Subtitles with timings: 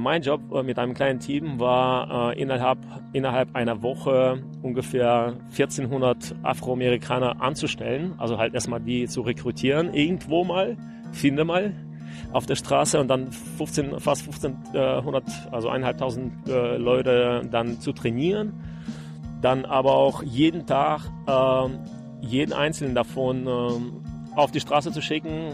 [0.00, 2.78] Mein Job äh, mit einem kleinen Team war äh, innerhalb,
[3.12, 8.14] innerhalb einer Woche ungefähr 1400 Afroamerikaner anzustellen.
[8.18, 10.76] Also halt erstmal die zu rekrutieren, irgendwo mal,
[11.12, 11.74] finde mal
[12.32, 18.52] auf der Straße und dann 15, fast 1500, also eineinhalbtausend äh, Leute dann zu trainieren.
[19.42, 21.68] Dann aber auch jeden Tag äh,
[22.20, 25.52] jeden einzelnen davon äh, auf die Straße zu schicken,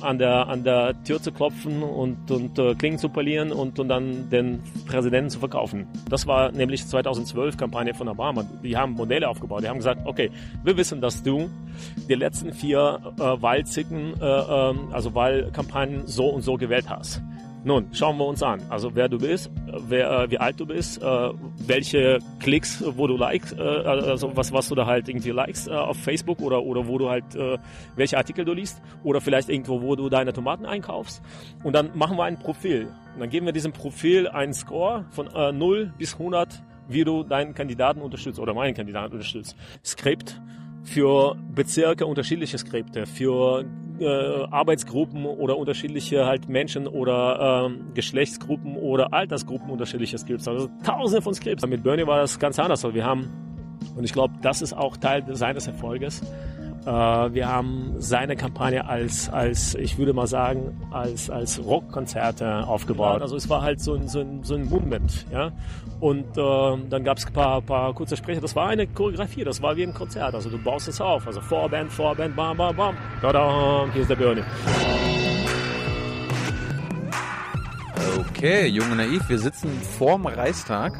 [0.00, 3.88] an der, an der Tür zu klopfen und, und äh, Klingen zu polieren und, und
[3.88, 5.86] dann den Präsidenten zu verkaufen.
[6.08, 8.44] Das war nämlich 2012 Kampagne von Obama.
[8.62, 9.62] Die haben Modelle aufgebaut.
[9.62, 10.30] Die haben gesagt, okay,
[10.62, 11.50] wir wissen, dass du
[12.08, 17.22] die letzten vier äh, Wahlzicken, äh, äh, also Wahlkampagnen so und so gewählt hast.
[17.66, 18.60] Nun, schauen wir uns an.
[18.68, 19.50] Also wer du bist,
[19.88, 21.30] wer, äh, wie alt du bist, äh,
[21.66, 25.70] welche Klicks, wo du likest, äh, also was, was du da halt irgendwie likest äh,
[25.70, 27.56] auf Facebook oder, oder wo du halt, äh,
[27.96, 31.22] welche Artikel du liest oder vielleicht irgendwo, wo du deine Tomaten einkaufst.
[31.62, 32.88] Und dann machen wir ein Profil.
[33.14, 37.22] Und dann geben wir diesem Profil einen Score von äh, 0 bis 100, wie du
[37.22, 39.56] deinen Kandidaten unterstützt oder meinen Kandidaten unterstützt.
[39.82, 40.38] Skript
[40.84, 43.64] für Bezirke unterschiedliche Skripte, für
[43.98, 50.46] äh, Arbeitsgruppen oder unterschiedliche halt Menschen oder ähm, Geschlechtsgruppen oder Altersgruppen unterschiedliche Skripts.
[50.46, 51.66] Also tausende von Skripts.
[51.66, 52.84] Mit Bernie war das ganz anders.
[52.92, 53.28] Wir haben,
[53.96, 59.28] und ich glaube, das ist auch Teil seines Erfolges, äh, wir haben seine Kampagne als,
[59.30, 63.22] als, ich würde mal sagen, als, als Rockkonzerte aufgebaut.
[63.22, 65.52] Also es war halt so ein, so ein, so ein Movement, ja.
[66.00, 68.40] Und äh, dann gab es ein paar, paar kurze Sprecher.
[68.40, 70.34] Das war eine Choreografie, das war wie ein Konzert.
[70.34, 71.26] Also du baust es auf.
[71.26, 72.96] Also Vorband, Vorband, bam, bam, bam.
[73.22, 74.42] Tada, hier ist der Bernie.
[78.18, 80.92] Okay, junge Naiv, wir sitzen vorm Reichstag.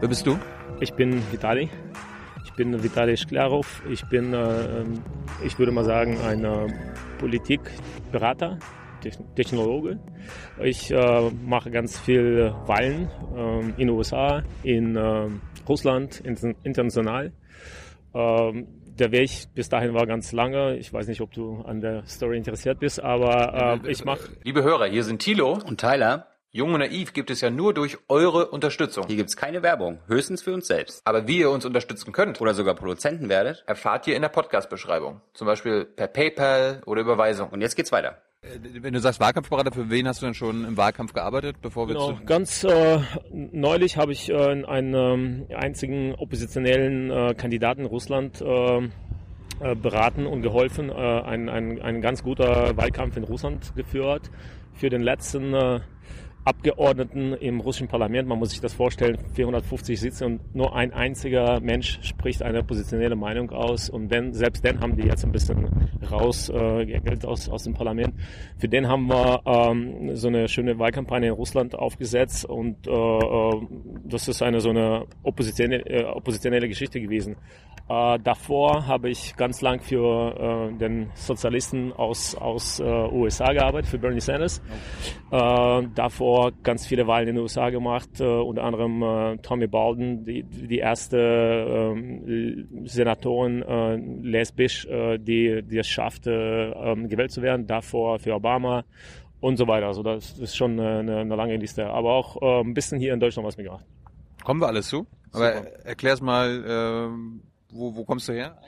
[0.00, 0.38] Wer bist du?
[0.80, 1.70] Ich bin Vitali.
[2.60, 3.82] Ich bin Vitali Sklarov.
[3.88, 4.84] Ich bin, äh,
[5.42, 6.66] ich würde mal sagen, ein äh,
[7.18, 8.58] Politikberater,
[9.34, 9.98] Technologe.
[10.62, 15.28] Ich äh, mache ganz viel Wahlen äh, in den USA, in äh,
[15.66, 17.32] Russland, in, international.
[18.12, 20.76] Ähm, der Weg bis dahin war ganz lange.
[20.76, 24.36] Ich weiß nicht, ob du an der Story interessiert bist, aber äh, ich mache.
[24.44, 26.29] Liebe Hörer, hier sind Thilo und Tyler.
[26.52, 29.06] Jung und Naiv gibt es ja nur durch eure Unterstützung.
[29.06, 31.00] Hier gibt's keine Werbung, höchstens für uns selbst.
[31.04, 35.20] Aber wie ihr uns unterstützen könnt oder sogar Produzenten werdet, erfahrt ihr in der Podcast-Beschreibung.
[35.32, 37.50] Zum Beispiel per PayPal oder Überweisung.
[37.50, 38.20] Und jetzt geht's weiter.
[38.42, 41.86] Äh, wenn du sagst Wahlkampfberater, für wen hast du denn schon im Wahlkampf gearbeitet, bevor
[41.86, 42.98] wir genau, ganz äh,
[43.30, 48.78] neulich habe ich äh, einen ähm, einzigen oppositionellen äh, Kandidaten in Russland äh,
[49.60, 54.32] äh, beraten und geholfen, äh, ein, ein, ein ganz guter Wahlkampf in Russland geführt.
[54.74, 55.80] Für den letzten äh,
[56.44, 58.26] Abgeordneten im russischen Parlament.
[58.26, 63.16] Man muss sich das vorstellen, 450 Sitze und nur ein einziger Mensch spricht eine positionelle
[63.16, 63.90] Meinung aus.
[63.90, 65.68] Und wenn, selbst den haben die jetzt ein bisschen
[66.10, 68.14] rausgeengelt äh, aus, aus dem Parlament.
[68.58, 73.66] Für den haben wir ähm, so eine schöne Wahlkampagne in Russland aufgesetzt und äh, äh
[74.04, 77.36] das ist eine so eine oppositionelle, äh, oppositionelle Geschichte gewesen.
[77.90, 83.90] Äh, davor habe ich ganz lang für äh, den Sozialisten aus, aus äh, USA gearbeitet,
[83.90, 84.62] für Bernie Sanders.
[85.30, 89.66] Äh, davor davor ganz viele Wahlen in den USA gemacht, äh, unter anderem äh, Tommy
[89.66, 97.32] Baldwin, die, die erste äh, Senatorin äh, lesbisch, äh, die, die es schaffte, äh, gewählt
[97.32, 98.84] zu werden, davor für Obama
[99.40, 99.86] und so weiter.
[99.86, 101.86] Also das ist schon eine, eine lange Liste.
[101.86, 103.84] Aber auch äh, ein bisschen hier in Deutschland was mitgemacht.
[104.44, 105.06] Kommen wir alles zu?
[105.32, 105.52] Aber
[105.84, 107.12] erklär's mal,
[107.70, 108.58] wo, wo kommst du her?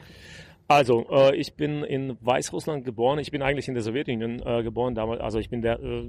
[0.69, 3.19] Also, äh, ich bin in Weißrussland geboren.
[3.19, 5.21] Ich bin eigentlich in der Sowjetunion äh, geboren damals.
[5.21, 6.07] Also ich bin der, äh,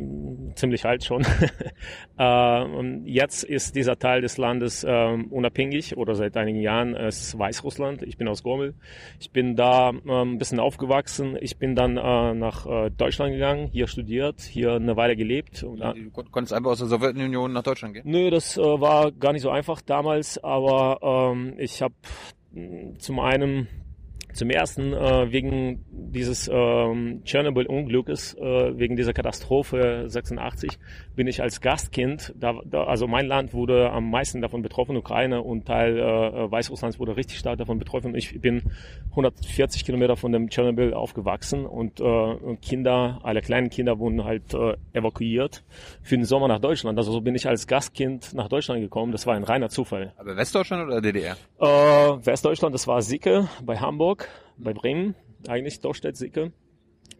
[0.55, 1.25] ziemlich alt schon.
[2.17, 8.03] äh, jetzt ist dieser Teil des Landes äh, unabhängig oder seit einigen Jahren ist Weißrussland.
[8.03, 8.73] Ich bin aus Gormel.
[9.19, 11.37] Ich bin da äh, ein bisschen aufgewachsen.
[11.39, 15.63] Ich bin dann äh, nach äh, Deutschland gegangen, hier studiert, hier eine Weile gelebt.
[15.63, 18.03] Und, du konntest einfach aus der Sowjetunion nach Deutschland gehen?
[18.05, 20.41] Nö, das war gar nicht so einfach damals.
[20.43, 21.95] Aber ähm, ich habe
[22.99, 23.67] zum einen
[24.33, 30.79] zum ersten äh, wegen dieses ähm, Tschernobyl-Unglückes, äh, wegen dieser Katastrophe 86,
[31.15, 35.41] bin ich als Gastkind, da, da, also mein Land wurde am meisten davon betroffen, Ukraine
[35.41, 38.15] und Teil äh, Weißrusslands wurde richtig stark davon betroffen.
[38.15, 38.63] Ich bin
[39.11, 44.75] 140 Kilometer von dem Tschernobyl aufgewachsen und äh, Kinder, alle kleinen Kinder wurden halt äh,
[44.93, 45.63] evakuiert
[46.01, 46.97] für den Sommer nach Deutschland.
[46.97, 49.11] Also so bin ich als Gastkind nach Deutschland gekommen.
[49.11, 50.13] Das war ein reiner Zufall.
[50.17, 51.37] Aber Westdeutschland oder DDR?
[51.59, 54.27] Äh, Westdeutschland, das war Sicke bei Hamburg
[54.57, 55.15] bei Bremen,
[55.47, 56.51] eigentlich Dorstedt-Sicke.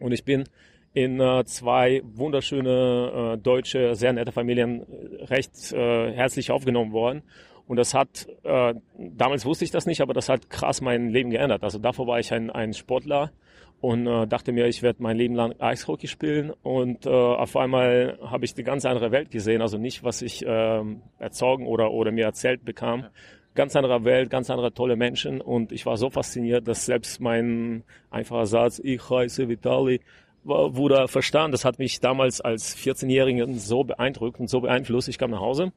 [0.00, 0.44] Und ich bin
[0.94, 7.22] in äh, zwei wunderschöne äh, deutsche, sehr nette Familien äh, recht äh, herzlich aufgenommen worden.
[7.66, 11.30] Und das hat, äh, damals wusste ich das nicht, aber das hat krass mein Leben
[11.30, 11.64] geändert.
[11.64, 13.32] Also davor war ich ein, ein Sportler
[13.80, 18.18] und äh, dachte mir, ich werde mein Leben lang Eishockey spielen und äh, auf einmal
[18.22, 20.82] habe ich die ganz andere Welt gesehen, also nicht, was ich äh,
[21.18, 23.06] erzogen oder, oder mir erzählt bekam.
[23.54, 27.84] Ganz andere Welt, ganz andere tolle Menschen und ich war so fasziniert, dass selbst mein
[28.10, 30.00] einfacher Satz, ich heiße Vitali,
[30.44, 31.52] wurde verstanden.
[31.52, 35.08] Das hat mich damals als 14-Jährigen so beeindruckt und so beeinflusst.
[35.08, 35.72] Ich kam nach Hause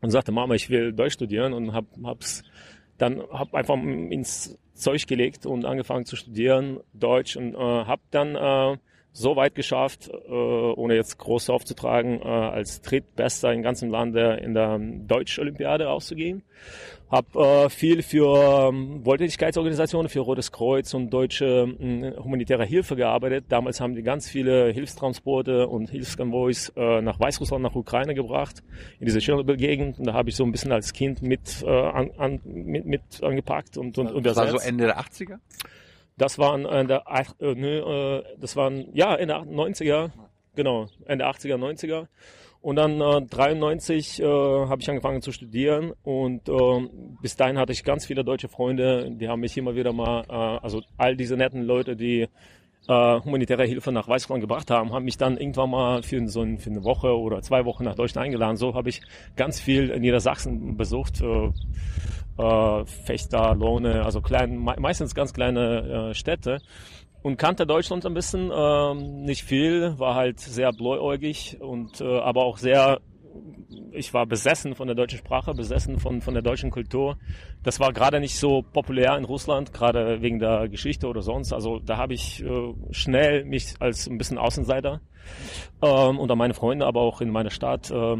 [0.00, 2.42] und sagte, Mama, ich will Deutsch studieren und hab, hab's
[2.98, 8.36] dann hab einfach ins Zeug gelegt und angefangen zu studieren Deutsch und äh, habe dann
[8.36, 8.78] äh,
[9.12, 14.52] so weit geschafft, äh, ohne jetzt groß aufzutragen, äh, als Drittbester im ganzen Lande in
[14.52, 16.42] der Deutsch-Olympiade auszugehen.
[17.08, 23.44] Hab äh, viel für ähm, Wohltätigkeitsorganisationen, für Rotes Kreuz und deutsche äh, humanitäre Hilfe gearbeitet.
[23.48, 28.64] Damals haben die ganz viele Hilfstransporte und Hilfskonvois äh, nach Weißrussland, nach Ukraine gebracht,
[28.98, 30.00] in diese Tschernobyl-Gegend.
[30.00, 33.02] Und da habe ich so ein bisschen als Kind mit, äh, an, an, mit, mit
[33.22, 35.38] angepackt und, und, und Das war so Ende der 80er?
[36.16, 40.10] Das waren in der, äh, nö, äh, das waren, ja, in der 90er,
[40.56, 42.08] genau, Ende 80er, 90er.
[42.66, 46.88] Und dann äh, 93 äh, habe ich angefangen zu studieren und äh,
[47.22, 50.64] bis dahin hatte ich ganz viele deutsche Freunde, die haben mich immer wieder mal, äh,
[50.64, 52.22] also all diese netten Leute, die
[52.88, 56.58] äh, humanitäre Hilfe nach Weißrussland gebracht haben, haben mich dann irgendwann mal für, so ein,
[56.58, 58.56] für eine Woche oder zwei Wochen nach Deutschland eingeladen.
[58.56, 59.00] So habe ich
[59.36, 61.20] ganz viel in Niedersachsen besucht.
[61.20, 61.52] Äh,
[62.38, 66.58] äh, Fechter, Lohne, also klein, meistens ganz kleine äh, Städte
[67.26, 72.44] und kannte Deutschland ein bisschen, ähm, nicht viel, war halt sehr bläuäugig und äh, aber
[72.44, 73.00] auch sehr
[73.90, 77.18] ich war besessen von der deutschen Sprache, besessen von, von der deutschen Kultur.
[77.64, 81.52] Das war gerade nicht so populär in Russland, gerade wegen der Geschichte oder sonst.
[81.52, 85.00] Also da habe ich äh, schnell mich als ein bisschen Außenseiter
[85.82, 88.18] ähm, unter meine Freunde, aber auch in meiner Stadt äh,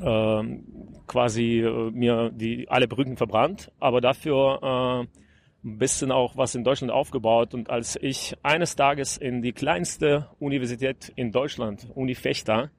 [0.00, 0.60] äh,
[1.08, 3.72] quasi äh, mir die alle Brücken verbrannt.
[3.80, 5.21] Aber dafür äh,
[5.64, 7.54] ein bisschen auch was in Deutschland aufgebaut.
[7.54, 12.70] Und als ich eines Tages in die kleinste Universität in Deutschland, Uni Fechter,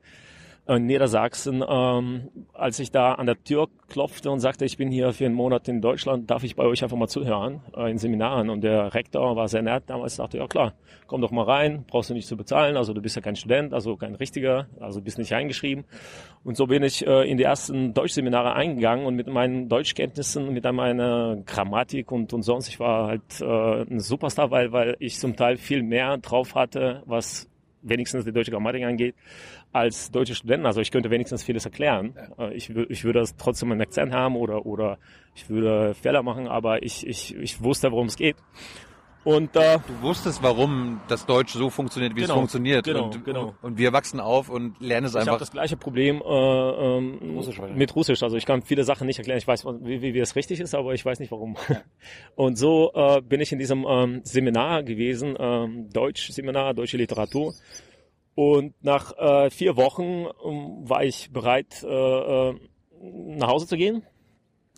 [0.65, 5.11] in Niedersachsen, ähm, als ich da an der Tür klopfte und sagte, ich bin hier
[5.11, 8.49] für einen Monat in Deutschland, darf ich bei euch einfach mal zuhören äh, in Seminaren.
[8.49, 10.73] Und der Rektor war sehr nett damals, sagte, ja klar,
[11.07, 13.73] komm doch mal rein, brauchst du nicht zu bezahlen, also du bist ja kein Student,
[13.73, 15.83] also kein richtiger, also bist nicht eingeschrieben.
[16.45, 20.63] Und so bin ich äh, in die ersten Deutschseminare eingegangen und mit meinen Deutschkenntnissen, mit
[20.63, 25.35] meiner Grammatik und, und sonst, ich war halt äh, ein Superstar, weil, weil ich zum
[25.35, 27.49] Teil viel mehr drauf hatte, was
[27.83, 29.15] wenigstens die deutsche Grammatik angeht,
[29.71, 30.65] als deutsche Studenten.
[30.65, 32.15] Also ich könnte wenigstens vieles erklären.
[32.37, 34.97] Äh, ich, ich würde trotzdem einen Akzent haben oder, oder
[35.35, 38.37] ich würde Fehler machen, aber ich, ich, ich wusste, worum es geht.
[39.23, 42.85] Und äh, du wusstest, warum das Deutsch so funktioniert, wie genau, es funktioniert.
[42.85, 43.55] Genau, und, genau.
[43.61, 45.27] und wir wachsen auf und lernen es ich einfach.
[45.27, 48.21] Ich habe das gleiche Problem äh, ähm, Russisch, mit Russisch.
[48.21, 49.37] Also ich kann viele Sachen nicht erklären.
[49.37, 51.55] Ich weiß, wie, wie, wie das richtig ist, aber ich weiß nicht warum.
[52.35, 57.53] Und so äh, bin ich in diesem ähm, Seminar gewesen, ähm, Deutsch-Seminar, deutsche Literatur.
[58.35, 61.87] Und nach äh, vier Wochen ähm, war ich bereit, äh,
[62.49, 62.55] äh,
[63.01, 64.03] nach Hause zu gehen.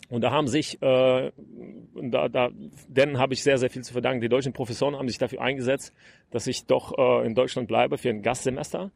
[0.08, 1.32] Und da haben sich, äh,
[1.94, 2.50] da, da,
[2.88, 4.20] denen habe ich sehr, sehr viel zu verdanken.
[4.20, 5.92] Die deutschen Professoren haben sich dafür eingesetzt,
[6.30, 8.92] dass ich doch äh, in Deutschland bleibe für ein Gastsemester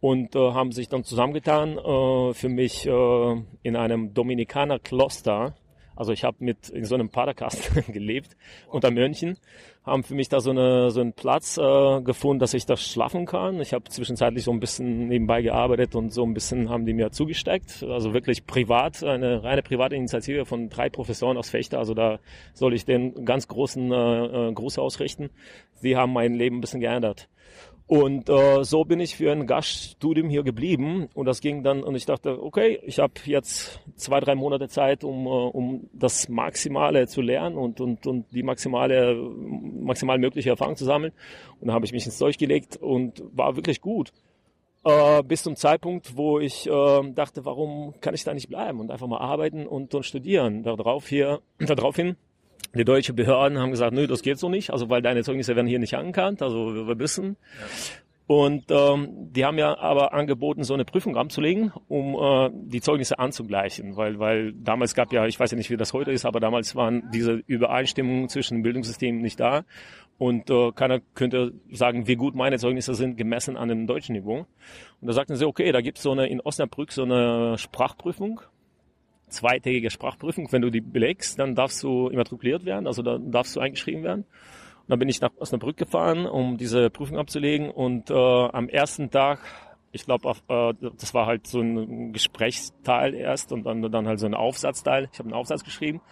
[0.00, 5.54] und äh, haben sich dann zusammengetan äh, für mich äh, in einem Dominikanerkloster
[5.96, 8.36] also ich habe mit in so einem Paderkasten gelebt
[8.68, 9.38] unter Mönchen,
[9.84, 13.24] haben für mich da so, eine, so einen Platz äh, gefunden, dass ich da schlafen
[13.24, 13.60] kann.
[13.60, 17.10] Ich habe zwischenzeitlich so ein bisschen nebenbei gearbeitet und so ein bisschen haben die mir
[17.10, 17.82] zugesteckt.
[17.82, 21.78] Also wirklich privat, eine reine private Initiative von drei Professoren aus Fechter.
[21.78, 22.18] Also da
[22.52, 25.30] soll ich den ganz großen äh, äh Gruß ausrichten.
[25.74, 27.28] Sie haben mein Leben ein bisschen geändert.
[27.88, 31.94] Und äh, so bin ich für ein Gaststudium hier geblieben und das ging dann und
[31.94, 37.06] ich dachte, okay, ich habe jetzt zwei, drei Monate Zeit, um, äh, um das Maximale
[37.06, 41.12] zu lernen und, und, und die maximale, maximal mögliche Erfahrung zu sammeln.
[41.60, 44.12] Und dann habe ich mich ins Zeug gelegt und war wirklich gut.
[44.82, 48.90] Äh, bis zum Zeitpunkt, wo ich äh, dachte, warum kann ich da nicht bleiben und
[48.90, 50.64] einfach mal arbeiten und, und studieren.
[50.64, 52.16] Darauf hier, daraufhin
[52.76, 55.66] die deutschen Behörden haben gesagt, nö, das geht so nicht, also weil deine Zeugnisse werden
[55.66, 57.36] hier nicht anerkannt, also wir wissen.
[57.58, 57.66] Ja.
[58.28, 63.20] Und ähm, die haben ja aber angeboten, so eine Prüfung anzulegen, um äh, die Zeugnisse
[63.20, 66.40] anzugleichen, weil weil damals gab ja, ich weiß ja nicht, wie das heute ist, aber
[66.40, 69.64] damals waren diese Übereinstimmungen zwischen Bildungssystemen nicht da
[70.18, 74.38] und äh, keiner könnte sagen, wie gut meine Zeugnisse sind gemessen an dem deutschen Niveau.
[75.00, 78.40] Und da sagten sie, okay, da gibt's so eine in Osnabrück so eine Sprachprüfung
[79.28, 80.50] zweitägige Sprachprüfung.
[80.50, 84.22] Wenn du die belegst, dann darfst du immatrikuliert werden, also dann darfst du eingeschrieben werden.
[84.22, 89.10] Und dann bin ich nach Osnabrück gefahren, um diese Prüfung abzulegen und äh, am ersten
[89.10, 89.40] Tag
[89.96, 94.26] ich glaube, äh, das war halt so ein Gesprächsteil erst und dann, dann halt so
[94.26, 95.08] ein Aufsatzteil.
[95.10, 96.02] Ich habe einen Aufsatz geschrieben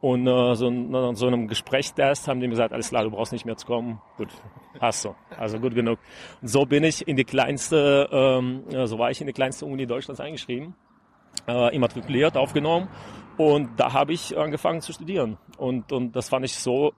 [0.00, 3.32] Und äh, so nach so einem Gesprächstest haben die mir gesagt, alles klar, du brauchst
[3.32, 4.00] nicht mehr zu kommen.
[4.16, 4.28] Gut,
[4.80, 5.14] hast du.
[5.38, 5.98] Also gut genug.
[6.40, 9.86] Und so bin ich in die kleinste, ähm, so war ich in die kleinste Uni
[9.86, 10.74] Deutschlands eingeschrieben,
[11.48, 12.88] äh, immatrikuliert, aufgenommen.
[13.36, 15.38] Und da habe ich angefangen zu studieren.
[15.58, 16.92] Und, und das fand ich so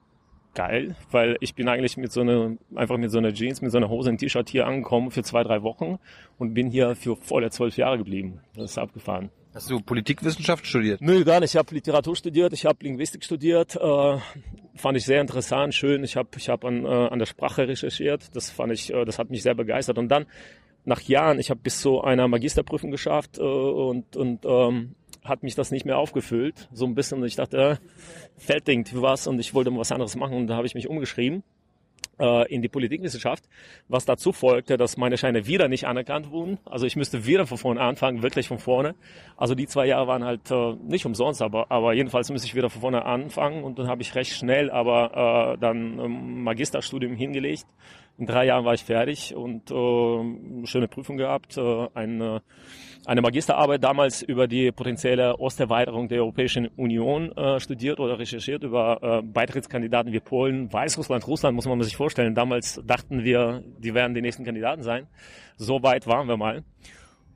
[0.55, 3.79] geil, weil ich bin eigentlich mit so einer, einfach mit so einer Jeans, mit so
[3.79, 5.99] einer Hose und T-Shirt hier angekommen für zwei, drei Wochen
[6.39, 8.41] und bin hier für volle zwölf Jahre geblieben.
[8.55, 9.31] Das ist abgefahren.
[9.55, 11.01] Hast du Politikwissenschaft studiert?
[11.01, 11.55] Nö, gar nicht.
[11.55, 13.75] Ich habe Literatur studiert, ich habe Linguistik studiert.
[13.77, 14.19] Äh,
[14.75, 16.05] fand ich sehr interessant, schön.
[16.05, 18.37] Ich habe ich hab an, äh, an der Sprache recherchiert.
[18.37, 19.97] Das fand ich, äh, das hat mich sehr begeistert.
[19.97, 20.27] Und dann
[20.87, 25.55] nach Jahren, ich habe bis zu einer Magisterprüfung geschafft äh, und, und ähm, hat mich
[25.55, 26.69] das nicht mehr aufgefüllt.
[26.73, 27.23] So ein bisschen.
[27.25, 27.77] Ich dachte, äh,
[28.39, 30.37] fällt irgendwie was und ich wollte mal was anderes machen.
[30.37, 31.43] Und da habe ich mich umgeschrieben
[32.19, 33.45] äh, in die Politikwissenschaft,
[33.89, 36.59] was dazu folgte, dass meine Scheine wieder nicht anerkannt wurden.
[36.65, 38.95] Also ich müsste wieder von vorne anfangen, wirklich von vorne.
[39.37, 42.71] Also die zwei Jahre waren halt äh, nicht umsonst, aber, aber jedenfalls müsste ich wieder
[42.71, 47.67] von vorne anfangen und dann habe ich recht schnell aber äh, dann ein Magisterstudium hingelegt.
[48.19, 52.43] In drei Jahren war ich fertig und äh, schöne Prüfung gehabt, äh, eine
[53.07, 58.99] eine Magisterarbeit damals über die potenzielle Osterweiterung der Europäischen Union äh, studiert oder recherchiert über
[59.01, 62.35] äh, Beitrittskandidaten wie Polen, Weißrussland, Russland, muss man sich vorstellen.
[62.35, 65.07] Damals dachten wir, die werden die nächsten Kandidaten sein.
[65.57, 66.65] So weit waren wir mal.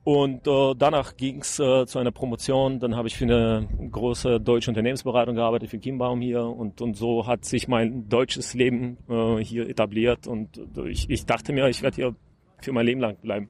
[0.03, 2.79] Und äh, danach ging es äh, zu einer Promotion.
[2.79, 6.43] Dann habe ich für eine große deutsche Unternehmensberatung gearbeitet, für Kimbaum hier.
[6.43, 10.25] Und, und so hat sich mein deutsches Leben äh, hier etabliert.
[10.25, 12.15] Und äh, ich, ich dachte mir, ich werde hier
[12.61, 13.49] für mein Leben lang bleiben.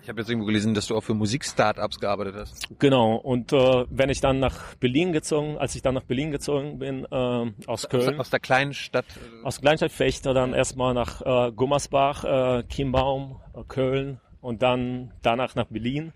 [0.00, 2.68] Ich habe jetzt irgendwo gelesen, dass du auch für Musikstartups gearbeitet hast.
[2.78, 3.16] Genau.
[3.16, 7.06] Und äh, wenn ich dann nach Berlin gezogen, als ich dann nach Berlin gezogen bin,
[7.10, 8.14] äh, aus Köln.
[8.14, 9.04] Aus, aus der kleinen Stadt.
[9.16, 14.62] Äh aus der Kleinstadt Fechter, dann erstmal nach äh, Gummersbach, äh, Chiembaum, äh, Köln und
[14.62, 16.12] dann danach nach Berlin.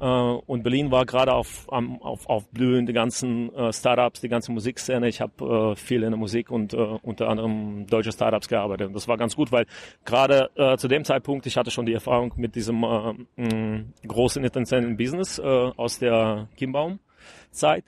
[0.00, 4.52] Äh, und Berlin war gerade auf, auf, auf Blühen, die ganzen äh, Startups, die ganze
[4.52, 5.08] Musikszene.
[5.08, 8.88] Ich habe äh, viel in der Musik und äh, unter anderem deutsche Startups gearbeitet.
[8.88, 9.66] Und das war ganz gut, weil
[10.04, 14.96] gerade äh, zu dem Zeitpunkt, ich hatte schon die Erfahrung mit diesem äh, großen internationalen
[14.96, 17.84] Business äh, aus der Kimbaum-Zeit.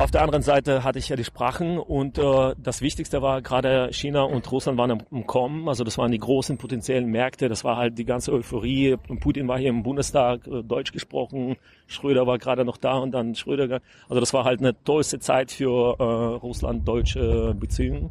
[0.00, 3.90] Auf der anderen Seite hatte ich ja die Sprachen und äh, das Wichtigste war gerade
[3.92, 7.76] China und Russland waren im Kommen, also das waren die großen potenziellen Märkte, das war
[7.76, 8.96] halt die ganze Euphorie.
[9.20, 13.34] Putin war hier im Bundestag, äh, Deutsch gesprochen, Schröder war gerade noch da und dann
[13.34, 18.10] Schröder, also das war halt eine tollste Zeit für äh, Russland-deutsche Beziehungen.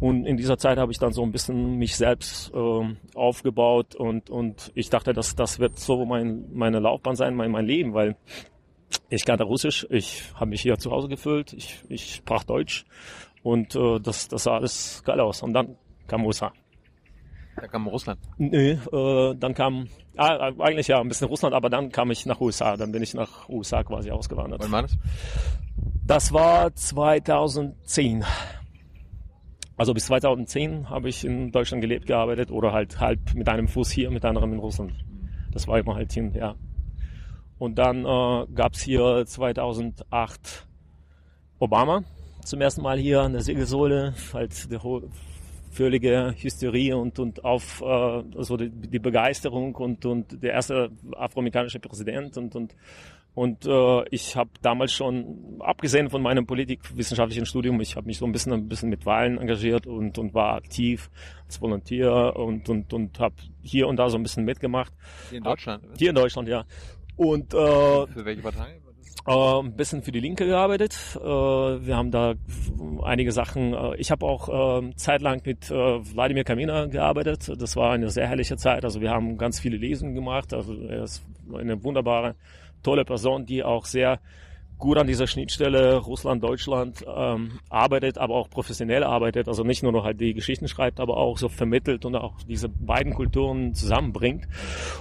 [0.00, 4.30] Und in dieser Zeit habe ich dann so ein bisschen mich selbst äh, aufgebaut und
[4.30, 8.16] und ich dachte, dass das wird so mein meine Laufbahn sein, mein mein Leben, weil
[9.10, 12.84] ich kannte Russisch, ich habe mich hier zu Hause gefühlt, ich, ich sprach Deutsch
[13.42, 15.42] und äh, das, das sah alles geil aus.
[15.42, 15.76] Und dann
[16.06, 16.52] kam USA.
[17.56, 18.20] Da kam Russland?
[18.36, 22.40] Nee, äh, dann kam, ah, eigentlich ja, ein bisschen Russland, aber dann kam ich nach
[22.40, 22.76] USA.
[22.76, 24.62] Dann bin ich nach USA quasi ausgewandert.
[24.62, 24.96] Wann war das?
[26.06, 28.24] Das war 2010.
[29.76, 33.90] Also bis 2010 habe ich in Deutschland gelebt, gearbeitet oder halt halb mit einem Fuß
[33.90, 34.92] hier, mit anderem in Russland.
[35.52, 36.54] Das war immer halt hin, ja.
[37.58, 40.66] Und dann äh, gab es hier 2008
[41.58, 42.04] Obama
[42.44, 44.78] zum ersten Mal hier an der Segelsohle, halt die
[45.70, 51.78] völlige Hysterie und, und auf äh, also die, die Begeisterung und, und der erste afroamerikanische
[51.78, 52.74] Präsident und, und
[53.34, 58.26] und äh, ich habe damals schon, abgesehen von meinem politikwissenschaftlichen Studium, ich habe mich so
[58.26, 61.08] ein bisschen, ein bisschen mit Wahlen engagiert und, und war aktiv
[61.44, 64.92] als Volontier und, und, und habe hier und da so ein bisschen mitgemacht.
[65.28, 65.84] Hier in Deutschland?
[65.96, 66.64] Hier in Deutschland, ja.
[67.18, 68.78] Und äh, für welche Partei?
[69.26, 70.94] Äh, ein bisschen für die Linke gearbeitet.
[71.16, 72.34] Äh, wir haben da
[73.02, 73.74] einige Sachen.
[73.74, 77.50] Äh, ich habe auch äh, zeitlang mit äh, Wladimir Kamina gearbeitet.
[77.60, 78.84] Das war eine sehr herrliche Zeit.
[78.84, 80.54] Also wir haben ganz viele Lesungen gemacht.
[80.54, 82.36] Also er ist eine wunderbare,
[82.84, 84.20] tolle Person, die auch sehr
[84.78, 90.04] gut an dieser Schnittstelle Russland-Deutschland ähm, arbeitet, aber auch professionell arbeitet, also nicht nur noch
[90.04, 94.46] halt die Geschichten schreibt, aber auch so vermittelt und auch diese beiden Kulturen zusammenbringt.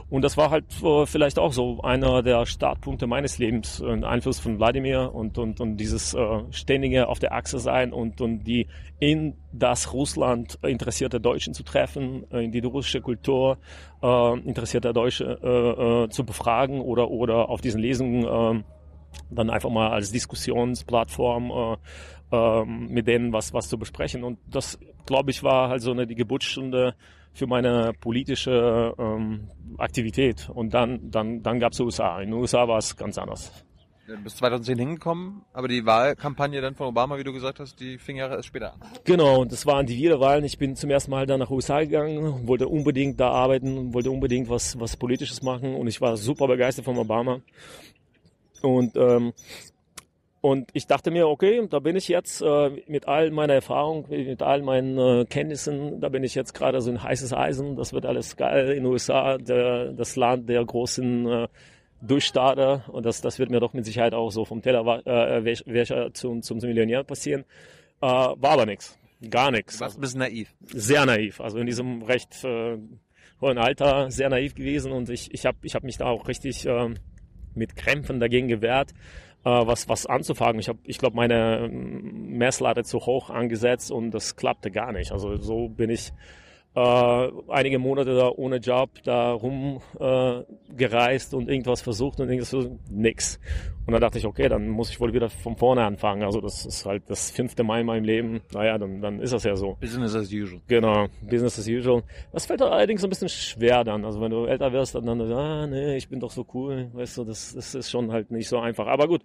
[0.10, 4.40] Und das war halt äh, vielleicht auch so einer der Startpunkte meines Lebens, ein Einfluss
[4.40, 8.68] von Wladimir und, und, und dieses äh, ständige auf der Achse sein und, und die
[9.00, 13.58] in das Russland interessierte Deutschen zu treffen, äh, in die russische Kultur
[14.02, 18.64] äh, interessierte Deutsche äh, äh, zu befragen oder, oder auf diesen Lesungen äh,
[19.30, 21.78] dann einfach mal als Diskussionsplattform äh,
[22.36, 24.24] äh, mit denen was, was zu besprechen.
[24.24, 26.96] Und das, glaube ich, war halt so eine die Geburtsstunde
[27.34, 30.50] für meine politische ähm, Aktivität.
[30.50, 32.20] Und dann, dann, dann gab es USA.
[32.20, 33.64] In den USA war es ganz anders.
[34.08, 37.98] Du bist 2010 hingekommen, aber die Wahlkampagne dann von Obama, wie du gesagt hast, die
[37.98, 38.80] fing ja erst später an.
[39.04, 40.46] Genau, und das waren die Wiederwahlen.
[40.46, 44.50] Ich bin zum ersten Mal dann nach USA gegangen, wollte unbedingt da arbeiten, wollte unbedingt
[44.50, 47.42] was, was Politisches machen und ich war super begeistert von Obama.
[48.62, 49.34] Und, ähm,
[50.40, 54.42] Und ich dachte mir, okay, da bin ich jetzt äh, mit all meiner Erfahrung, mit
[54.42, 58.06] all meinen äh, Kenntnissen, da bin ich jetzt gerade so ein heißes Eisen, das wird
[58.06, 61.48] alles geil in den USA, der, das Land der großen äh,
[62.02, 66.44] Durchstarter und das, das wird mir doch mit Sicherheit auch so vom Tellerwäscher äh, zum,
[66.44, 67.44] zum Millionär passieren.
[68.02, 68.98] Äh, war aber nichts,
[69.32, 69.82] gar nichts.
[69.82, 70.54] Warst ein bisschen naiv.
[70.68, 72.78] Sehr naiv, also in diesem recht äh,
[73.42, 76.66] hohen Alter sehr naiv gewesen und ich, ich habe ich hab mich da auch richtig
[76.68, 76.94] äh,
[77.58, 78.94] mit Krämpfen dagegen gewehrt
[79.44, 80.60] äh, was, was anzufangen.
[80.60, 85.12] Ich habe, ich glaube, meine ähm, Messlatte zu hoch angesetzt und das klappte gar nicht.
[85.12, 86.12] Also so bin ich
[86.78, 92.92] äh, einige Monate da ohne Job da rumgereist äh, und irgendwas versucht und irgendwas versucht,
[92.92, 93.40] nix.
[93.88, 96.22] Und dann dachte ich, okay, dann muss ich wohl wieder von vorne anfangen.
[96.22, 98.42] Also das ist halt das fünfte Mal in meinem Leben.
[98.54, 99.78] Naja, dann, dann ist das ja so.
[99.80, 100.62] Business as usual.
[100.68, 102.04] Genau, Business as usual.
[102.34, 104.06] Das fällt allerdings ein bisschen schwer dann.
[104.06, 106.90] Also wenn du älter wirst, dann, dann ah, nee, ich bin doch so cool.
[106.94, 108.88] Weißt du, das, das ist schon halt nicht so einfach.
[108.88, 109.24] Aber gut,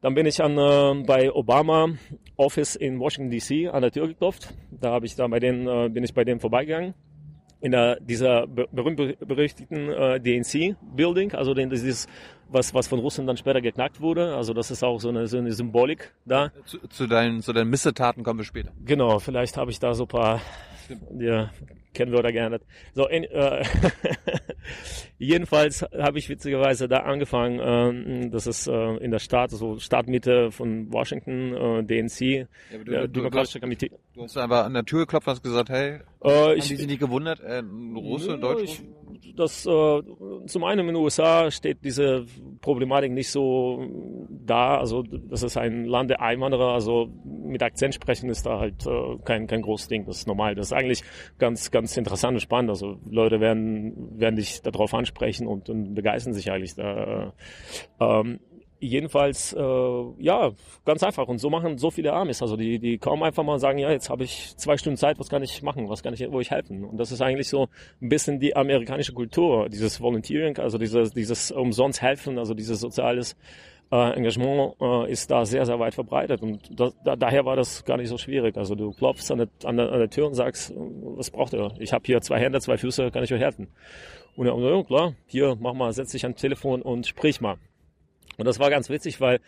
[0.00, 1.88] dann bin ich an, äh, bei Obama
[2.36, 4.54] Office in Washington DC an der Tür geklopft.
[4.70, 6.94] Da habe ich da bei denen, äh, bin ich bei denen vorbeigegangen.
[7.62, 12.08] In der, dieser berühmt-berüchtigten äh, DNC-Building, also den, dieses,
[12.48, 14.34] was, was von Russland dann später geknackt wurde.
[14.34, 16.52] Also das ist auch so eine, so eine Symbolik da.
[16.64, 18.72] Zu, zu, deinen, zu deinen Missetaten kommen wir später.
[18.82, 20.40] Genau, vielleicht habe ich da so ein paar
[21.18, 21.50] ja,
[21.94, 22.62] kennen wir oder geändert.
[22.94, 23.64] So, in, äh,
[25.18, 30.50] jedenfalls habe ich witzigerweise da angefangen, ähm, das ist äh, in der Stadt, so Stadtmitte
[30.50, 32.46] von Washington, äh, DNC, ja,
[32.78, 33.90] du, der du, Demokratische du, Komitee.
[34.14, 36.76] Du hast einfach an der Tür geklopft und hast gesagt, hey, äh, haben ich, die
[36.76, 37.62] sich nicht gewundert, äh,
[37.94, 38.62] Russe, Deutsch?
[38.64, 38.82] Ich,
[39.36, 40.02] das, äh,
[40.46, 42.26] zum einen in den USA steht diese
[42.60, 43.84] Problematik nicht so
[44.28, 48.86] da, also das ist ein Land der Einwanderer, also mit Akzent sprechen ist da halt
[48.86, 51.02] äh, kein, kein großes Ding, das ist normal, das ist eigentlich
[51.38, 56.32] ganz, ganz interessant und spannend, also Leute werden, werden dich darauf ansprechen und, und begeistern
[56.32, 56.92] sich eigentlich da.
[57.24, 57.32] Äh,
[58.00, 58.40] ähm,
[58.80, 60.50] jedenfalls, äh, ja,
[60.84, 61.28] ganz einfach.
[61.28, 62.42] Und so machen so viele Amis.
[62.42, 65.18] Also die, die kommen einfach mal und sagen, ja, jetzt habe ich zwei Stunden Zeit,
[65.18, 66.84] was kann ich machen, was kann ich, wo ich helfen?
[66.84, 67.68] Und das ist eigentlich so
[68.00, 73.36] ein bisschen die amerikanische Kultur, dieses Volunteering, also dieses, dieses umsonst helfen, also dieses soziales
[73.92, 76.42] äh, Engagement äh, ist da sehr, sehr weit verbreitet.
[76.42, 78.56] Und da, da, daher war das gar nicht so schwierig.
[78.56, 81.72] Also du klopfst an der, an der, an der Tür und sagst, was braucht ihr?
[81.78, 83.68] Ich habe hier zwei Hände, zwei Füße, kann ich euch helfen?
[84.36, 87.56] Und er, ja, klar, hier, mach mal, setz dich ans Telefon und sprich mal.
[88.36, 89.40] Und das war ganz witzig, weil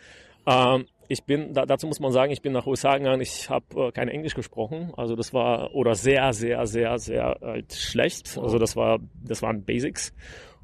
[0.45, 3.65] ähm, ich bin, da, dazu muss man sagen, ich bin nach USA gegangen, ich habe
[3.87, 8.57] äh, kein Englisch gesprochen, also das war, oder sehr, sehr, sehr, sehr halt schlecht, also
[8.57, 10.13] das war, das waren Basics.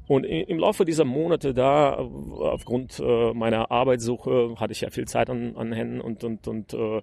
[0.06, 5.30] Und im Laufe dieser Monate da, aufgrund äh, meiner Arbeitssuche, hatte ich ja viel Zeit
[5.30, 7.02] an, an Händen und, und, und äh, äh,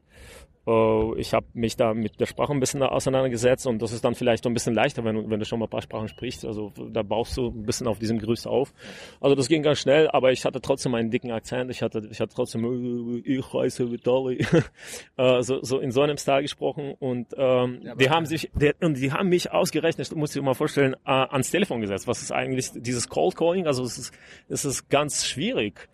[1.17, 4.43] ich habe mich da mit der Sprache ein bisschen auseinandergesetzt und das ist dann vielleicht
[4.43, 6.45] so ein bisschen leichter, wenn du, wenn du schon mal ein paar Sprachen sprichst.
[6.45, 8.73] Also da baust du ein bisschen auf diesem Gerüst auf.
[9.21, 11.71] Also das ging ganz schnell, aber ich hatte trotzdem einen dicken Akzent.
[11.71, 14.45] Ich hatte, ich hatte trotzdem, äh, ich heiße Vitali,
[15.17, 18.73] äh, so, so in so einem Style gesprochen und ähm, ja, die haben sich, die,
[18.81, 22.07] und die haben mich ausgerechnet, muss ich dir mal vorstellen, äh, ans Telefon gesetzt.
[22.07, 23.67] Was ist eigentlich dieses Cold Calling?
[23.67, 24.13] Also es ist,
[24.49, 25.87] es ist ganz schwierig.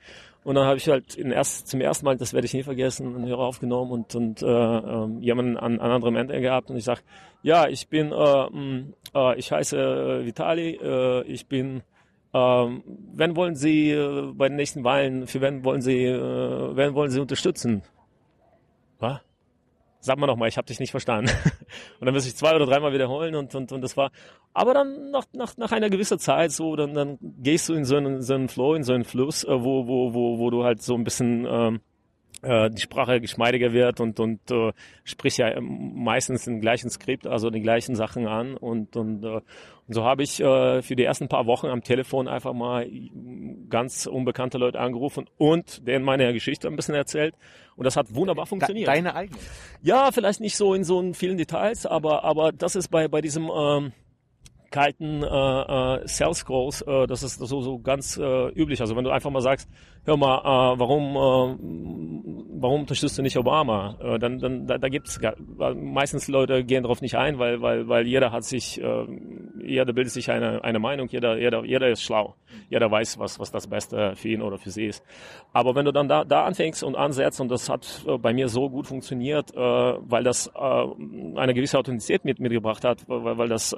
[0.43, 3.15] Und dann habe ich halt in erst, zum ersten Mal, das werde ich nie vergessen,
[3.15, 6.83] einen Hörer aufgenommen und, und äh, äh, jemanden an, an anderem Ende gehabt und ich
[6.83, 7.01] sag,
[7.43, 8.83] ja, ich bin, äh, mh,
[9.15, 11.81] äh, ich heiße äh, Vitali, äh, ich bin,
[12.33, 16.93] äh, wenn wollen Sie äh, bei den nächsten Wahlen, für wen wollen Sie, äh, wen
[16.93, 17.83] wollen Sie unterstützen?
[18.99, 19.21] Was?
[20.03, 21.31] Sag mal nochmal, ich habe dich nicht verstanden.
[21.99, 24.11] und dann muss ich zwei oder dreimal wiederholen und, und, und das war,
[24.53, 27.95] aber dann nach, nach, nach einer gewissen Zeit so, dann, dann gehst du in so
[27.95, 30.81] einen, so einen Flow, in so einen Fluss, äh, wo, wo, wo, wo du halt
[30.81, 31.79] so ein bisschen, ähm,
[32.43, 34.71] äh, die Sprache geschmeidiger wird und und äh,
[35.03, 39.41] spricht ja meistens den gleichen Skript, also die gleichen Sachen an und und, äh,
[39.87, 42.89] und so habe ich äh, für die ersten paar Wochen am Telefon einfach mal
[43.69, 47.35] ganz unbekannte Leute angerufen und denen meine Geschichte ein bisschen erzählt
[47.75, 48.87] und das hat wunderbar funktioniert.
[48.87, 49.39] Deine eigene?
[49.81, 53.49] Ja, vielleicht nicht so in so vielen Details, aber aber das ist bei bei diesem
[53.49, 53.93] ähm,
[54.73, 58.81] kalten äh, äh, Sales Calls, äh, das ist so, so ganz äh, üblich.
[58.81, 59.69] Also wenn du einfach mal sagst,
[60.03, 63.95] hör mal, äh, warum, äh, warum unterstützt du nicht Obama?
[64.01, 65.19] Äh, dann, dann, da, da gibt's
[65.75, 69.05] meistens Leute gehen darauf nicht ein, weil, weil, weil jeder hat sich, äh,
[69.63, 72.33] jeder bildet sich eine, eine Meinung, jeder, jeder, jeder ist schlau,
[72.71, 75.03] jeder weiß, was, was das Beste für ihn oder für sie ist.
[75.53, 78.49] Aber wenn du dann da, da anfängst und ansetzt und das hat äh, bei mir
[78.49, 83.49] so gut funktioniert, äh, weil das äh, eine gewisse Authentizität mit mitgebracht hat, weil, weil
[83.49, 83.77] das äh,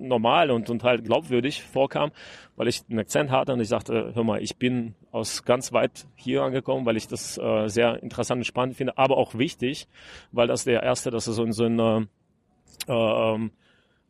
[0.00, 2.10] normal und, und halt glaubwürdig vorkam,
[2.56, 6.06] weil ich einen Akzent hatte und ich sagte, hör mal, ich bin aus ganz weit
[6.16, 9.88] hier angekommen, weil ich das äh, sehr interessant und spannend finde, aber auch wichtig,
[10.32, 12.06] weil das der erste, das ist so in so ein äh,
[12.88, 13.50] ähm,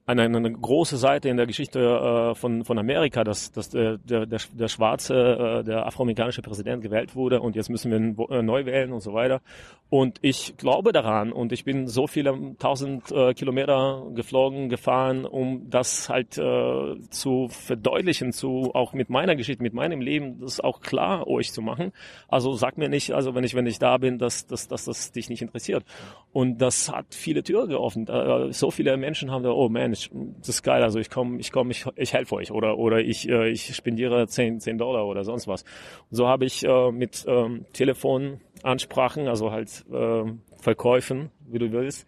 [0.06, 4.26] eine, eine große Seite in der Geschichte äh, von, von Amerika, dass, dass der, der,
[4.26, 8.66] der, der schwarze, äh, der afroamerikanische Präsident gewählt wurde und jetzt müssen wir äh, neu
[8.66, 9.40] wählen und so weiter.
[9.88, 15.70] Und ich glaube daran und ich bin so viele tausend äh, Kilometer geflogen, gefahren, um
[15.70, 20.80] das halt äh, zu verdeutlichen, zu auch mit meiner Geschichte, mit meinem Leben, das auch
[20.80, 21.92] klar euch zu machen.
[22.28, 25.12] Also sag mir nicht, also wenn ich wenn ich da bin, dass, dass, dass das
[25.12, 25.84] dich nicht interessiert.
[26.32, 28.10] Und das hat viele Türen geöffnet.
[28.10, 31.38] Äh, so viele Menschen haben da, oh man, ich, das ist geil, also ich komme,
[31.38, 35.06] ich komme, ich, ich helfe euch oder oder ich, äh, ich spendiere 10, 10 Dollar
[35.06, 35.62] oder sonst was.
[36.10, 40.24] Und so habe ich äh, mit ähm, Telefonansprachen, also halt äh,
[40.60, 42.06] Verkäufen, wie du willst,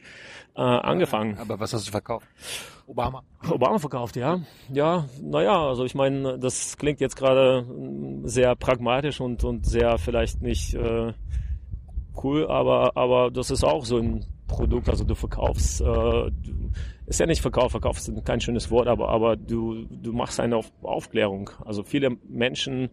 [0.54, 1.38] äh, angefangen.
[1.38, 2.26] Aber was hast du verkauft?
[2.86, 3.22] Obama.
[3.50, 4.40] Obama verkauft, ja.
[4.72, 7.66] Ja, naja, also ich meine, das klingt jetzt gerade
[8.24, 11.12] sehr pragmatisch und, und sehr vielleicht nicht äh,
[12.22, 16.30] cool, aber, aber das ist auch so ein Produkt, also du verkaufst, äh,
[17.06, 20.56] ist ja nicht Verkauf, Verkauf ist kein schönes Wort, aber, aber du, du machst eine
[20.56, 21.50] Auf Aufklärung.
[21.64, 22.90] Also viele Menschen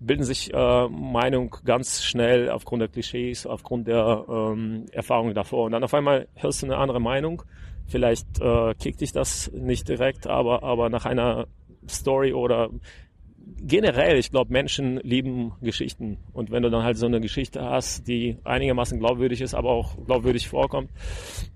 [0.00, 5.64] bilden sich äh, Meinung ganz schnell aufgrund der Klischees, aufgrund der ähm, Erfahrungen davor.
[5.64, 7.42] Und dann auf einmal hörst du eine andere Meinung.
[7.86, 11.46] Vielleicht äh, kickt dich das nicht direkt, aber, aber nach einer
[11.88, 12.68] Story oder
[13.60, 16.18] generell, ich glaube, Menschen lieben Geschichten.
[16.32, 19.96] Und wenn du dann halt so eine Geschichte hast, die einigermaßen glaubwürdig ist, aber auch
[20.06, 20.90] glaubwürdig vorkommt,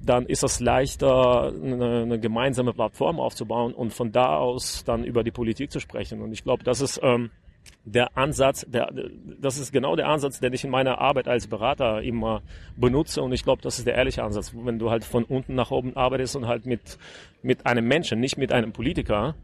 [0.00, 5.24] dann ist es leichter, eine, eine gemeinsame Plattform aufzubauen und von da aus dann über
[5.24, 6.20] die Politik zu sprechen.
[6.22, 7.30] Und ich glaube, das ist ähm,
[7.84, 8.92] der Ansatz, der,
[9.40, 12.42] das ist genau der Ansatz, den ich in meiner Arbeit als Berater immer
[12.76, 15.70] benutze und ich glaube, das ist der ehrliche Ansatz, wenn du halt von unten nach
[15.70, 16.98] oben arbeitest und halt mit,
[17.42, 19.34] mit einem Menschen, nicht mit einem Politiker,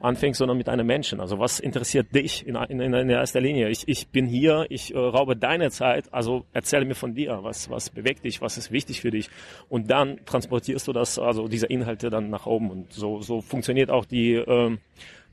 [0.00, 1.20] anfängst, sondern mit einem Menschen.
[1.20, 3.68] Also was interessiert dich in, in, in erster Linie?
[3.68, 7.70] Ich, ich bin hier, ich äh, raube deine Zeit, also erzähle mir von dir, was,
[7.70, 9.30] was bewegt dich, was ist wichtig für dich
[9.68, 13.90] und dann transportierst du das, also diese Inhalte dann nach oben und so, so funktioniert
[13.90, 14.76] auch die, äh,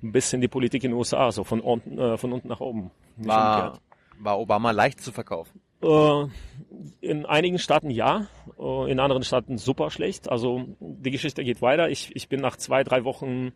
[0.04, 2.92] ein bisschen die Politik in den USA, so von unten, äh, von unten nach oben.
[3.18, 3.80] War,
[4.20, 5.62] war Obama leicht zu verkaufen?
[5.82, 6.26] Äh,
[7.02, 8.28] in einigen Staaten ja,
[8.60, 10.30] äh, in anderen Staaten super schlecht.
[10.30, 11.90] Also die Geschichte geht weiter.
[11.90, 13.52] Ich, ich bin nach zwei, drei Wochen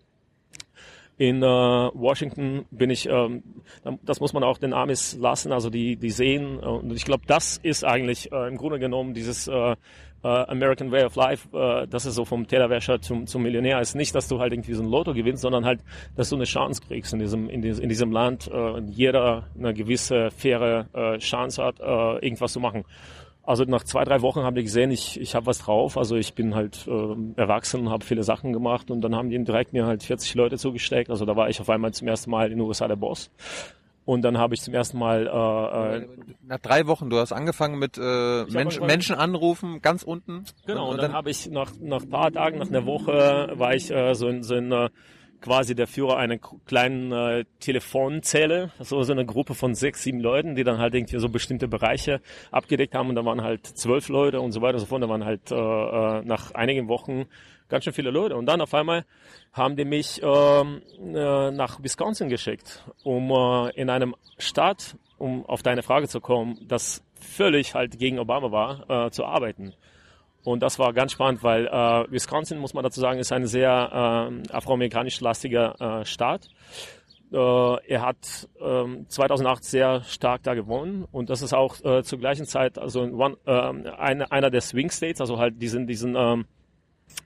[1.19, 3.43] in äh, Washington bin ich, ähm,
[4.03, 7.57] das muss man auch den Amis lassen, also die, die sehen, und ich glaube, das
[7.57, 9.75] ist eigentlich äh, im Grunde genommen dieses äh,
[10.23, 13.95] äh, American Way of Life, äh, das ist so vom Tellerwäscher zum, zum Millionär, ist
[13.95, 15.81] nicht, dass du halt irgendwie so ein Lotto gewinnst, sondern halt,
[16.15, 19.73] dass du eine Chance kriegst in diesem, in, diesem, in diesem Land, äh, jeder eine
[19.73, 22.85] gewisse faire äh, Chance hat, äh, irgendwas zu machen.
[23.49, 25.97] Also nach zwei, drei Wochen haben die gesehen, ich, ich habe was drauf.
[25.97, 29.43] Also ich bin halt äh, erwachsen und habe viele Sachen gemacht und dann haben die
[29.43, 31.09] direkt mir halt 40 Leute zugesteckt.
[31.09, 33.31] Also da war ich auf einmal zum ersten Mal in den USA der Boss.
[34.05, 36.07] Und dann habe ich zum ersten Mal äh, äh,
[36.45, 40.43] nach drei Wochen, du hast angefangen mit äh, Mensch, Menschen anrufen, ganz unten.
[40.67, 43.73] Genau, und, und dann, dann habe ich nach nach paar Tagen, nach einer Woche, war
[43.73, 44.89] ich äh, so in so in äh,
[45.41, 50.55] quasi der Führer einer kleinen äh, Telefonzelle, so, so eine Gruppe von sechs, sieben Leuten,
[50.55, 52.21] die dann halt irgendwie so bestimmte Bereiche
[52.51, 55.03] abgedeckt haben und da waren halt zwölf Leute und so weiter und so fort.
[55.03, 57.25] Da waren halt äh, äh, nach einigen Wochen
[57.69, 58.35] ganz schön viele Leute.
[58.35, 59.05] Und dann auf einmal
[59.53, 65.63] haben die mich ähm, äh, nach Wisconsin geschickt, um äh, in einem Staat, um auf
[65.63, 69.73] deine Frage zu kommen, das völlig halt gegen Obama war, äh, zu arbeiten.
[70.43, 74.31] Und das war ganz spannend, weil äh, Wisconsin, muss man dazu sagen, ist ein sehr
[74.49, 76.49] äh, afroamerikanisch lastiger äh, Staat.
[77.31, 82.17] Äh, er hat äh, 2008 sehr stark da gewonnen und das ist auch äh, zur
[82.17, 86.45] gleichen Zeit also one, äh, eine, einer der Swing States, also halt diesen diesen ähm,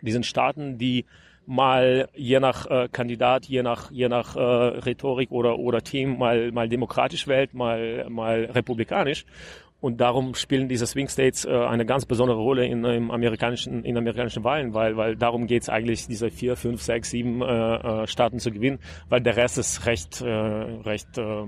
[0.01, 1.05] diesen Staaten, die
[1.45, 6.51] mal je nach äh, Kandidat, je nach je nach äh, Rhetorik oder oder Team mal
[6.51, 9.25] mal demokratisch wählt, mal mal republikanisch
[9.83, 13.97] und darum spielen diese Swing States äh, eine ganz besondere Rolle in, im amerikanischen, in
[13.97, 18.07] amerikanischen Wahlen, weil, weil darum geht es eigentlich, diese vier, fünf, sechs, sieben äh, äh,
[18.07, 21.47] Staaten zu gewinnen, weil der Rest ist recht, äh, recht äh,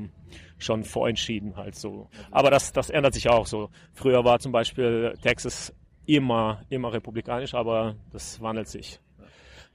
[0.58, 2.10] schon vorentschieden halt so.
[2.30, 3.69] Aber das, das ändert sich auch so.
[3.93, 5.74] Früher war zum Beispiel Texas
[6.06, 9.00] immer, immer republikanisch, aber das wandelt sich.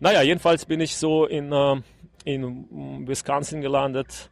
[0.00, 1.76] Naja, jedenfalls bin ich so in, äh,
[2.26, 4.30] in Wisconsin gelandet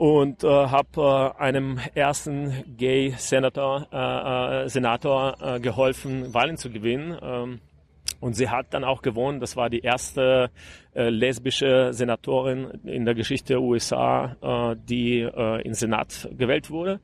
[0.00, 6.70] und äh, habe äh, einem ersten Gay Senator, äh, äh, Senator äh, geholfen, Wahlen zu
[6.70, 7.18] gewinnen.
[7.20, 7.60] Ähm,
[8.18, 9.40] und sie hat dann auch gewonnen.
[9.40, 10.50] Das war die erste
[10.94, 14.36] äh, lesbische Senatorin in der Geschichte der USA,
[14.72, 17.00] äh, die äh, in Senat gewählt wurde.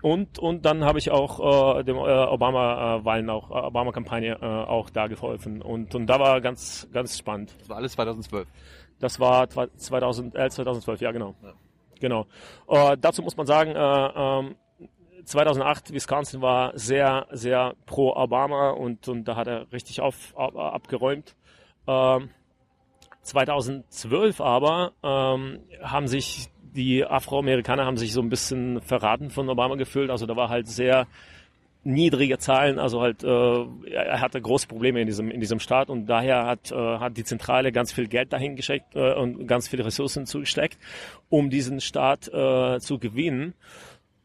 [0.00, 4.90] Und, und dann habe ich auch äh, dem äh, Obama-Wahlen auch, äh, Obama-Kampagne äh, auch
[4.90, 5.60] da geholfen.
[5.60, 7.52] Und, und da war ganz, ganz spannend.
[7.58, 8.46] Das war alles 2012.
[9.00, 11.34] Das war 2011, 2012, ja genau.
[11.42, 11.52] Ja.
[12.02, 12.26] Genau.
[12.68, 14.56] Äh, dazu muss man sagen, äh, ähm,
[15.24, 20.56] 2008 Wisconsin war sehr, sehr pro Obama und, und da hat er richtig auf, ab,
[20.56, 21.36] abgeräumt.
[21.86, 22.30] Ähm,
[23.22, 29.76] 2012 aber ähm, haben sich die Afroamerikaner haben sich so ein bisschen verraten von Obama
[29.76, 30.10] gefühlt.
[30.10, 31.06] Also da war halt sehr
[31.84, 36.06] niedrige Zahlen, also halt äh, er hatte große Probleme in diesem in diesem Staat und
[36.06, 39.84] daher hat äh, hat die Zentrale ganz viel Geld dahin geschickt äh, und ganz viele
[39.84, 40.78] Ressourcen zugesteckt,
[41.28, 43.54] um diesen Staat äh, zu gewinnen.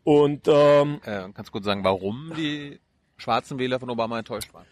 [0.04, 2.80] Und ähm, äh, kannst du kurz sagen, warum die
[3.18, 4.66] schwarzen Wähler von Obama enttäuscht waren?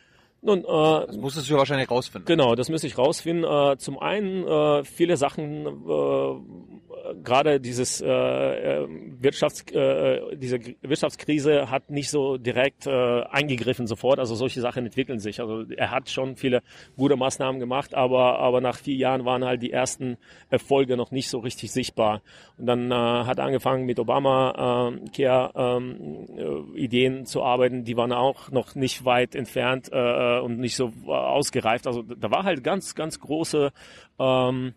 [0.45, 2.27] Nun, äh, das musstest du ja wahrscheinlich rausfinden.
[2.27, 3.43] Genau, das müsste ich rausfinden.
[3.43, 8.87] Äh, zum einen äh, viele Sachen, äh, gerade dieses äh, äh,
[9.19, 14.19] Wirtschafts, äh, diese Wirtschaftskrise hat nicht so direkt äh, eingegriffen sofort.
[14.19, 15.39] Also solche Sachen entwickeln sich.
[15.41, 16.61] Also er hat schon viele
[16.95, 20.17] gute Maßnahmen gemacht, aber aber nach vier Jahren waren halt die ersten
[20.49, 22.21] Erfolge noch nicht so richtig sichtbar.
[22.57, 27.83] Und dann äh, hat er angefangen mit Obama äh, Care ähm, äh, Ideen zu arbeiten.
[27.83, 29.89] Die waren auch noch nicht weit entfernt.
[29.91, 31.87] Äh, und nicht so ausgereift.
[31.87, 33.71] Also da war halt ganz, ganz große
[34.19, 34.73] ähm,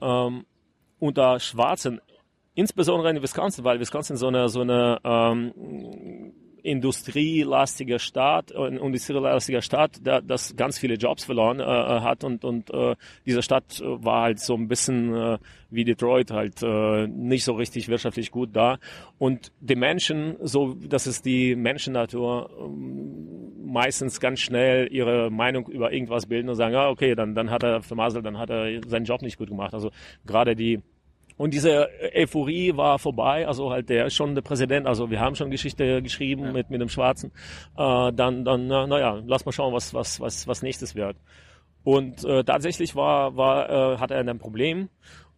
[0.00, 0.46] ähm,
[0.98, 2.00] unter Schwarzen,
[2.54, 6.32] insbesondere in Wisconsin, weil Wisconsin so eine so eine ähm,
[6.66, 12.44] industrielastiger Staat, ein industrielastiger Staat, der das ganz viele Jobs verloren äh, äh, hat und
[12.44, 15.38] und äh, diese Stadt war halt so ein bisschen äh,
[15.70, 18.78] wie Detroit halt äh, nicht so richtig wirtschaftlich gut da
[19.18, 25.92] und die Menschen, so das ist die Menschennatur, äh, meistens ganz schnell ihre Meinung über
[25.92, 29.04] irgendwas bilden und sagen, ja okay, dann dann hat er vermasselt, dann hat er seinen
[29.04, 29.72] Job nicht gut gemacht.
[29.72, 29.90] Also
[30.24, 30.80] gerade die
[31.36, 35.36] und diese Euphorie war vorbei, also halt der ist schon der Präsident, also wir haben
[35.36, 36.52] schon Geschichte geschrieben ja.
[36.52, 37.30] mit, mit dem Schwarzen.
[37.76, 41.16] Äh, dann, dann, na, naja, lass mal schauen, was, was, was, was nächstes wird.
[41.84, 44.88] Und äh, tatsächlich war, war, äh, hat er ein Problem.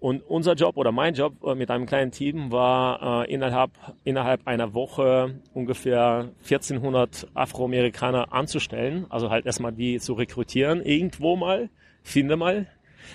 [0.01, 3.73] Und unser Job oder mein Job äh, mit einem kleinen Team war äh, innerhalb,
[4.05, 9.07] innerhalb einer Woche ungefähr 1400 Afroamerikaner anzustellen.
[9.09, 11.69] Also halt erstmal die zu rekrutieren, irgendwo mal,
[12.05, 12.69] finde mal,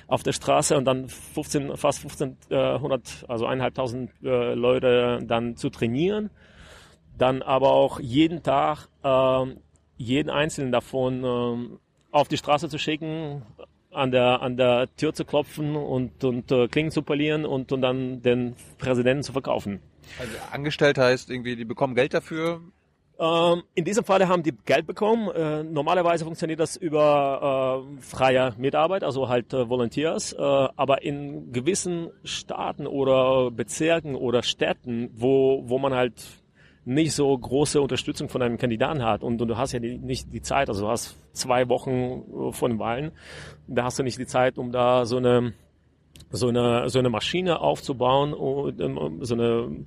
[0.08, 6.30] auf der Straße und dann 15, fast 1500, also eineinhalbtausend äh, Leute dann zu trainieren.
[7.18, 9.46] Dann aber auch jeden Tag äh,
[9.98, 11.78] jeden einzelnen davon äh,
[12.12, 13.44] auf die Straße zu schicken,
[13.92, 17.82] an der an der Tür zu klopfen und und äh, Klingen zu polieren und und
[17.82, 19.80] dann den Präsidenten zu verkaufen.
[20.20, 22.62] Also angestellt heißt irgendwie, die bekommen Geld dafür,
[23.20, 25.30] ähm, in diesem Fall haben die Geld bekommen.
[25.30, 30.34] Äh, normalerweise funktioniert das über äh, freie Mitarbeit, also halt äh, Volunteers.
[30.34, 36.26] Äh, aber in gewissen Staaten oder Bezirken oder Städten, wo, wo man halt
[36.86, 40.34] nicht so große Unterstützung von einem Kandidaten hat und, und du hast ja die, nicht
[40.34, 41.92] die Zeit, also du hast zwei Wochen
[42.50, 43.12] äh, vor den Wahlen,
[43.68, 45.54] da hast du nicht die Zeit, um da so eine
[46.30, 49.86] so eine so eine Maschine aufzubauen und ähm, so eine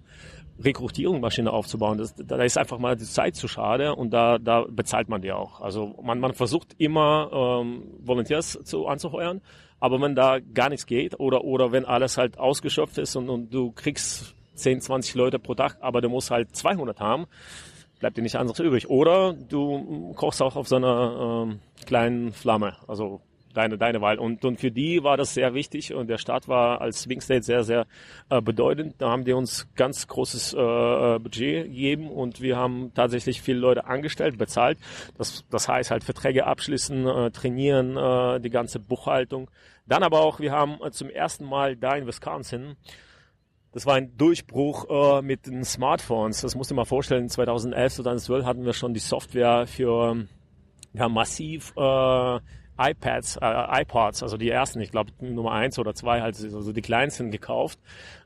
[0.63, 1.99] Rekrutierungsmaschine aufzubauen.
[1.99, 5.33] Das, da ist einfach mal die Zeit zu schade und da, da bezahlt man die
[5.33, 5.61] auch.
[5.61, 7.31] Also man, man versucht immer
[7.63, 9.43] ähm, Volunteers zu anzuheuern,
[9.81, 13.53] aber wenn da gar nichts geht oder, oder wenn alles halt ausgeschöpft ist und, und
[13.53, 17.27] du kriegst 10, 20 Leute pro Tag, aber du musst halt 200 haben,
[17.99, 18.89] bleibt dir nicht anderes übrig.
[18.89, 22.77] Oder du kochst auch auf so einer ähm, kleinen Flamme.
[22.87, 23.21] Also
[23.57, 24.19] deine, deine Wahl.
[24.19, 27.43] Und, und für die war das sehr wichtig und der Staat war als Swing State
[27.43, 27.87] sehr, sehr
[28.29, 28.97] äh, bedeutend.
[28.99, 33.59] Da haben die uns ganz großes äh, äh, Budget gegeben und wir haben tatsächlich viele
[33.59, 34.79] Leute angestellt, bezahlt.
[35.17, 39.51] Das, das heißt halt Verträge abschließen, äh, trainieren, äh, die ganze Buchhaltung.
[39.87, 42.77] Dann aber auch, wir haben äh, zum ersten Mal da in Wisconsin
[43.77, 46.41] das war ein Durchbruch äh, mit den Smartphones.
[46.41, 50.17] Das musst du mal vorstellen, 2011, 2012 hatten wir schon die Software für,
[50.99, 52.39] haben massiv äh,
[52.79, 56.83] iPads, äh, iPods, also die ersten, ich glaube Nummer eins oder zwei, halt also die
[56.83, 57.79] kleinsten gekauft.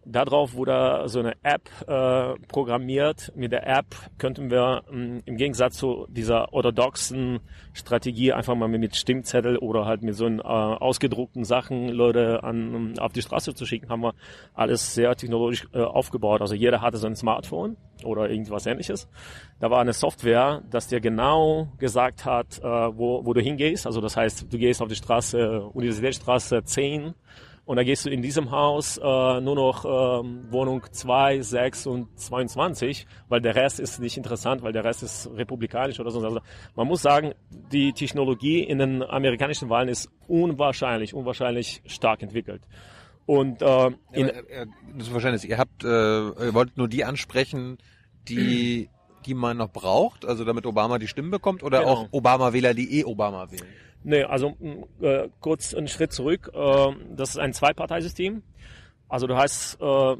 [0.06, 3.32] Darauf wurde so eine App äh, programmiert.
[3.36, 3.86] Mit der App
[4.16, 7.40] könnten wir mh, ähm, im Gegensatz zu dieser orthodoxen
[7.74, 12.98] Strategie einfach mal mit Stimmzettel oder halt mit so einen, äh, ausgedruckten Sachen Leute an,
[12.98, 14.14] auf die Straße zu schicken, haben wir
[14.54, 16.40] alles sehr technologisch äh, aufgebaut.
[16.40, 19.06] Also jeder hatte so ein Smartphone oder irgendwas ähnliches.
[19.60, 23.86] Da war eine Software, dass dir genau gesagt hat, äh, wo, wo du hingehst.
[23.86, 27.14] Also das heißt, du gehst auf die Straße, Universitätsstraße 10
[27.70, 32.18] und da gehst du in diesem Haus äh, nur noch ähm, Wohnung 2, 6 und
[32.18, 36.20] 22, weil der Rest ist nicht interessant, weil der Rest ist republikanisch oder so.
[36.20, 36.40] Also
[36.74, 37.32] man muss sagen,
[37.70, 42.62] die Technologie in den amerikanischen Wahlen ist unwahrscheinlich, unwahrscheinlich stark entwickelt.
[43.24, 47.04] Und äh, in, ja, äh, das ist wahrscheinlich, ihr habt, äh, ihr wollt nur die
[47.04, 47.78] ansprechen,
[48.28, 48.90] die
[49.26, 51.92] die man noch braucht, also damit Obama die Stimmen bekommt, oder genau.
[51.92, 53.68] auch Obama-Wähler, die eh Obama wählen?
[54.02, 54.56] Nee, also
[55.00, 56.50] äh, kurz einen Schritt zurück.
[56.54, 58.42] Äh, das ist ein Zweiparteisystem.
[59.08, 60.12] Also du hast äh,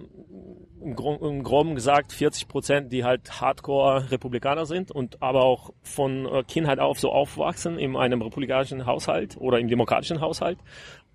[0.83, 6.27] im, Gro im Groben gesagt 40 Prozent, die halt Hardcore-Republikaner sind und aber auch von
[6.27, 10.59] äh, Kindheit auf so aufwachsen in einem republikanischen Haushalt oder im demokratischen Haushalt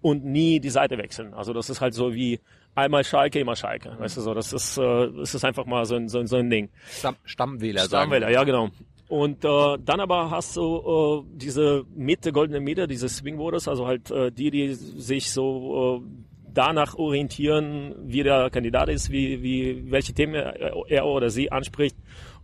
[0.01, 1.33] und nie die Seite wechseln.
[1.33, 2.39] Also das ist halt so wie
[2.75, 3.95] einmal Schalke, immer Schalke.
[3.99, 6.49] Weißt du so, das ist, äh, das ist einfach mal so ein, so, so ein
[6.49, 6.69] Ding.
[6.89, 8.69] Stamm, Stammwähler, Stammwähler, ja genau.
[9.07, 13.85] Und äh, dann aber hast du äh, diese Mitte, goldene Mitte, diese Swing Voters, also
[13.85, 16.07] halt äh, die, die sich so äh,
[16.53, 21.97] danach orientieren, wie der Kandidat ist, wie, wie, welche Themen er oder sie anspricht.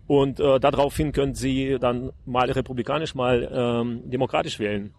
[0.06, 4.93] Und äh, daraufhin können sie dann mal republikanisch, mal ähm, demokratisch wählen.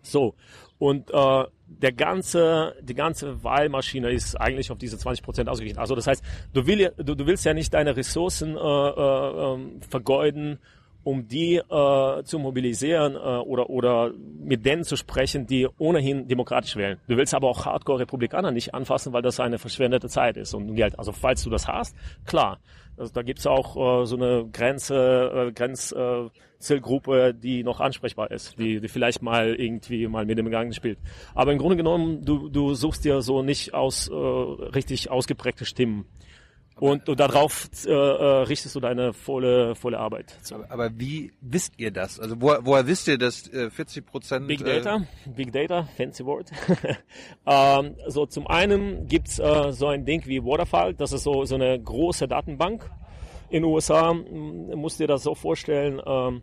[0.00, 0.34] So.
[0.78, 5.80] Und äh, der ganze, die ganze Wahlmaschine ist eigentlich auf diese 20 Prozent ausgerichtet.
[5.80, 9.80] Also das heißt, du, will, du, du willst ja nicht deine Ressourcen äh, äh, ähm,
[9.88, 10.58] vergeuden,
[11.04, 14.12] um die äh, zu mobilisieren äh, oder, oder
[14.42, 16.98] mit denen zu sprechen, die ohnehin demokratisch wählen.
[17.06, 20.98] Du willst aber auch Hardcore-Republikaner nicht anfassen, weil das eine verschwendete Zeit ist und Geld.
[20.98, 21.94] Also falls du das hast,
[22.26, 22.58] klar.
[22.96, 28.56] Also da gibt's auch äh, so eine Grenze, äh, Grenzzielgruppe, äh, die noch ansprechbar ist,
[28.58, 30.98] die, die vielleicht mal irgendwie mal mit dem Gang spielt.
[31.34, 36.06] Aber im Grunde genommen, du, du suchst dir so nicht aus äh, richtig ausgeprägte Stimmen.
[36.80, 40.36] Und, und darauf äh, äh, richtest du deine volle, volle Arbeit.
[40.52, 42.18] Aber, aber wie wisst ihr das?
[42.18, 44.48] Also woher, woher wisst ihr, dass äh, 40 Prozent...
[44.48, 46.50] Big Data, äh, Big Data, fancy word.
[47.46, 51.54] ähm, so zum einen gibt's äh, so ein Ding wie Waterfall, das ist so, so
[51.54, 52.90] eine große Datenbank
[53.50, 54.12] in den USA.
[54.12, 56.42] Musst dir das so vorstellen, ähm,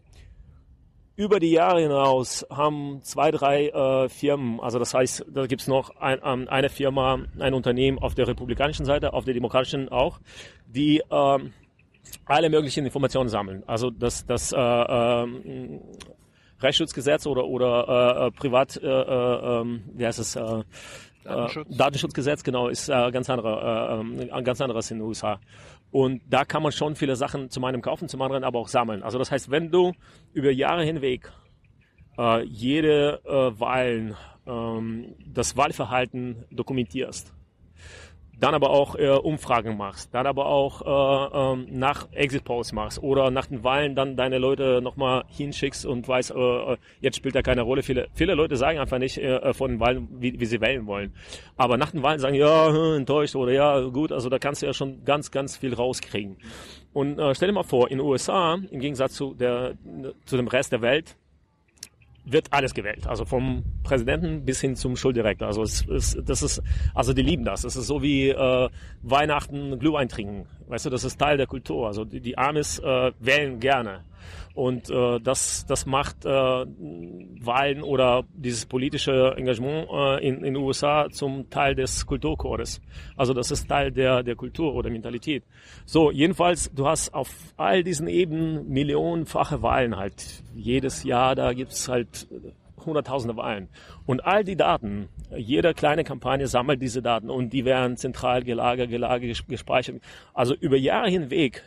[1.21, 5.95] über die Jahre hinaus haben zwei, drei äh, Firmen, also das heißt, da gibt's noch
[5.97, 10.19] ein, ähm, eine Firma, ein Unternehmen auf der republikanischen Seite, auf der demokratischen auch,
[10.65, 11.53] die ähm,
[12.25, 13.63] alle möglichen Informationen sammeln.
[13.67, 15.27] Also das, das äh, äh,
[16.59, 20.63] Rechtsschutzgesetz oder, oder äh, äh Privat, äh, äh, ähm, wie heißt es, äh,
[21.23, 21.77] Datenschutz.
[21.77, 25.39] Datenschutzgesetz, genau, ist äh, ganz andere, äh, ein ganz anderes in den USA.
[25.91, 29.03] Und da kann man schon viele Sachen zum einen kaufen, zum anderen aber auch sammeln.
[29.03, 29.91] Also das heißt, wenn du
[30.33, 31.31] über Jahre hinweg
[32.17, 34.15] äh, jede äh, Wahlen,
[34.47, 37.33] ähm, das Wahlverhalten dokumentierst,
[38.41, 43.01] dann aber auch äh, Umfragen machst, dann aber auch äh, ähm, nach Exit Polls machst
[43.01, 47.35] oder nach den Wahlen dann deine Leute nochmal hinschickst und weißt, äh, äh, jetzt spielt
[47.35, 47.83] da keine Rolle.
[47.83, 50.87] Viele, viele Leute sagen einfach nicht äh, äh, von den Wahlen, wie, wie sie wählen
[50.87, 51.13] wollen.
[51.55, 54.65] Aber nach den Wahlen sagen, ja, hm, enttäuscht oder ja, gut, also da kannst du
[54.65, 56.37] ja schon ganz, ganz viel rauskriegen.
[56.93, 59.75] Und äh, stell dir mal vor, in den USA, im Gegensatz zu, der,
[60.25, 61.15] zu dem Rest der Welt,
[62.23, 63.07] wird alles gewählt.
[63.07, 65.47] Also vom Präsidenten bis hin zum Schuldirektor.
[65.47, 66.61] Also es, es, das ist,
[66.93, 67.63] also die lieben das.
[67.63, 68.69] Es ist so wie äh,
[69.01, 70.47] Weihnachten Glühwein trinken.
[70.67, 71.87] Weißt du, das ist Teil der Kultur.
[71.87, 74.03] Also die, die Amis äh, wählen gerne.
[74.53, 81.09] Und äh, das, das macht äh, Wahlen oder dieses politische Engagement äh, in den USA
[81.09, 82.81] zum Teil des Kulturchores.
[83.15, 85.43] Also das ist Teil der, der Kultur oder Mentalität.
[85.85, 90.43] So, jedenfalls, du hast auf all diesen Ebenen millionenfache Wahlen halt.
[90.53, 92.27] Jedes Jahr, da gibt's halt
[92.85, 93.69] hunderttausende Wahlen.
[94.05, 98.89] Und all die Daten, jede kleine Kampagne sammelt diese Daten und die werden zentral gelagert,
[98.89, 100.01] gelagert, gespeichert.
[100.33, 101.63] Also über Jahre hinweg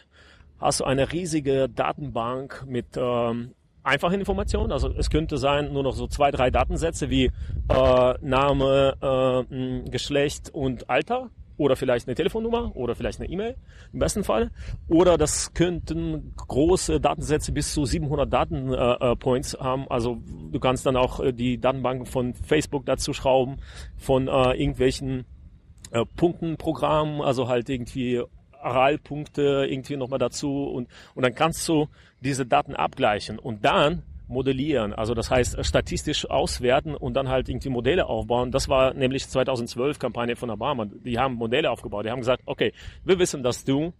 [0.58, 4.72] hast du eine riesige Datenbank mit ähm, einfachen Informationen.
[4.72, 7.30] Also es könnte sein nur noch so zwei, drei Datensätze wie
[7.68, 13.56] äh, Name, äh, Geschlecht und Alter oder vielleicht eine Telefonnummer oder vielleicht eine E-Mail
[13.92, 14.50] im besten Fall.
[14.88, 19.86] Oder das könnten große Datensätze bis zu 700 Datenpoints äh, haben.
[19.88, 20.18] Also
[20.50, 23.58] du kannst dann auch äh, die Datenbanken von Facebook dazu schrauben,
[23.96, 25.26] von äh, irgendwelchen
[25.92, 28.22] äh, Punktenprogrammen, also halt irgendwie
[28.64, 31.88] Aralpunkte irgendwie nochmal dazu und, und dann kannst du
[32.20, 37.68] diese Daten abgleichen und dann modellieren, also das heißt statistisch auswerten und dann halt irgendwie
[37.68, 38.50] Modelle aufbauen.
[38.50, 40.86] Das war nämlich 2012 Kampagne von Obama.
[40.86, 42.06] Die haben Modelle aufgebaut.
[42.06, 42.72] Die haben gesagt, okay,
[43.04, 43.92] wir wissen, dass du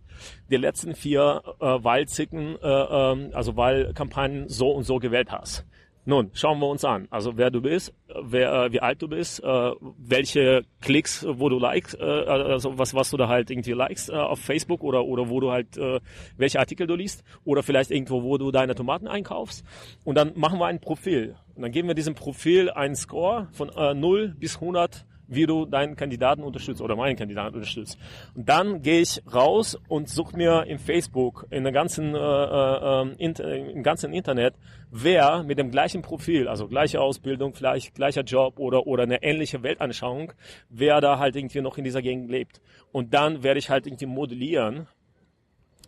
[0.51, 5.67] die letzten vier äh, Wahlzicken, äh, äh, also Wahlkampagnen so und so gewählt hast.
[6.07, 7.09] Nun, schauen wir uns an.
[7.11, 11.59] Also wer du bist, wer, äh, wie alt du bist, äh, welche Klicks, wo du
[11.59, 15.31] likest, äh, also was, was du da halt irgendwie likest äh, auf Facebook oder, oder
[15.31, 16.01] wo du halt, äh,
[16.37, 19.65] welche Artikel du liest oder vielleicht irgendwo, wo du deine Tomaten einkaufst.
[20.05, 21.37] Und dann machen wir ein Profil.
[21.55, 25.65] Und dann geben wir diesem Profil einen Score von äh, 0 bis 100 wie du
[25.65, 27.99] deinen Kandidaten unterstützt oder meinen Kandidaten unterstützt.
[28.35, 33.03] Und dann gehe ich raus und suche mir im Facebook, in der ganzen, äh, äh,
[33.19, 33.35] ähm,
[33.75, 34.55] im ganzen Internet,
[34.91, 39.63] wer mit dem gleichen Profil, also gleiche Ausbildung, vielleicht gleicher Job oder, oder eine ähnliche
[39.63, 40.33] Weltanschauung,
[40.69, 42.61] wer da halt irgendwie noch in dieser Gegend lebt.
[42.93, 44.87] Und dann werde ich halt irgendwie modellieren,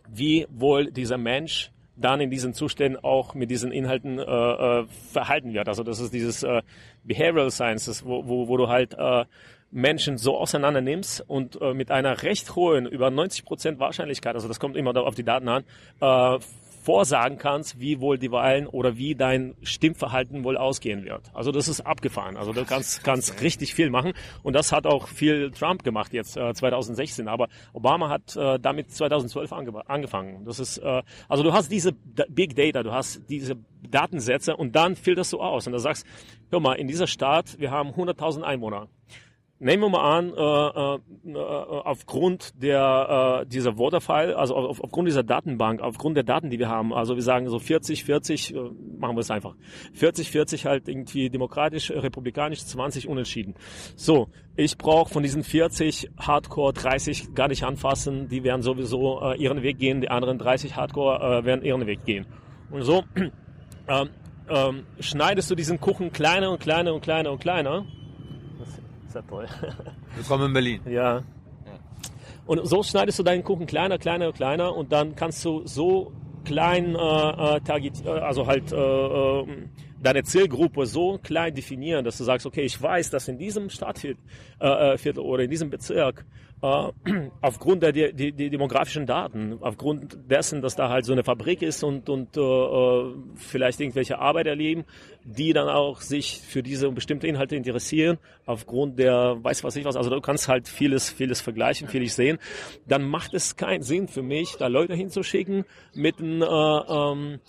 [0.09, 5.53] wie wohl dieser Mensch dann in diesen Zuständen auch mit diesen Inhalten äh, äh, verhalten
[5.53, 5.67] wird.
[5.67, 6.61] Also das ist dieses äh,
[7.03, 9.25] Behavioral Sciences, wo, wo, wo du halt äh,
[9.71, 14.47] Menschen so auseinander nimmst und äh, mit einer recht hohen, über 90 Prozent Wahrscheinlichkeit, also
[14.47, 15.63] das kommt immer auf die Daten an,
[15.99, 16.39] äh,
[16.87, 21.29] vorsagen kannst, wie wohl die Wahlen oder wie dein Stimmverhalten wohl ausgehen wird.
[21.33, 22.37] Also das ist abgefahren.
[22.37, 24.13] Also du kannst, kannst richtig viel machen.
[24.41, 27.27] Und das hat auch viel Trump gemacht jetzt äh, 2016.
[27.27, 30.45] Aber Obama hat äh, damit 2012 ange angefangen.
[30.45, 34.95] Das ist, äh, also du hast diese Big Data, du hast diese Datensätze und dann
[34.95, 35.67] filterst du aus.
[35.67, 36.07] Und du sagst,
[36.51, 38.87] hör mal, in dieser Stadt, wir haben 100.000 Einwohner.
[39.59, 45.23] Nehmen wir mal an, äh, äh, aufgrund der äh, dieser Waterfall, also auf, aufgrund dieser
[45.23, 48.59] Datenbank, aufgrund der Daten, die wir haben, also wir sagen so 40, 40, äh,
[48.99, 49.55] machen wir es einfach,
[49.93, 53.55] 40, 40 halt irgendwie demokratisch, republikanisch, 20 unentschieden.
[53.95, 59.37] So, ich brauche von diesen 40 Hardcore 30 gar nicht anfassen, die werden sowieso äh,
[59.41, 62.27] ihren Weg gehen, die anderen 30 Hardcore äh, werden ihren Weg gehen.
[62.69, 63.03] Und so
[63.87, 64.09] ähm,
[64.49, 67.85] ähm, schneidest du diesen Kuchen kleiner und kleiner und kleiner und kleiner
[69.15, 69.47] ja toll.
[70.15, 70.81] Willkommen in Berlin.
[70.85, 71.23] Ja.
[72.45, 76.13] Und so schneidest du deinen Kuchen kleiner, kleiner, kleiner und dann kannst du so
[76.45, 76.97] klein, äh,
[77.57, 79.69] äh target, äh, also halt äh, ähm,
[80.01, 84.21] deine Zielgruppe so klein definieren, dass du sagst, okay, ich weiß, dass in diesem Stadtviertel
[84.59, 86.25] äh, äh oder in diesem Bezirk
[86.61, 86.91] äh,
[87.41, 91.61] aufgrund der die, die, die demografischen Daten, aufgrund dessen, dass da halt so eine Fabrik
[91.61, 94.85] ist und, und äh, äh, vielleicht irgendwelche Arbeiter leben,
[95.23, 99.95] die dann auch sich für diese bestimmte Inhalte interessieren, aufgrund der, weiß was ich was,
[99.95, 102.39] also du kannst halt vieles, vieles vergleichen, vieles sehen,
[102.87, 107.39] dann macht es keinen Sinn für mich, da Leute hinzuschicken mit einem äh, ähm,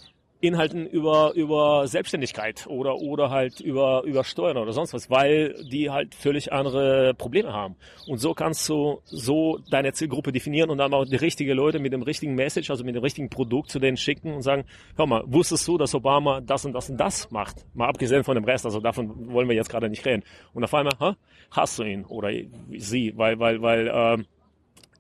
[0.41, 5.91] Inhalten über, über Selbstständigkeit oder, oder halt über, über Steuern oder sonst was, weil die
[5.91, 7.75] halt völlig andere Probleme haben.
[8.07, 11.93] Und so kannst du so deine Zielgruppe definieren und dann auch die richtigen Leute mit
[11.93, 14.65] dem richtigen Message, also mit dem richtigen Produkt zu denen schicken und sagen,
[14.97, 17.65] hör mal, wusstest du, dass Obama das und das und das macht?
[17.75, 20.23] Mal abgesehen von dem Rest, also davon wollen wir jetzt gerade nicht reden.
[20.55, 21.17] Und auf einmal, ha,
[21.51, 22.31] hast du ihn oder
[22.77, 24.25] sie, weil, weil, weil, äh,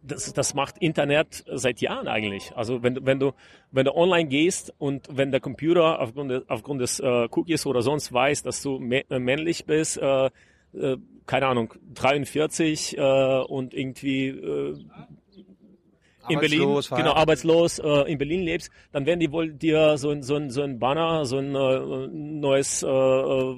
[0.02, 2.52] das, das macht Internet seit Jahren eigentlich.
[2.54, 3.32] Also wenn, wenn du
[3.70, 7.82] wenn du online gehst und wenn der Computer aufgrund des, aufgrund des äh, Cookies oder
[7.82, 10.30] sonst weiß, dass du äh, männlich bist, äh,
[10.74, 10.96] äh,
[11.26, 14.78] keine Ahnung, 43 äh, und irgendwie äh,
[16.28, 20.22] in Berlin, genau, arbeitslos äh, in Berlin lebst, dann werden die wohl dir so ein,
[20.22, 23.56] so ein, so ein Banner, so ein äh, neues äh, äh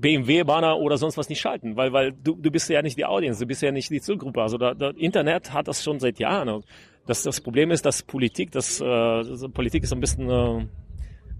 [0.00, 3.40] BMW-Banner oder sonst was nicht schalten, weil, weil du, du bist ja nicht die Audience,
[3.40, 4.40] du bist ja nicht die Zielgruppe.
[4.40, 6.62] Also da, da Internet hat das schon seit Jahren.
[7.06, 10.66] Das, das Problem ist, dass Politik, das, äh, Politik ist ein bisschen äh,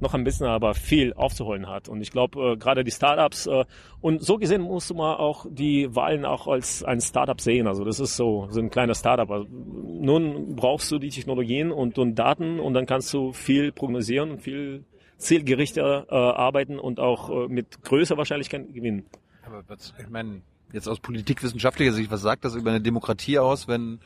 [0.01, 1.89] noch ein bisschen aber viel aufzuholen hat.
[1.89, 3.65] Und ich glaube, äh, gerade die Startups, äh,
[4.01, 7.67] und so gesehen musst du mal auch die Wahlen auch als ein Startup sehen.
[7.67, 9.31] Also das ist so, so ein kleiner Startup.
[9.31, 14.31] Also nun brauchst du die Technologien und, und Daten und dann kannst du viel prognosieren
[14.31, 14.85] und viel
[15.19, 19.05] zielgerichteter äh, arbeiten und auch äh, mit größerer Wahrscheinlichkeit gewinnen.
[19.45, 20.43] Aber was, ich meine,
[20.73, 24.01] jetzt aus politikwissenschaftlicher Sicht, was sagt das über eine Demokratie aus, wenn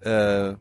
[0.00, 0.54] äh,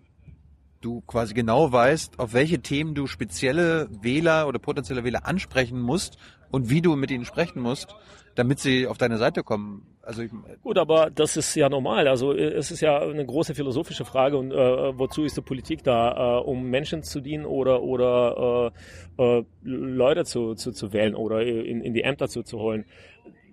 [0.81, 6.17] du quasi genau weißt, auf welche Themen du spezielle Wähler oder potenzielle Wähler ansprechen musst
[6.51, 7.95] und wie du mit ihnen sprechen musst,
[8.35, 9.85] damit sie auf deine Seite kommen.
[10.01, 10.31] Also ich,
[10.63, 12.07] Gut, aber das ist ja normal.
[12.07, 15.83] Also äh, es ist ja eine große philosophische Frage und äh, wozu ist die Politik
[15.83, 18.71] da, äh, um Menschen zu dienen oder oder
[19.17, 22.85] äh, äh, Leute zu, zu, zu wählen oder in, in die Ämter zu, zu holen?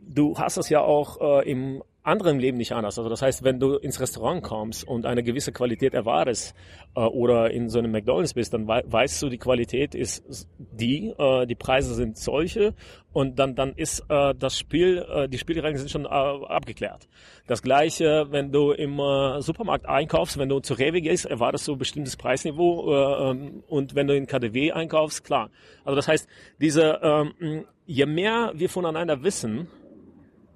[0.08, 2.98] Du hast das ja auch äh, im anderen Leben nicht anders.
[2.98, 6.54] Also das heißt, wenn du ins Restaurant kommst und eine gewisse Qualität erwartest
[6.94, 11.12] äh, oder in so einem McDonald's bist, dann we weißt du, die Qualität ist die,
[11.18, 12.74] äh, die Preise sind solche
[13.12, 17.08] und dann dann ist äh, das Spiel, äh, die Spielregeln sind schon äh, abgeklärt.
[17.46, 21.72] Das gleiche, wenn du im äh, Supermarkt einkaufst, wenn du zu Rewe gehst, erwartest du
[21.72, 25.50] ein bestimmtes Preisniveau äh, ähm, und wenn du in KDW einkaufst, klar.
[25.84, 26.28] Also das heißt,
[26.60, 29.68] diese ähm, je mehr wir voneinander wissen,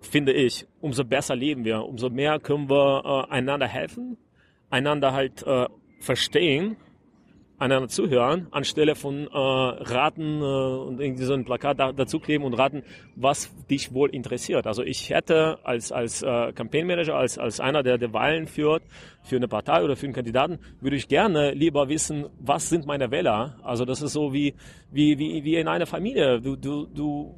[0.00, 4.16] finde ich, umso besser leben wir, umso mehr können wir äh, einander helfen,
[4.70, 5.66] einander halt äh,
[6.00, 6.76] verstehen,
[7.60, 12.44] einander zuhören, anstelle von äh, raten äh, und irgendwie so ein Plakat da, dazu kleben
[12.44, 12.82] und raten,
[13.16, 14.66] was dich wohl interessiert.
[14.66, 18.82] Also ich hätte als als äh, Campaign Manager, als als einer, der der Wahlen führt
[19.22, 23.10] für eine Partei oder für einen Kandidaten, würde ich gerne lieber wissen, was sind meine
[23.10, 23.58] Wähler.
[23.62, 24.54] Also das ist so wie
[24.90, 26.40] wie wie wie in einer Familie.
[26.40, 27.34] Du du du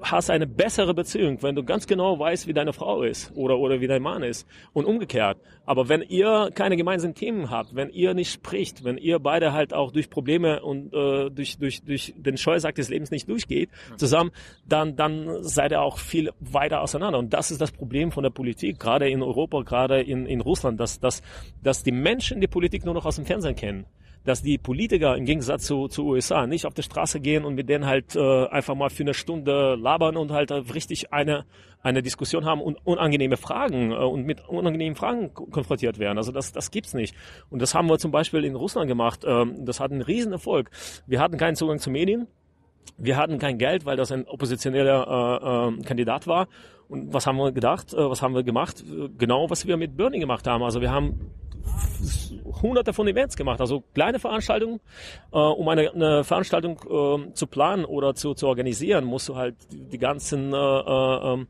[0.00, 3.80] hast eine bessere Beziehung, wenn du ganz genau weißt, wie deine Frau ist oder, oder
[3.80, 5.38] wie dein Mann ist und umgekehrt.
[5.64, 9.74] Aber wenn ihr keine gemeinsamen Themen habt, wenn ihr nicht spricht, wenn ihr beide halt
[9.74, 14.30] auch durch Probleme und äh, durch, durch, durch den Scheusack des Lebens nicht durchgeht zusammen,
[14.66, 17.18] dann, dann seid ihr auch viel weiter auseinander.
[17.18, 20.78] Und das ist das Problem von der Politik, gerade in Europa, gerade in, in Russland,
[20.80, 21.22] dass, dass,
[21.62, 23.86] dass die Menschen die Politik nur noch aus dem Fernsehen kennen
[24.26, 27.68] dass die Politiker im Gegensatz zu, zu USA nicht auf die Straße gehen und mit
[27.68, 31.46] denen halt äh, einfach mal für eine Stunde labern und halt richtig eine,
[31.80, 36.18] eine Diskussion haben und unangenehme Fragen äh, und mit unangenehmen Fragen konfrontiert werden.
[36.18, 37.14] Also das, das gibt's nicht.
[37.50, 39.24] Und das haben wir zum Beispiel in Russland gemacht.
[39.24, 40.70] Ähm, das hat einen riesen Erfolg.
[41.06, 42.26] Wir hatten keinen Zugang zu Medien.
[42.98, 46.48] Wir hatten kein Geld, weil das ein oppositioneller äh, äh, Kandidat war.
[46.88, 47.94] Und was haben wir gedacht?
[47.94, 48.82] Äh, was haben wir gemacht?
[49.18, 50.64] Genau, was wir mit Bernie gemacht haben.
[50.64, 51.30] Also wir haben
[52.62, 54.80] hunderte von Events gemacht, also kleine Veranstaltungen.
[55.32, 59.56] Äh, um eine, eine Veranstaltung äh, zu planen oder zu, zu organisieren, musst du halt
[59.70, 61.46] die, ganzen äh, äh, ähm, äh,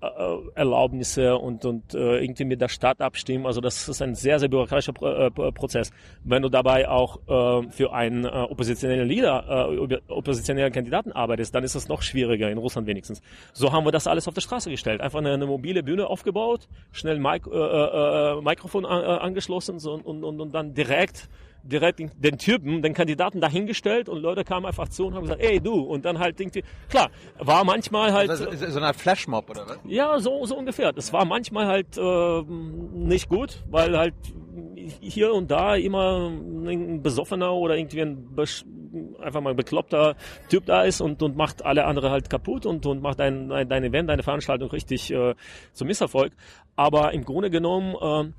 [0.00, 3.46] Erlaubnisse und, und äh, irgendwie mit der Stadt abstimmen.
[3.46, 5.90] Also das ist ein sehr, sehr bürokratischer Pro äh, Prozess.
[6.22, 11.64] Wenn du dabei auch äh, für einen äh, oppositionellen Leader, äh, oppositionellen Kandidaten arbeitest, dann
[11.64, 13.22] ist das noch schwieriger, in Russland wenigstens.
[13.54, 15.00] So haben wir das alles auf der Straße gestellt.
[15.00, 19.94] Einfach eine, eine mobile Bühne aufgebaut, schnell Mik äh, äh, Mikrofon an, äh, angeschlossen so,
[19.94, 21.28] und, und, und dann direkt
[21.66, 25.60] direkt den Typen, den Kandidaten dahingestellt und Leute kamen einfach zu und haben gesagt, ey
[25.60, 29.78] du und dann halt irgendwie, klar, war manchmal halt also, so eine Flashmob oder was?
[29.84, 30.92] Ja, so so ungefähr.
[30.92, 34.14] Das war manchmal halt äh, nicht gut, weil halt
[35.00, 38.36] hier und da immer ein besoffener oder irgendwie ein
[39.20, 40.16] einfach mal ein bekloppter
[40.48, 43.84] Typ da ist und, und macht alle andere halt kaputt und, und macht dein, dein
[43.84, 45.34] Event, deine Veranstaltung richtig äh,
[45.72, 46.32] zum Misserfolg.
[46.76, 48.34] Aber im Grunde genommen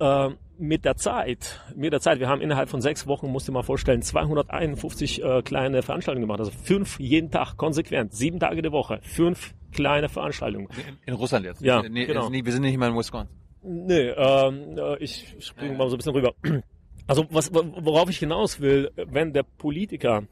[0.00, 3.48] äh, äh, mit der Zeit, mit der Zeit, wir haben innerhalb von sechs Wochen, musst
[3.48, 6.40] du dir mal vorstellen, 251 äh, kleine Veranstaltungen gemacht.
[6.40, 10.68] Also fünf jeden Tag, konsequent, sieben Tage die Woche, fünf kleine Veranstaltungen.
[10.76, 11.60] In, in Russland jetzt?
[11.60, 12.30] Ja, nee, genau.
[12.30, 13.28] Nee, wir sind nicht mal in Wisconsin.
[13.62, 15.78] Nee, ähm, äh, ich springe ja.
[15.78, 16.34] mal so ein bisschen rüber.
[17.06, 20.22] Also was, worauf ich hinaus will, wenn der Politiker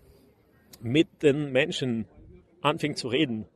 [0.81, 2.07] mit den Menschen
[2.62, 3.47] anfängt zu reden,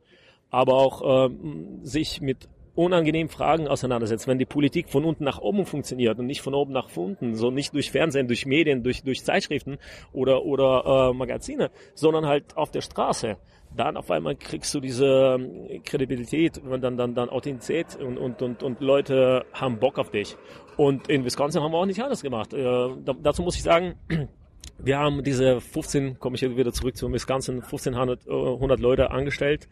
[0.51, 2.47] aber auch ähm, sich mit
[2.77, 6.73] unangenehmen Fragen auseinandersetzt, wenn die Politik von unten nach oben funktioniert und nicht von oben
[6.73, 9.79] nach unten, so nicht durch Fernsehen, durch Medien, durch, durch Zeitschriften
[10.13, 13.37] oder, oder äh, Magazine, sondern halt auf der Straße,
[13.75, 18.41] dann auf einmal kriegst du diese ähm, Kredibilität und dann, dann, dann Authentizität und, und,
[18.41, 20.37] und, und Leute haben Bock auf dich.
[20.77, 22.53] Und in Wisconsin haben wir auch nicht anders gemacht.
[22.53, 23.95] Äh, da, dazu muss ich sagen,
[24.77, 29.67] wir haben diese 15, komme ich wieder zurück zu Wisconsin, 1500 100 Leute angestellt,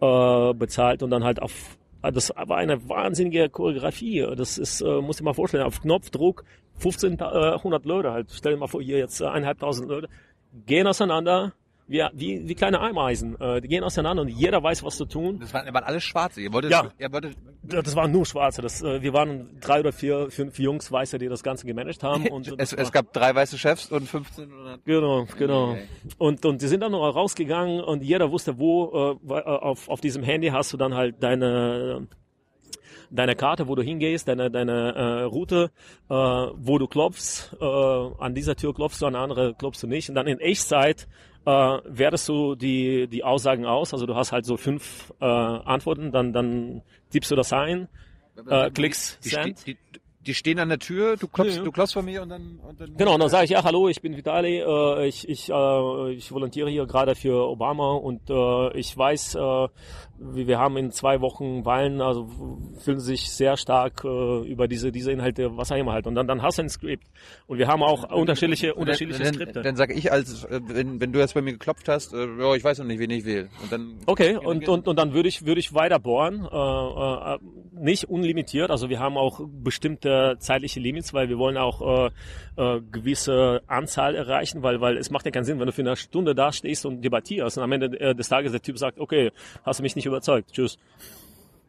[0.00, 1.76] äh, bezahlt und dann halt auf
[2.10, 4.26] das war eine wahnsinnige Choreografie.
[4.36, 6.44] Das ist, äh, muss ich mal vorstellen, auf Knopfdruck
[6.76, 8.30] 1500 äh, Leute halt.
[8.32, 10.08] Stell dir mal vor, hier jetzt äh, eineinhalbtausend Leute
[10.66, 11.52] gehen auseinander,
[11.88, 13.40] wie, wie, wie kleine Ameisen.
[13.40, 15.38] Äh, die gehen auseinander und jeder weiß, was zu tun.
[15.40, 16.40] Das waren, waren alles Schwarze.
[16.40, 17.36] Ihr wolltet, ja, ihr wolltet
[17.68, 18.62] das waren nur Schwarze.
[18.62, 22.26] Das, äh, wir waren drei oder vier, fünf Jungs Weiße, die das Ganze gemanagt haben.
[22.30, 24.78] Und, es, es gab drei weiße Chefs und 15 oder...
[24.84, 25.70] Genau, genau.
[25.70, 25.88] Okay.
[26.18, 30.22] Und, und die sind dann noch rausgegangen und jeder wusste, wo äh, auf, auf diesem
[30.22, 32.08] Handy hast du dann halt deine
[33.10, 35.70] deine Karte, wo du hingehst, deine, deine äh, Route,
[36.08, 37.56] äh, wo du klopfst.
[37.60, 40.08] Äh, an dieser Tür klopfst du, an der anderen klopfst du nicht.
[40.08, 41.06] Und dann in Echtzeit
[41.46, 41.50] äh,
[41.84, 43.94] wertest du die, die Aussagen aus.
[43.94, 47.88] Also du hast halt so fünf äh, Antworten, dann, dann tippst du das ein,
[48.48, 49.66] äh, klickst die, Send.
[49.66, 49.78] Die,
[50.26, 51.64] die stehen an der Tür, du klopfst, ja, ja.
[51.64, 53.88] du klopfst von mir und dann, und dann Genau, und dann sage ich, ja, hallo,
[53.88, 58.76] ich bin Vitali, äh, ich, ich, äh, ich volontiere hier gerade für Obama und äh,
[58.76, 59.68] ich weiß, äh,
[60.18, 62.28] wir haben in zwei Wochen Wahlen, also
[62.78, 66.06] fühlen sich sehr stark äh, über diese diese Inhalte, was auch immer halt.
[66.06, 67.04] Und dann dann hast du ein Skript.
[67.46, 69.62] Und wir haben auch unterschiedliche unterschiedliche dann, Skripte.
[69.62, 72.54] Dann sage ich als äh, wenn, wenn du jetzt bei mir geklopft hast, äh, ja,
[72.54, 73.48] ich weiß noch nicht, wen ich will.
[73.62, 77.38] Und dann okay und und und dann würde ich würde ich weiter bohren, äh, äh,
[77.72, 78.70] nicht unlimitiert.
[78.70, 82.10] Also wir haben auch bestimmte zeitliche Limits, weil wir wollen auch äh,
[82.56, 85.96] äh, gewisse Anzahl erreichen, weil weil es macht ja keinen Sinn, wenn du für eine
[85.96, 89.30] Stunde da stehst und debattierst und am Ende äh, des Tages der Typ sagt, okay,
[89.62, 90.52] hast du mich nicht nicht überzeugt.
[90.52, 90.78] Tschüss.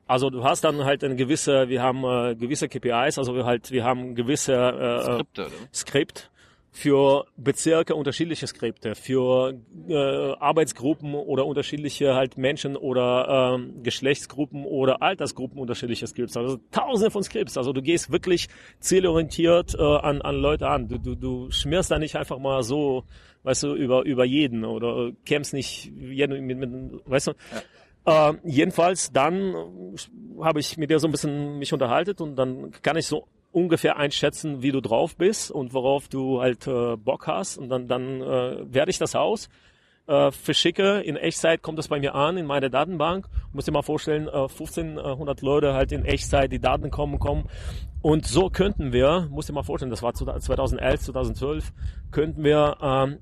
[0.06, 3.72] Also du hast dann halt eine gewisse, wir haben äh, gewisse KPIs, also wir halt,
[3.72, 6.32] wir haben gewisse äh, Skripte, Skript
[6.72, 9.54] für Bezirke unterschiedliche Skripte, für
[9.90, 16.38] äh, Arbeitsgruppen oder unterschiedliche halt Menschen oder ähm, Geschlechtsgruppen oder Altersgruppen unterschiedliche Skripts.
[16.38, 17.58] Also tausende von Skripts.
[17.58, 18.48] Also du gehst wirklich
[18.80, 20.88] zielorientiert äh, an, an Leute an.
[20.88, 23.04] Du, du, du schmierst da nicht einfach mal so,
[23.44, 27.32] weißt du, über, über jeden oder kämpfst nicht jeden mit, mit weißt du.
[27.32, 27.62] Ja
[28.08, 29.54] äh, jedenfalls dann
[30.42, 33.98] habe ich mit dir so ein bisschen mich unterhalten und dann kann ich so ungefähr
[33.98, 37.58] einschätzen, wie du drauf bist und worauf du halt äh, Bock hast.
[37.58, 39.50] Und dann dann äh, werde ich das aus
[40.08, 41.02] äh, verschicke.
[41.02, 43.28] In Echtzeit kommt das bei mir an in meine Datenbank.
[43.52, 47.50] Muss dir mal vorstellen äh, 1500 Leute halt in Echtzeit die Daten kommen kommen.
[48.02, 51.74] Und so könnten wir muss dir mal vorstellen das war 2011 2012
[52.12, 53.18] könnten wir ähm,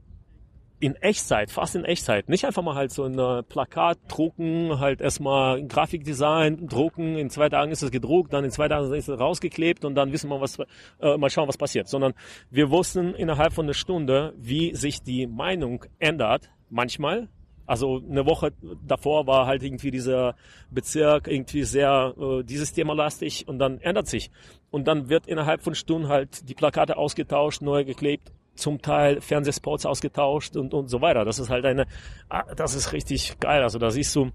[0.79, 2.27] in Echtzeit, fast in Echtzeit.
[2.27, 7.49] Nicht einfach mal halt so ein äh, Plakat drucken, halt erstmal Grafikdesign drucken, in zwei
[7.49, 10.41] Tagen ist es gedruckt, dann in zwei Tagen ist es rausgeklebt und dann wissen wir,
[10.41, 10.57] was,
[10.99, 11.87] äh, mal schauen, was passiert.
[11.87, 12.13] Sondern
[12.51, 17.29] wir wussten innerhalb von einer Stunde, wie sich die Meinung ändert, manchmal.
[17.67, 18.51] Also eine Woche
[18.85, 20.35] davor war halt irgendwie dieser
[20.69, 24.29] Bezirk irgendwie sehr äh, dieses Thema lastig und dann ändert sich.
[24.69, 29.85] Und dann wird innerhalb von Stunden halt die Plakate ausgetauscht, neu geklebt zum Teil Fernsehspots
[29.85, 31.25] ausgetauscht und, und so weiter.
[31.25, 31.85] Das ist halt eine,
[32.29, 33.63] ah, das ist richtig geil.
[33.63, 34.31] Also da siehst du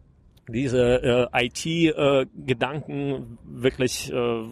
[0.48, 4.44] diese äh, IT-Gedanken äh, wirklich äh,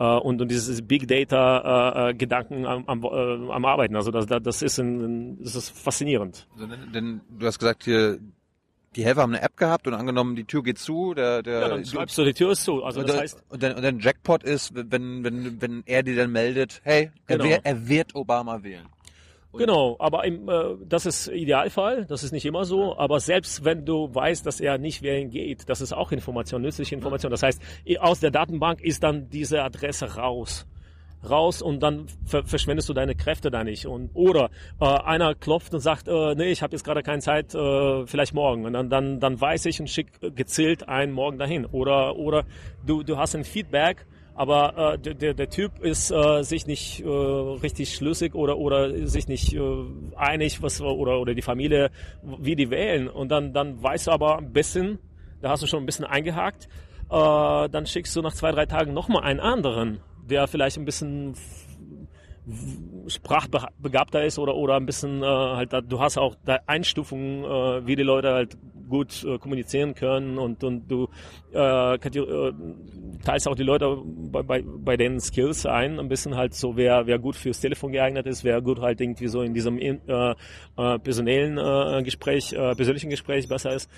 [0.00, 3.96] äh, und, und dieses Big Data äh, äh Gedanken am, am, am Arbeiten.
[3.96, 6.48] Also das, das ist ein, das ist faszinierend.
[6.54, 8.18] Also denn, denn du hast gesagt hier
[8.96, 11.68] die Helfer haben eine App gehabt und angenommen, die Tür geht zu, der, der, ja,
[11.68, 12.82] dann schreibst du, die Tür ist zu.
[12.82, 16.16] Also das der, heißt, und dann, und dann Jackpot ist, wenn, wenn, wenn er dir
[16.16, 17.44] dann meldet, hey, genau.
[17.44, 18.86] er, wird, er wird Obama wählen.
[19.52, 23.64] Und genau, aber im, äh, das ist Idealfall, das ist nicht immer so, aber selbst
[23.64, 27.30] wenn du weißt, dass er nicht wählen geht, das ist auch Information, nützliche Information.
[27.30, 27.60] Das heißt,
[27.98, 30.66] aus der Datenbank ist dann diese Adresse raus
[31.28, 33.86] raus und dann ver verschwendest du deine Kräfte da nicht.
[33.86, 34.50] Und, oder
[34.80, 38.34] äh, einer klopft und sagt, äh, nee, ich habe jetzt gerade keine Zeit, äh, vielleicht
[38.34, 38.64] morgen.
[38.64, 41.66] Und dann, dann, dann weiß ich und schick gezielt einen morgen dahin.
[41.66, 42.44] Oder, oder
[42.86, 47.04] du, du hast ein Feedback, aber äh, der, der, der Typ ist äh, sich nicht
[47.04, 49.60] äh, richtig schlüssig oder, oder sich nicht äh,
[50.16, 51.90] einig, was oder, oder die Familie,
[52.22, 53.08] wie die wählen.
[53.08, 54.98] Und dann, dann weißt du aber ein bisschen,
[55.42, 56.68] da hast du schon ein bisschen eingehakt,
[57.10, 61.34] äh, dann schickst du nach zwei, drei Tagen nochmal einen anderen der vielleicht ein bisschen
[63.06, 67.96] sprachbegabter ist oder oder ein bisschen äh, halt du hast auch da Einstufungen äh, wie
[67.96, 68.56] die Leute halt
[68.88, 71.08] gut äh, kommunizieren können und und du
[71.52, 72.52] äh, äh,
[73.24, 77.06] teilst auch die Leute bei, bei, bei den Skills ein ein bisschen halt so wer
[77.06, 80.98] wer gut fürs Telefon geeignet ist wer gut halt irgendwie so in diesem äh, äh,
[80.98, 83.90] personellen äh, Gespräch äh, persönlichen Gespräch besser ist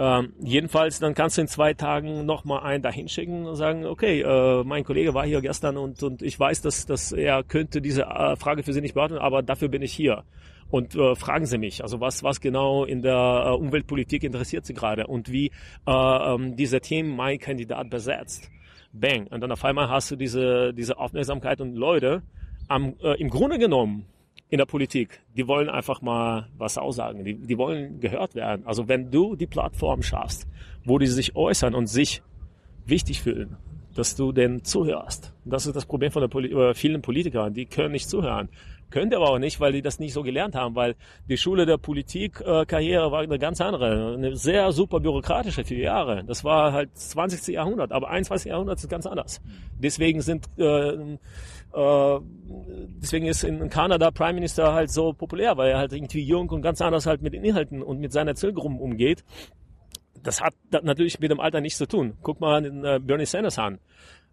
[0.00, 4.22] ähm, jedenfalls, dann kannst du in zwei Tagen nochmal einen dahin schicken und sagen, okay,
[4.22, 8.04] äh, mein Kollege war hier gestern und, und ich weiß, dass, dass er könnte diese
[8.04, 10.24] äh, Frage für Sie nicht beantworten, aber dafür bin ich hier.
[10.70, 14.72] Und äh, fragen Sie mich, also was, was genau in der äh, Umweltpolitik interessiert Sie
[14.72, 15.50] gerade und wie
[15.86, 18.50] äh, ähm, diese Themen mein Kandidat besetzt.
[18.94, 19.26] Bang.
[19.26, 22.22] Und dann auf einmal hast du diese, diese Aufmerksamkeit und Leute,
[22.68, 24.06] am, im Grunde genommen,
[24.50, 25.20] in der Politik.
[25.36, 27.24] Die wollen einfach mal was aussagen.
[27.24, 28.66] Die, die wollen gehört werden.
[28.66, 30.46] Also wenn du die Plattform schaffst,
[30.84, 32.22] wo die sich äußern und sich
[32.84, 33.56] wichtig fühlen,
[33.94, 35.32] dass du denen zuhörst.
[35.44, 37.54] Das ist das Problem von der Poli äh, vielen Politikern.
[37.54, 38.48] Die können nicht zuhören.
[38.90, 40.96] Können aber auch nicht, weil die das nicht so gelernt haben, weil
[41.28, 44.14] die Schule der Politikkarriere äh, war eine ganz andere.
[44.14, 46.24] Eine sehr super bürokratische vier Jahre.
[46.24, 47.54] Das war halt 20.
[47.54, 48.50] Jahrhundert, aber 21.
[48.50, 49.40] Jahrhundert ist ganz anders.
[49.78, 51.18] Deswegen sind äh,
[51.72, 56.62] deswegen ist in Kanada Prime Minister halt so populär, weil er halt irgendwie jung und
[56.62, 59.24] ganz anders halt mit den Inhalten und mit seiner Zielgruppe umgeht.
[60.22, 62.14] Das hat natürlich mit dem Alter nichts zu tun.
[62.22, 63.78] Guck mal den, äh, Bernie Sanders an.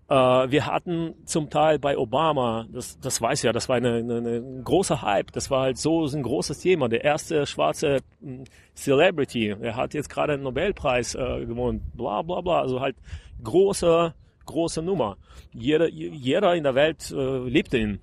[0.09, 4.17] Äh, wir hatten zum Teil bei Obama, das, das weiß ja, das war eine, eine,
[4.17, 6.87] eine große Hype, das war halt so ein großes Thema.
[6.87, 12.39] Der erste schwarze hm, Celebrity, er hat jetzt gerade einen Nobelpreis äh, gewonnen, bla bla
[12.39, 12.95] bla, also halt
[13.43, 14.13] große
[14.47, 15.17] große Nummer.
[15.53, 17.99] Jeder, jeder in der Welt äh, lebt ihn.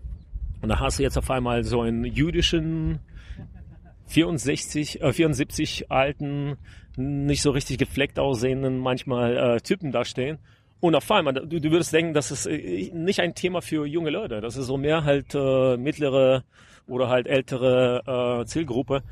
[0.62, 3.00] Und da hast du jetzt auf einmal so einen jüdischen
[4.06, 6.56] 64, äh, 74 alten,
[6.96, 10.38] nicht so richtig gefleckt aussehenden manchmal äh, Typen da stehen.
[10.80, 14.10] Und auf einmal, du, du würdest denken, das ist äh, nicht ein Thema für junge
[14.10, 14.40] Leute.
[14.40, 16.44] Das ist so mehr halt äh, mittlere
[16.86, 19.02] oder halt ältere äh, Zielgruppe.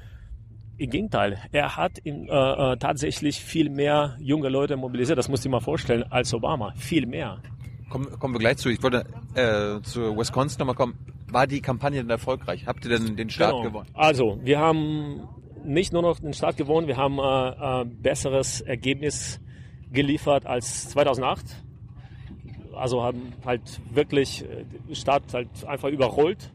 [0.78, 5.44] Im Gegenteil, er hat in, äh, äh, tatsächlich viel mehr junge Leute mobilisiert, das musst
[5.44, 6.72] du dir mal vorstellen, als Obama.
[6.76, 7.38] Viel mehr.
[7.90, 8.70] Kommen, kommen wir gleich zu.
[8.70, 9.04] Ich wollte
[9.34, 10.94] äh, zu Wisconsin nochmal kommen.
[11.30, 12.66] War die Kampagne denn erfolgreich?
[12.66, 13.62] Habt ihr denn den Staat genau.
[13.62, 13.88] gewonnen?
[13.94, 15.28] Also, wir haben
[15.64, 19.40] nicht nur noch den Staat gewonnen, wir haben äh, äh, besseres Ergebnis
[19.92, 21.44] geliefert als 2008.
[22.74, 26.50] Also haben halt wirklich äh, den Staat halt einfach überrollt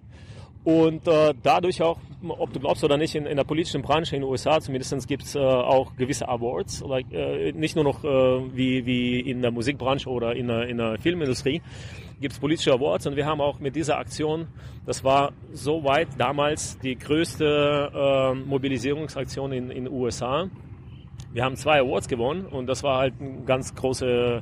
[0.63, 1.97] und äh, dadurch auch,
[2.28, 5.24] ob du glaubst oder nicht, in, in der politischen Branche in den USA zumindest gibt
[5.24, 9.51] es äh, auch gewisse Awards, like, äh, nicht nur noch äh, wie, wie in der
[9.51, 11.61] Musikbranche oder in der, in der Filmindustrie,
[12.20, 14.47] gibt es politische Awards und wir haben auch mit dieser Aktion,
[14.86, 20.49] das war soweit damals die größte äh, Mobilisierungsaktion in den USA.
[21.34, 24.41] Wir haben zwei Awards gewonnen und das war halt eine ganz große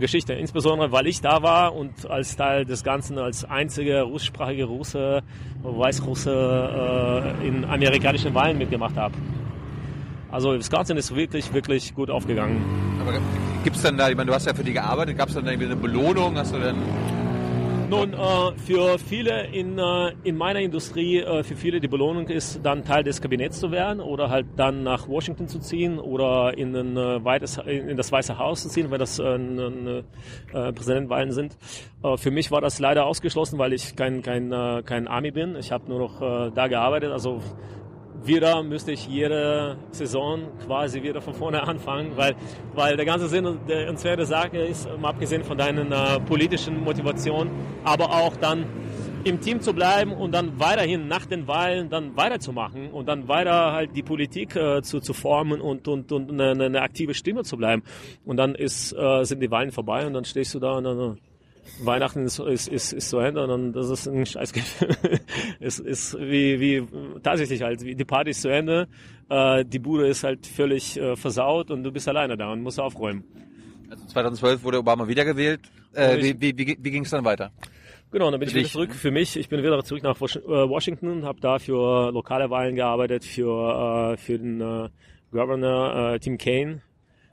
[0.00, 0.32] Geschichte.
[0.32, 5.22] Insbesondere, weil ich da war und als Teil des Ganzen als einziger russischsprachige Russe,
[5.62, 9.14] Weißrusse äh, in amerikanischen Wahlen mitgemacht habe.
[10.30, 12.64] Also Wisconsin ist wirklich, wirklich gut aufgegangen.
[13.00, 13.12] Aber
[13.64, 15.46] gibt es dann da, ich meine, du hast ja für die gearbeitet, gab es dann
[15.46, 16.36] irgendwie eine Belohnung?
[16.36, 16.76] Hast du denn
[17.90, 22.60] Nun, äh, für viele in, äh, in meiner Industrie, äh, für viele die Belohnung ist,
[22.62, 26.76] dann Teil des Kabinetts zu werden oder halt dann nach Washington zu ziehen oder in,
[26.76, 30.02] ein, äh, weites, in das Weiße Haus zu ziehen, wenn das äh, äh,
[30.72, 31.56] Präsidentenwahlen sind.
[32.04, 34.50] Äh, für mich war das leider ausgeschlossen, weil ich kein, kein,
[34.84, 35.56] kein Army bin.
[35.56, 36.20] Ich habe nur noch
[36.54, 37.10] da gearbeitet.
[37.10, 37.40] Also
[38.24, 42.34] wieder müsste ich jede Saison quasi wieder von vorne anfangen, weil,
[42.74, 46.82] weil der ganze Sinn und Zweck der Sache ist, mal abgesehen von deinen äh, politischen
[46.82, 47.52] Motivationen,
[47.84, 48.66] aber auch dann
[49.24, 53.72] im Team zu bleiben und dann weiterhin nach den Wahlen dann weiterzumachen und dann weiter
[53.72, 57.56] halt die Politik äh, zu, zu formen und, und, und eine, eine aktive Stimme zu
[57.56, 57.82] bleiben.
[58.24, 61.18] Und dann ist, äh, sind die Wahlen vorbei und dann stehst du da und dann
[61.82, 65.20] Weihnachten ist, ist, ist, ist zu Ende und das ist ein Scheißgefühl.
[65.60, 66.86] es ist wie, wie,
[67.22, 68.88] tatsächlich halt, wie, die Party ist zu Ende,
[69.28, 72.80] äh, die Bude ist halt völlig äh, versaut und du bist alleine da und musst
[72.80, 73.24] aufräumen.
[73.90, 75.60] Also 2012 wurde Obama wiedergewählt.
[75.92, 77.50] Äh, wie wie, wie, wie ging es dann weiter?
[78.12, 79.36] Genau, dann bin für ich wieder zurück für mich.
[79.36, 84.16] Ich bin wieder zurück nach äh, Washington, habe da für lokale Wahlen gearbeitet, für, äh,
[84.16, 84.88] für den äh,
[85.30, 86.82] Governor äh, Tim Kaine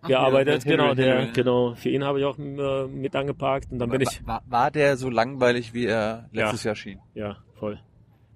[0.07, 0.65] gearbeitet.
[0.65, 1.73] Ja, genau, der, genau.
[1.75, 4.25] Für ihn habe ich auch äh, mit angepackt und dann bin ich.
[4.25, 6.99] War, war der so langweilig, wie er letztes ja, Jahr schien?
[7.13, 7.79] Ja, voll.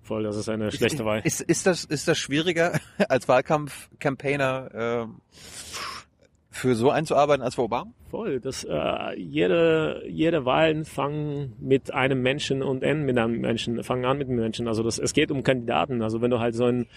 [0.03, 1.21] Voll, das ist eine ist, schlechte Wahl.
[1.23, 5.39] Ist, ist, das, ist das schwieriger als Wahlkampf-Campaigner äh,
[6.49, 7.91] für so einzuarbeiten als für Obama?
[8.09, 8.41] Voll.
[8.41, 14.03] Das, äh, jede, jede Wahlen fangen mit einem Menschen und enden mit einem Menschen, fangen
[14.03, 14.67] an mit einem Menschen.
[14.67, 16.01] Also das, es geht um Kandidaten.
[16.01, 16.87] Also wenn du halt so einen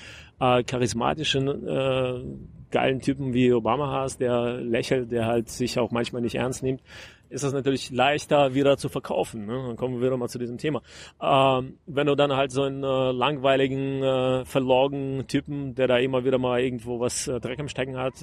[0.40, 2.20] äh, charismatischen, äh,
[2.74, 6.82] geilen Typen wie Obama hast, der lächelt, der halt sich auch manchmal nicht ernst nimmt,
[7.30, 9.46] ist das natürlich leichter wieder zu verkaufen.
[9.46, 9.64] Ne?
[9.68, 10.82] Dann kommen wir wieder mal zu diesem Thema.
[11.22, 16.24] Ähm, wenn du dann halt so einen äh, langweiligen, äh, verlogenen Typen, der da immer
[16.24, 18.14] wieder mal irgendwo was äh, Dreck im Stecken hat,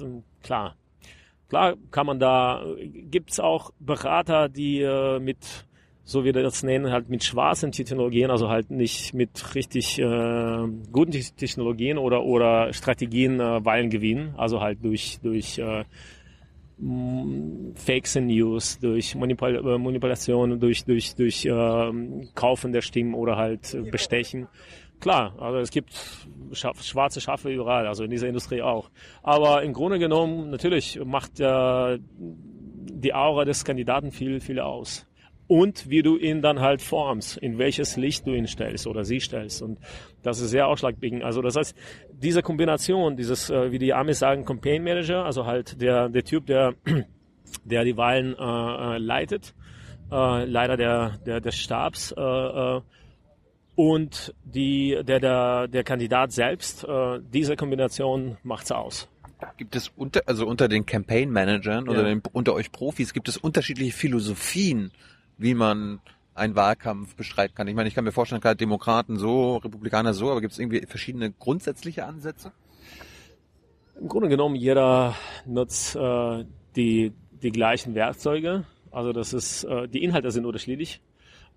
[0.42, 0.76] klar,
[1.52, 5.66] Klar kann man da, gibt's auch Berater, die äh, mit,
[6.12, 10.68] so wie wir das nennen, halt mit schwarzen Technologien, also halt nicht mit richtig äh,
[10.92, 15.84] guten Technologien oder, oder Strategien äh, Wahlen gewinnen, also halt durch, durch äh,
[17.74, 21.92] Fakes and News, durch Manipul äh, Manipulation, durch, durch, durch äh,
[22.34, 24.48] Kaufen der Stimmen oder halt Bestechen.
[25.00, 25.92] Klar, also es gibt
[26.52, 28.90] schwarze Schafe überall, also in dieser Industrie auch.
[29.22, 35.06] Aber im Grunde genommen, natürlich macht äh, die Aura des Kandidaten viel, viel aus.
[35.52, 39.20] Und wie du ihn dann halt formst, in welches Licht du ihn stellst oder sie
[39.20, 39.60] stellst.
[39.60, 39.78] Und
[40.22, 41.22] das ist sehr ausschlaggebend.
[41.22, 41.76] Also das heißt,
[42.10, 46.46] diese Kombination, dieses, äh, wie die Amis sagen, Campaign Manager, also halt der, der Typ,
[46.46, 46.72] der,
[47.64, 49.54] der die Wahlen äh, äh leitet,
[50.10, 52.80] äh, leider der, der, des Stabs, äh, äh,
[53.74, 56.86] und die, der, der, der Kandidat selbst,
[57.32, 59.08] diese Kombination macht's aus.
[59.58, 61.90] Gibt es unter, also unter den Campaign Managern ja.
[61.90, 64.92] oder den, unter euch Profis, gibt es unterschiedliche Philosophien,
[65.38, 66.00] wie man
[66.34, 67.68] einen Wahlkampf bestreiten kann?
[67.68, 70.86] Ich meine, ich kann mir vorstellen, gerade Demokraten so, Republikaner so, aber gibt es irgendwie
[70.86, 72.52] verschiedene grundsätzliche Ansätze?
[74.00, 75.14] Im Grunde genommen, jeder
[75.46, 76.44] nutzt äh,
[76.76, 77.12] die,
[77.42, 78.64] die gleichen Werkzeuge.
[78.90, 81.00] Also das ist, äh, die Inhalte sind unterschiedlich.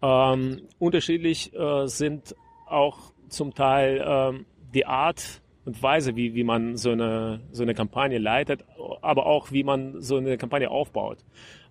[0.01, 2.35] Ähm, unterschiedlich äh, sind
[2.67, 7.73] auch zum Teil ähm, die Art und Weise, wie, wie man so eine, so eine
[7.73, 8.63] Kampagne leitet,
[9.01, 11.17] aber auch wie man so eine Kampagne aufbaut.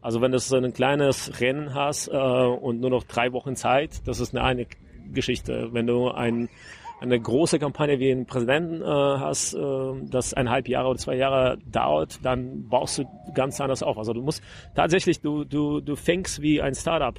[0.05, 4.07] Also wenn du so ein kleines Rennen hast äh, und nur noch drei Wochen Zeit,
[4.07, 4.67] das ist eine, eine
[5.15, 5.71] Geschichte.
[5.73, 6.51] Wenn du ein,
[7.01, 9.61] eine große Kampagne wie einen Präsidenten äh, hast, äh,
[10.03, 13.97] das eineinhalb Jahre oder zwei Jahre dauert, dann baust du ganz anders auf.
[13.97, 14.43] Also du musst
[14.75, 17.19] tatsächlich, du, du, du fängst wie ein Startup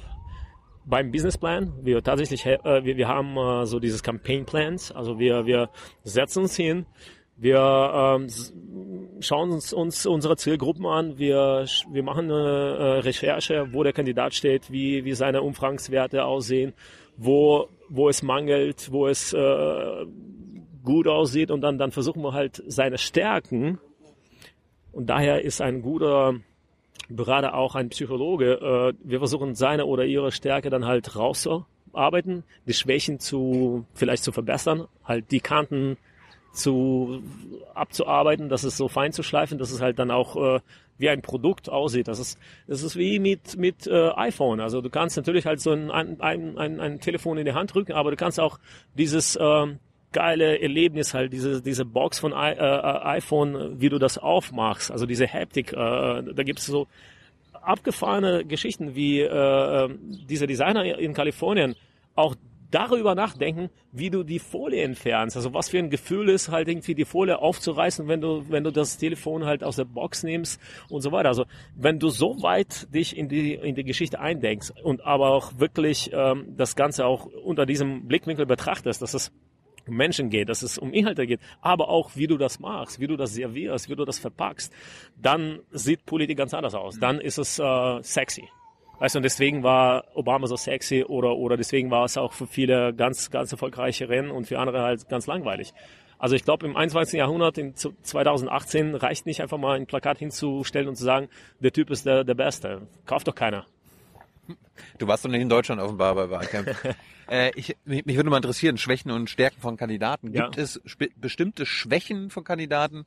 [0.84, 1.72] beim Businessplan.
[1.82, 4.92] Wir tatsächlich, äh, wir, wir haben äh, so dieses Campaign Plans.
[4.92, 5.70] Also wir, wir
[6.04, 6.86] setzen uns hin,
[7.36, 8.28] wir ähm,
[9.20, 14.34] schauen uns, uns unsere Zielgruppen an, wir, wir machen eine äh, Recherche, wo der Kandidat
[14.34, 16.72] steht, wie, wie seine Umfragswerte aussehen,
[17.16, 20.06] wo, wo es mangelt, wo es äh,
[20.82, 21.50] gut aussieht.
[21.50, 23.78] Und dann, dann versuchen wir halt seine Stärken.
[24.92, 26.34] Und daher ist ein guter
[27.10, 28.54] Berater auch ein Psychologe.
[28.54, 34.32] Äh, wir versuchen seine oder ihre Stärke dann halt rauszuarbeiten, die Schwächen zu vielleicht zu
[34.32, 35.98] verbessern, halt die Kanten
[36.56, 37.22] zu
[37.74, 40.60] abzuarbeiten, dass es so fein zu schleifen, dass es halt dann auch äh,
[40.98, 42.08] wie ein Produkt aussieht.
[42.08, 44.60] Das ist das ist wie mit mit äh, iPhone.
[44.60, 47.92] Also du kannst natürlich halt so ein, ein, ein, ein Telefon in die Hand drücken,
[47.92, 48.58] aber du kannst auch
[48.94, 49.78] dieses ähm,
[50.12, 54.90] geile Erlebnis halt, diese, diese Box von I, äh, äh, iPhone, wie du das aufmachst,
[54.90, 56.86] also diese Haptik, äh, da gibt es so
[57.52, 59.88] abgefahrene Geschichten, wie äh, äh,
[60.28, 61.74] dieser Designer in Kalifornien
[62.14, 62.34] auch
[62.76, 65.34] darüber nachdenken, wie du die Folie entfernst.
[65.34, 68.70] Also was für ein Gefühl ist halt irgendwie die Folie aufzureißen, wenn du, wenn du
[68.70, 70.60] das Telefon halt aus der Box nimmst
[70.90, 71.30] und so weiter.
[71.30, 75.58] Also wenn du so weit dich in die, in die Geschichte eindenkst und aber auch
[75.58, 79.32] wirklich ähm, das Ganze auch unter diesem Blickwinkel betrachtest, dass es
[79.88, 83.06] um Menschen geht, dass es um Inhalte geht, aber auch wie du das machst, wie
[83.06, 84.70] du das servierst, wie du das verpackst,
[85.16, 86.98] dann sieht Politik ganz anders aus.
[86.98, 88.46] Dann ist es äh, sexy.
[88.98, 92.46] Weißt du, und deswegen war Obama so sexy oder, oder deswegen war es auch für
[92.46, 95.74] viele ganz, ganz erfolgreiche Rennen und für andere halt ganz langweilig.
[96.18, 97.18] Also ich glaube, im 21.
[97.18, 101.28] Jahrhundert, in 2018, reicht nicht einfach mal ein Plakat hinzustellen und zu sagen,
[101.60, 102.88] der Typ ist der, der Beste.
[103.04, 103.66] Kauft doch keiner.
[104.98, 106.94] Du warst doch nicht in Deutschland offenbar bei Wahlkämpfen.
[107.30, 110.32] äh, ich, mich, mich würde mal interessieren, Schwächen und Stärken von Kandidaten.
[110.32, 110.62] Gibt Ja.
[110.62, 110.80] es
[111.16, 113.04] bestimmte Schwächen von Kandidaten,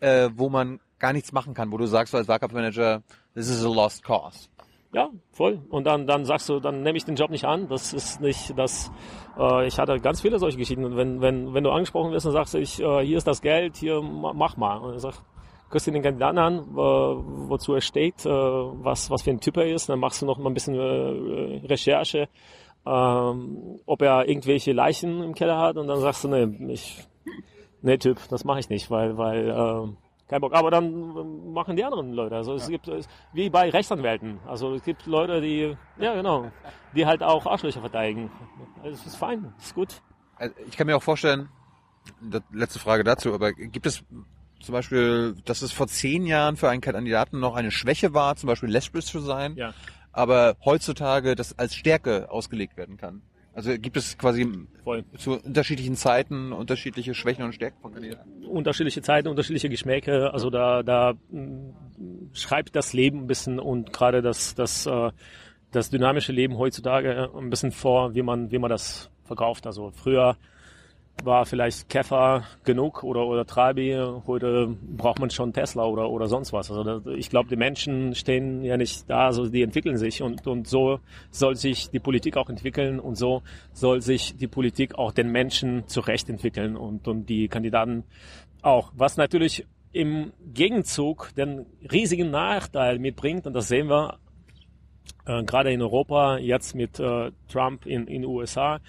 [0.00, 3.02] äh, wo man gar nichts machen kann, wo du sagst als Wahlkampfmanager,
[3.34, 4.48] this is a lost cause?
[4.94, 5.58] Ja, voll.
[5.70, 7.66] Und dann, dann sagst du, dann nehme ich den Job nicht an.
[7.68, 8.92] Das ist nicht das.
[9.36, 10.84] Äh, ich hatte ganz viele solche Geschichten.
[10.84, 13.76] Und wenn, wenn, wenn du angesprochen wirst, dann sagst ich, äh, hier ist das Geld,
[13.76, 14.76] hier ma- mach mal.
[14.78, 15.14] Und ich sag,
[15.70, 19.56] guckst dir den Kandidaten an, äh, wozu er steht, äh, was, was für ein Typ
[19.56, 19.88] er ist.
[19.88, 22.28] Dann machst du noch mal ein bisschen äh, Recherche,
[22.86, 25.76] ähm, ob er irgendwelche Leichen im Keller hat.
[25.76, 27.04] Und dann sagst du, nee, ich,
[27.82, 29.88] nee, Typ, das mache ich nicht, weil, weil äh,
[30.28, 30.54] kein Bock.
[30.54, 32.36] Aber dann ähm, machen die anderen Leute.
[32.36, 34.38] Also es gibt es, wie bei Rechtsanwälten.
[34.46, 36.50] Also es gibt Leute, die ja genau,
[36.94, 38.30] die halt auch Arschlöcher verteidigen.
[38.82, 40.02] Also es ist fein, ist gut.
[40.36, 41.48] Also ich kann mir auch vorstellen,
[42.52, 44.02] letzte Frage dazu, aber gibt es
[44.60, 48.46] zum Beispiel, dass es vor zehn Jahren für einen Kandidaten noch eine Schwäche war, zum
[48.48, 49.74] Beispiel lesbisch zu sein, Ja.
[50.12, 53.22] aber heutzutage das als Stärke ausgelegt werden kann?
[53.54, 54.46] Also gibt es quasi
[54.82, 55.04] Voll.
[55.16, 58.44] zu unterschiedlichen Zeiten unterschiedliche Schwächen und Stärken von Kandidaten?
[58.46, 60.32] Unterschiedliche Zeiten, unterschiedliche Geschmäcke.
[60.32, 61.72] Also da, da mh,
[62.32, 65.10] schreibt das Leben ein bisschen und gerade das, das, äh,
[65.70, 69.66] das dynamische Leben heutzutage ein bisschen vor, wie man, wie man das verkauft.
[69.66, 70.36] Also früher
[71.22, 73.96] war vielleicht Käfer genug oder, oder Trabi.
[74.26, 76.70] Heute braucht man schon Tesla oder, oder sonst was.
[76.70, 80.66] Also ich glaube, die Menschen stehen ja nicht da, also die entwickeln sich und, und
[80.66, 81.00] so
[81.30, 83.42] soll sich die Politik auch entwickeln und so
[83.72, 88.04] soll sich die Politik auch den Menschen zurecht entwickeln und, und die Kandidaten
[88.62, 88.92] auch.
[88.96, 94.18] Was natürlich im Gegenzug den riesigen Nachteil mitbringt, und das sehen wir
[95.26, 98.80] äh, gerade in Europa, jetzt mit äh, Trump in in USA,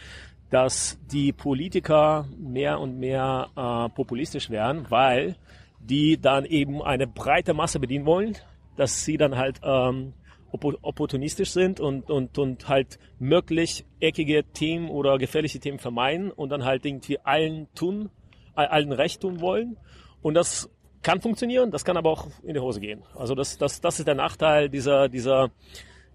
[0.55, 5.35] dass die Politiker mehr und mehr äh, populistisch werden, weil
[5.81, 8.37] die dann eben eine breite Masse bedienen wollen,
[8.77, 10.13] dass sie dann halt ähm,
[10.53, 16.51] oppo- opportunistisch sind und, und, und halt möglich eckige Themen oder gefährliche Themen vermeiden und
[16.51, 18.09] dann halt irgendwie allen tun,
[18.53, 19.75] all- allen recht tun wollen.
[20.21, 20.69] Und das
[21.03, 23.03] kann funktionieren, das kann aber auch in die Hose gehen.
[23.13, 25.51] Also das, das, das ist der Nachteil dieser, dieser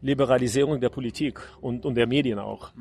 [0.01, 2.73] Liberalisierung der Politik und, und der Medien auch.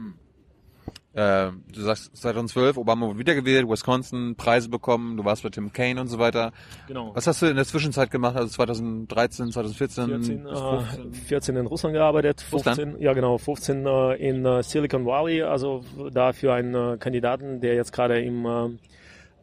[1.19, 5.99] Äh, du sagst 2012, Obama wurde wiedergewählt, Wisconsin, Preise bekommen, du warst bei Tim Kaine
[5.99, 6.53] und so weiter.
[6.87, 7.13] Genau.
[7.13, 10.05] Was hast du in der Zwischenzeit gemacht, also 2013, 2014?
[10.07, 11.13] 14, bis äh, 15?
[11.13, 12.79] 14 in Russland gearbeitet, Russland?
[12.79, 17.59] 15, ja genau, 15 äh, in äh, Silicon Valley, also da für einen äh, Kandidaten,
[17.59, 18.69] der jetzt gerade im, äh,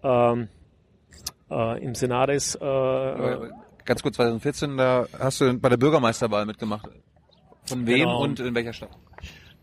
[0.03, 0.49] ähm,
[1.51, 2.59] äh, im Senat ist.
[2.59, 6.89] Ganz kurz, 2014, da hast du bei der Bürgermeisterwahl mitgemacht.
[7.67, 8.23] Von wem Genau.
[8.23, 8.91] und in welcher Stadt?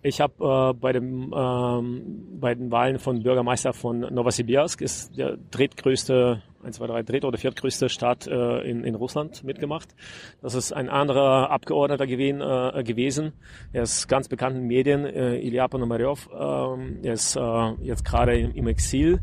[0.04, 0.34] Ich habe
[0.72, 6.76] äh, bei, dem, ähm, bei den Wahlen von Bürgermeister von Novosibirsk, ist der drittgrößte, 1,
[6.76, 9.96] 2, 3, dritt- oder viertgrößte Stadt äh, in, in Russland mitgemacht.
[10.42, 12.42] Das ist ein anderer Abgeordneter gewesen.
[12.42, 13.34] Äh, gewesen.
[13.72, 16.30] Er ist ganz bekannt in Medien, äh, Ilya Ponomarev.
[16.34, 19.20] Ähm, er ist äh, jetzt gerade im, im Exil,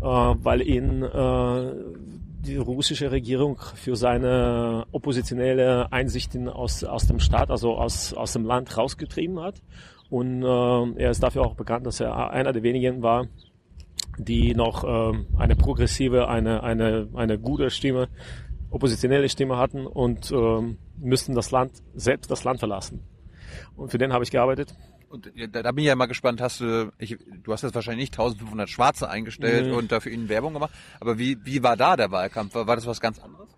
[0.00, 1.72] äh, weil ihn äh,
[2.42, 8.44] die russische Regierung für seine oppositionelle Einsichten aus, aus dem Staat, also aus, aus dem
[8.44, 9.62] Land rausgetrieben hat.
[10.12, 13.28] Und äh, er ist dafür auch bekannt, dass er einer der wenigen war,
[14.18, 18.10] die noch ähm, eine progressive, eine, eine, eine gute Stimme,
[18.68, 23.00] oppositionelle Stimme hatten und ähm, müssten das Land, selbst das Land verlassen.
[23.74, 24.74] Und für den habe ich gearbeitet.
[25.08, 28.10] Und da, da bin ich ja mal gespannt, hast du, ich, du hast jetzt wahrscheinlich
[28.10, 29.72] nicht 1500 Schwarze eingestellt Nee.
[29.72, 32.54] und dafür ihnen Werbung gemacht, aber wie, wie war da der Wahlkampf?
[32.54, 33.48] War, war das was ganz anderes?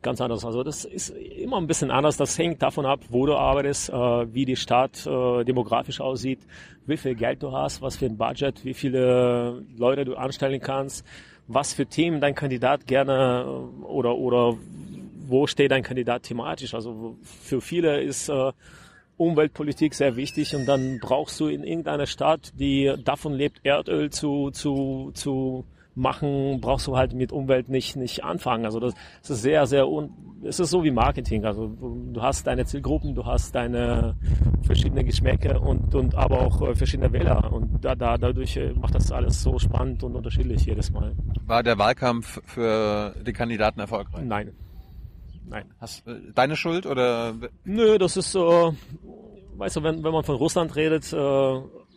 [0.00, 0.44] Ganz anders.
[0.44, 2.16] Also das ist immer ein bisschen anders.
[2.16, 3.92] Das hängt davon ab, wo du arbeitest, äh,
[4.34, 6.40] wie die Stadt äh, demografisch aussieht,
[6.86, 11.04] wie viel Geld du hast, was für ein Budget, wie viele Leute du anstellen kannst,
[11.48, 14.56] was für Themen dein Kandidat gerne äh, oder oder
[15.26, 16.74] wo steht dein Kandidat thematisch.
[16.74, 18.30] Also für viele ist
[19.16, 24.50] Umweltpolitik sehr wichtig und dann brauchst du in irgendeiner Stadt, die davon lebt, Erdöl zu,
[24.50, 25.64] zu, zu
[25.94, 28.64] machen, brauchst du halt mit Umwelt nicht, nicht anfangen.
[28.64, 30.10] Also das, das ist sehr, sehr, un,
[30.44, 31.44] es ist so wie Marketing.
[31.44, 34.16] Also du hast deine Zielgruppen, du hast deine
[34.62, 37.52] verschiedenen Geschmäcke und, und aber auch äh, verschiedene Wähler.
[37.52, 41.14] Und da, da, dadurch äh, macht das alles so spannend und unterschiedlich jedes Mal.
[41.46, 44.24] War der Wahlkampf für die Kandidaten erfolgreich?
[44.24, 44.52] Nein.
[45.46, 45.64] Nein.
[45.78, 47.34] Hast, äh, deine Schuld oder?
[47.64, 48.74] Nö, das ist so,
[49.56, 51.16] weißt du, wenn, wenn man von Russland redet, äh,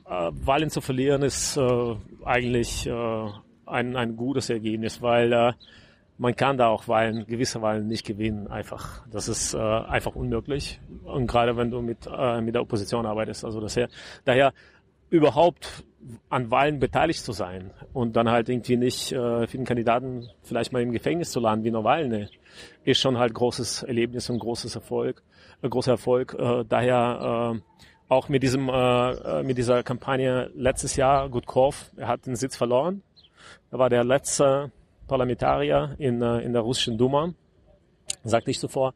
[0.07, 3.29] Wahlen zu verlieren ist äh, eigentlich äh,
[3.65, 5.53] ein, ein gutes Ergebnis, weil äh,
[6.17, 9.05] man kann da auch Wahlen, gewisse Wahlen nicht gewinnen, einfach.
[9.11, 10.79] Das ist äh, einfach unmöglich.
[11.03, 13.43] Und gerade wenn du mit, äh, mit der Opposition arbeitest.
[13.43, 13.89] Also das her,
[14.23, 14.53] daher
[15.09, 15.83] überhaupt
[16.29, 20.81] an Wahlen beteiligt zu sein und dann halt irgendwie nicht äh, vielen Kandidaten vielleicht mal
[20.81, 22.27] im Gefängnis zu landen wie Nawalny,
[22.83, 25.23] ist schon halt großes Erlebnis und großes Erfolg,
[25.61, 26.35] äh, großer Erfolg.
[26.37, 32.07] Äh, daher äh, auch mit diesem äh, äh mit dieser Kampagne letztes Jahr Gutkov, er
[32.07, 33.01] hat den Sitz verloren
[33.71, 34.71] er war der letzte
[35.07, 37.33] Parlamentarier in, äh, in der russischen Duma,
[38.23, 38.93] sagte ich zuvor,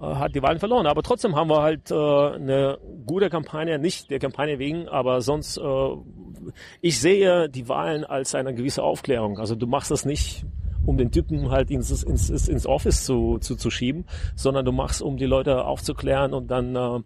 [0.00, 0.86] äh, hat die Wahlen verloren.
[0.86, 5.58] Aber trotzdem haben wir halt äh, eine gute Kampagne, nicht der Kampagne wegen, aber sonst,
[5.58, 5.96] äh,
[6.80, 9.38] ich sehe die Wahlen als eine gewisse Aufklärung.
[9.38, 10.44] Also du machst das nicht
[10.86, 15.02] um den Typen halt ins, ins, ins Office zu, zu, zu schieben, sondern du machst,
[15.02, 17.00] um die Leute aufzuklären und dann äh,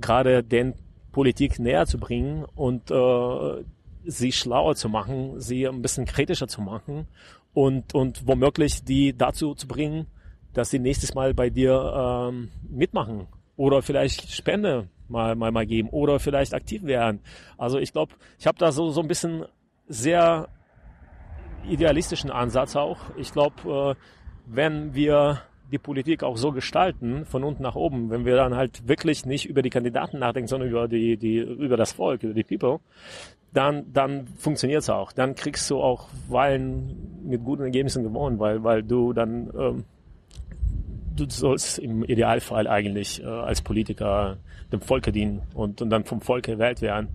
[0.00, 0.74] gerade den
[1.12, 3.64] Politik näher zu bringen und äh,
[4.04, 7.06] sie schlauer zu machen, sie ein bisschen kritischer zu machen
[7.52, 10.06] und, und womöglich die dazu zu bringen,
[10.52, 13.26] dass sie nächstes Mal bei dir ähm, mitmachen
[13.56, 17.20] oder vielleicht Spende mal, mal, mal geben oder vielleicht aktiv werden.
[17.58, 19.44] Also ich glaube, ich habe da so, so ein bisschen
[19.88, 20.48] sehr
[21.68, 22.98] idealistischen Ansatz auch.
[23.16, 24.00] Ich glaube, äh,
[24.46, 28.88] wenn wir die Politik auch so gestalten, von unten nach oben, wenn wir dann halt
[28.88, 32.42] wirklich nicht über die Kandidaten nachdenken, sondern über die, die, über das Volk, über die
[32.42, 32.80] People,
[33.52, 35.12] dann, dann funktioniert es auch.
[35.12, 39.84] Dann kriegst du auch Wahlen mit guten Ergebnissen gewonnen, weil, weil du dann, ähm,
[41.16, 44.38] du sollst im Idealfall eigentlich äh, als Politiker
[44.72, 47.08] dem Volke dienen und, und dann vom Volk gewählt werden.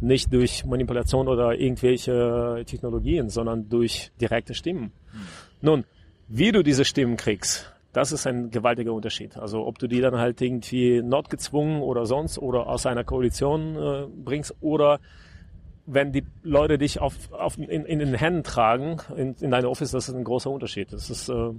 [0.00, 4.92] Nicht durch Manipulation oder irgendwelche Technologien, sondern durch direkte Stimmen.
[5.12, 5.18] Mhm.
[5.60, 5.84] Nun,
[6.28, 9.36] wie du diese Stimmen kriegst, das ist ein gewaltiger Unterschied.
[9.36, 14.06] Also ob du die dann halt irgendwie notgezwungen oder sonst oder aus einer Koalition äh,
[14.24, 14.98] bringst oder
[15.86, 19.90] wenn die Leute dich auf, auf in, in den Händen tragen in, in deine Office,
[19.90, 20.92] das ist ein großer Unterschied.
[20.92, 21.50] Das ist äh,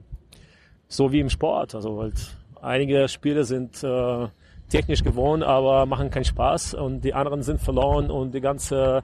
[0.87, 1.75] so wie im Sport.
[1.75, 4.27] Also halt einige Spiele sind äh,
[4.69, 9.03] technisch gewohnt, aber machen keinen Spaß und die anderen sind verloren und die ganze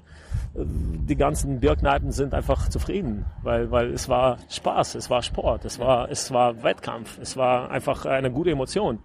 [0.55, 5.77] die ganzen Bierkneipen sind einfach zufrieden, weil weil es war Spaß, es war Sport, es
[5.79, 8.99] war es war Wettkampf, es war einfach eine gute Emotion.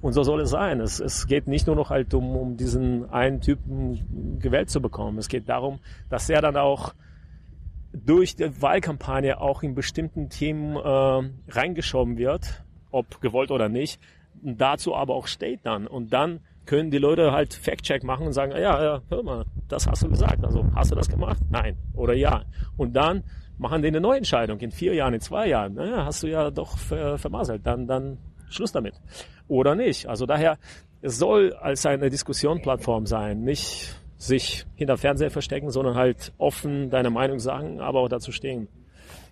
[0.00, 0.80] Und so soll es sein.
[0.80, 5.18] Es, es geht nicht nur noch halt um, um diesen einen Typen gewählt zu bekommen.
[5.18, 6.94] Es geht darum, dass er dann auch
[7.92, 14.00] durch die Wahlkampagne auch in bestimmten Themen äh, reingeschoben wird, ob gewollt oder nicht,
[14.42, 15.86] dazu aber auch steht dann.
[15.86, 19.86] Und dann können die Leute halt Fact-Check machen und sagen, ja, ja, hör mal, das
[19.86, 20.44] hast du gesagt.
[20.44, 21.38] Also hast du das gemacht?
[21.50, 21.76] Nein.
[21.94, 22.42] Oder ja.
[22.76, 23.24] Und dann
[23.56, 25.74] machen die eine neue Entscheidung in vier Jahren, in zwei Jahren.
[25.74, 27.66] Naja, hast du ja doch vermasselt.
[27.66, 28.18] Dann, dann
[28.50, 28.94] Schluss damit.
[29.46, 30.06] Oder nicht.
[30.06, 30.58] Also daher,
[31.00, 37.10] es soll als eine Diskussionsplattform sein, nicht sich hinter Fernseher verstecken, sondern halt offen deine
[37.10, 38.68] Meinung sagen, aber auch dazu stehen.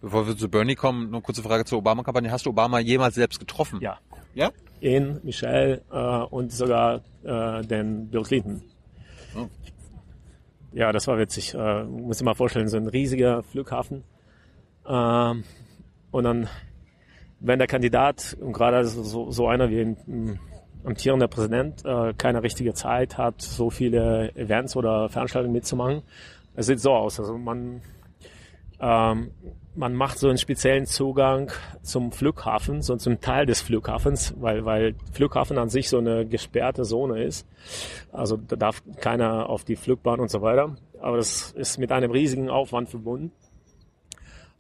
[0.01, 2.31] Bevor wir zu Bernie kommen, eine kurze Frage zur Obama-Kampagne.
[2.31, 3.81] Hast du Obama jemals selbst getroffen?
[3.81, 3.99] Ja.
[4.35, 4.51] Ja?
[4.81, 8.63] In Michelle äh, und sogar äh, den Bill Clinton.
[9.35, 9.49] Oh.
[10.73, 11.55] Ja, das war witzig.
[11.55, 14.05] Äh, muss ich mal vorstellen, so ein riesiger Flughafen.
[14.85, 15.35] Äh,
[16.11, 16.49] und dann
[17.47, 20.41] wenn der Kandidat und gerade so, so einer wie ein
[20.85, 26.03] amtierender Präsident äh, keine richtige Zeit hat, so viele Events oder Veranstaltungen mitzumachen,
[26.55, 27.19] es sieht so aus.
[27.19, 27.83] Also man
[28.81, 29.31] ähm,
[29.77, 34.95] man macht so einen speziellen Zugang zum Flughafen, so zum Teil des Flughafens, weil, weil
[35.13, 37.47] Flughafen an sich so eine gesperrte Zone ist.
[38.13, 40.77] Also da darf keiner auf die Flugbahn und so weiter.
[41.01, 43.33] Aber das ist mit einem riesigen Aufwand verbunden.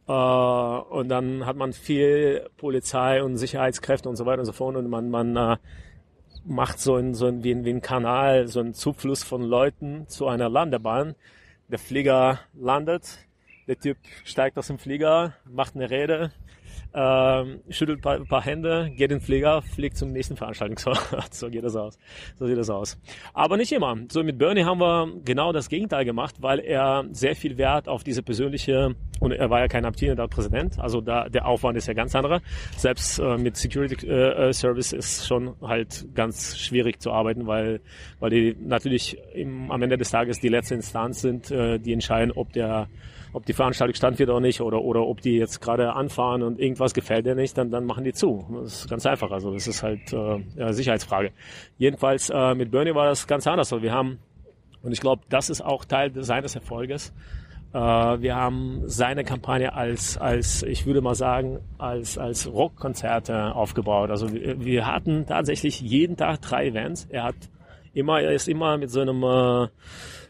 [0.09, 4.77] Äh, und dann hat man viel Polizei und Sicherheitskräfte und so weiter und so fort
[4.77, 5.57] und man, man äh,
[6.45, 10.09] macht so ein, so ein, wie, ein, wie ein Kanal, so ein Zufluss von Leuten
[10.09, 11.15] zu einer Landebahn.
[11.69, 13.19] Der Flieger landet,
[13.67, 16.31] der Typ steigt aus dem Flieger, macht eine Rede,
[16.97, 20.99] ähm, schüttelt ein paar, paar Hände, geht in den Flieger, fliegt zum nächsten Veranstaltungsort.
[21.34, 21.99] so geht das aus.
[22.38, 22.99] So sieht das aus.
[23.34, 23.97] Aber nicht immer.
[24.11, 28.03] So mit Bernie haben wir genau das Gegenteil gemacht, weil er sehr viel Wert auf
[28.03, 31.94] diese persönliche und er war ja kein amtierender Präsident, also da der Aufwand ist ja
[31.94, 32.40] ganz anderer.
[32.76, 37.80] Selbst äh, mit Security äh, Service ist schon halt ganz schwierig zu arbeiten, weil
[38.20, 42.32] weil die natürlich im, am Ende des Tages die letzte Instanz sind, äh, die entscheiden,
[42.32, 42.88] ob der
[43.37, 46.95] ob die Veranstaltung stattfindet oder nicht, oder, oder ob die jetzt gerade anfahren und irgendwas
[46.95, 48.47] gefällt dir nicht, dann, dann machen die zu.
[48.62, 49.30] Das ist ganz einfach.
[49.30, 51.32] Also das ist halt äh, ja, Sicherheitsfrage.
[51.76, 53.70] Jedenfalls äh, mit Bernie war das ganz anders.
[53.70, 54.20] Also wir haben,
[54.82, 57.12] und ich glaube, das ist auch Teil seines Erfolges,
[57.74, 64.09] äh, wir haben seine Kampagne als, als, ich würde mal sagen, als, als Rockkonzerte aufgebaut.
[64.09, 67.07] Also wir, wir hatten tatsächlich jeden Tag drei Events.
[67.11, 67.37] Er hat
[67.93, 69.68] immer, er ist immer mit so einem äh,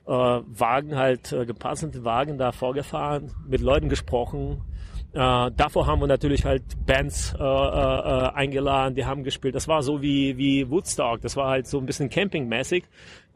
[0.07, 4.63] äh, Wagen halt, äh, gepanzerten Wagen da vorgefahren, mit Leuten gesprochen,
[5.17, 9.55] äh, davor haben wir natürlich halt Bands äh, äh, eingeladen, die haben gespielt.
[9.55, 12.85] Das war so wie, wie Woodstock, das war halt so ein bisschen campingmäßig.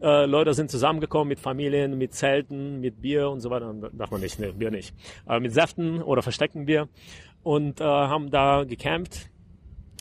[0.02, 3.72] Äh, Leute sind zusammengekommen mit Familien, mit Zelten, mit Bier und so weiter.
[3.94, 4.94] Darf man nicht, ne, Bier nicht.
[5.24, 6.86] Aber mit Säften oder versteckten Bier.
[7.42, 9.29] Und äh, haben da gecampt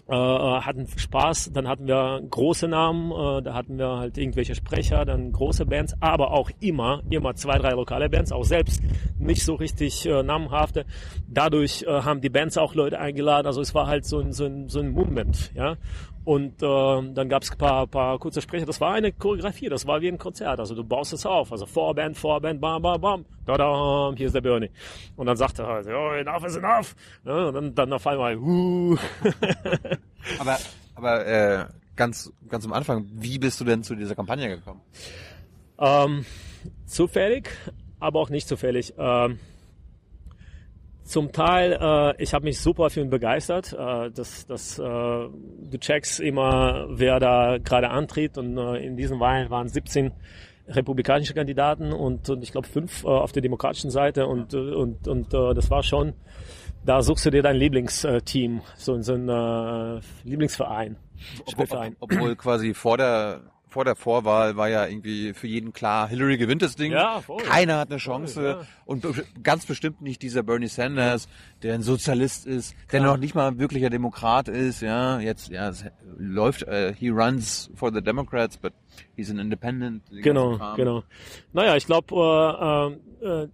[0.10, 1.52] äh, äh, hatten Spaß.
[1.54, 5.94] Dann hatten wir große Namen, äh, da hatten wir halt irgendwelche Sprecher, dann große Bands,
[6.00, 8.82] aber auch immer, immer zwei, drei lokale Bands, auch selbst
[9.20, 10.86] nicht so richtig äh, namenhafte.
[11.28, 14.46] Dadurch äh, haben die Bands auch Leute eingeladen, also es war halt so ein, so
[14.46, 15.76] ein, so ein Movement, ja.
[16.26, 18.66] Und äh, dann gab es ein paar, paar kurze Sprecher.
[18.66, 20.60] Das war eine Choreografie, das war wie ein Konzert.
[20.60, 21.52] Also du baust es auf.
[21.52, 23.26] Also Vorband, Vorband, bam, bam, bam.
[23.46, 24.70] Da, da, hier ist der Bernie.
[25.16, 26.96] Und dann sagt er halt, oh, enough is enough.
[27.26, 28.98] Ja, und dann, dann auf einmal, uh.
[30.40, 30.58] aber
[31.00, 31.66] aber äh,
[31.96, 34.82] ganz, ganz am Anfang, wie bist du denn zu dieser Kampagne gekommen?
[35.78, 36.26] Ähm,
[36.86, 37.50] zufällig,
[38.02, 38.94] aber auch nicht zufällig.
[38.98, 39.40] Ähm,
[41.10, 43.74] zum Teil, äh, ich habe mich super für ihn begeistert.
[43.74, 49.20] Äh, das, das, äh, du checkst immer, wer da gerade antritt und äh, in diesen
[49.20, 50.12] Wahlen waren 17
[50.68, 55.34] republikanische Kandidaten und, und ich glaube fünf äh, auf der demokratischen Seite und, und, und
[55.34, 56.14] äh, das war schon,
[56.86, 60.96] da suchst du dir dein Lieblingsteam, so, so ein äh, Lieblingsverein.
[61.50, 61.96] Spielverein.
[62.00, 66.62] Obwohl quasi vor der vor der Vorwahl war ja irgendwie für jeden klar, Hillary gewinnt
[66.62, 66.92] das Ding.
[66.92, 67.44] Ja, voll.
[67.44, 68.34] Keiner hat eine Chance.
[68.34, 68.62] Voll, ja.
[68.86, 69.06] Und
[69.44, 71.30] ganz bestimmt nicht dieser Bernie Sanders,
[71.62, 74.82] der ein Sozialist ist, der noch nicht mal ein wirklicher Demokrat ist.
[74.82, 75.86] Ja, jetzt ja, es
[76.18, 76.68] läuft.
[76.68, 78.74] Uh, he runs for the Democrats, but
[79.16, 80.04] he's an independent.
[80.12, 81.04] Genau, genau.
[81.54, 83.48] Naja, ich glaube, äh, äh,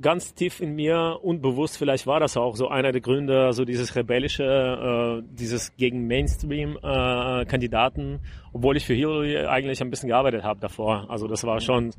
[0.00, 3.96] ganz tief in mir, unbewusst vielleicht war das auch so einer der Gründe, so dieses
[3.96, 8.18] rebellische, äh, dieses gegen Mainstream-Kandidaten, äh,
[8.52, 11.06] obwohl ich für Hillary eigentlich ein bisschen gearbeitet habe davor.
[11.08, 11.92] Also das war schon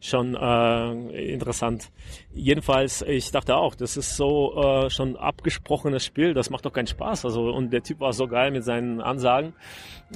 [0.00, 1.90] schon äh, interessant.
[2.32, 6.86] Jedenfalls, ich dachte auch, das ist so äh, schon abgesprochenes Spiel, das macht doch keinen
[6.86, 7.24] Spaß.
[7.24, 9.54] Also und der Typ war so geil mit seinen Ansagen,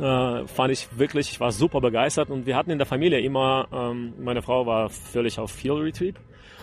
[0.01, 3.67] äh, fand ich wirklich, ich war super begeistert und wir hatten in der Familie immer,
[3.73, 6.17] ähm, meine Frau war völlig auf Hillary-Trieb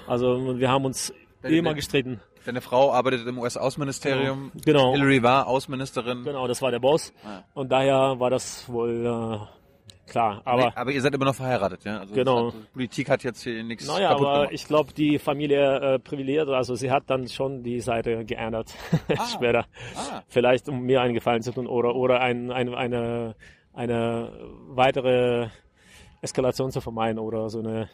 [0.09, 2.19] also wir haben uns Deine, immer gestritten.
[2.45, 4.51] Deine Frau arbeitet im US-Außenministerium.
[4.65, 4.93] Genau.
[4.93, 6.23] Hillary war Außenministerin.
[6.23, 7.13] Genau, das war der Boss.
[7.23, 7.43] Ah.
[7.53, 10.41] Und daher war das wohl äh, klar.
[10.45, 11.99] Aber, nee, aber ihr seid immer noch verheiratet, ja?
[11.99, 12.47] Also genau.
[12.47, 14.49] Hat, Politik hat jetzt hier nichts naja, aber gemacht.
[14.51, 18.73] ich glaube, die Familie äh, privilegiert, also sie hat dann schon die Seite geändert
[19.17, 19.25] ah.
[19.25, 19.65] später.
[19.95, 20.21] Ah.
[20.27, 23.35] Vielleicht um mir einen Gefallen zu tun oder oder ein, ein, eine
[23.73, 24.31] eine
[24.67, 25.47] weitere
[26.21, 27.89] Eskalation zu vermeiden oder so eine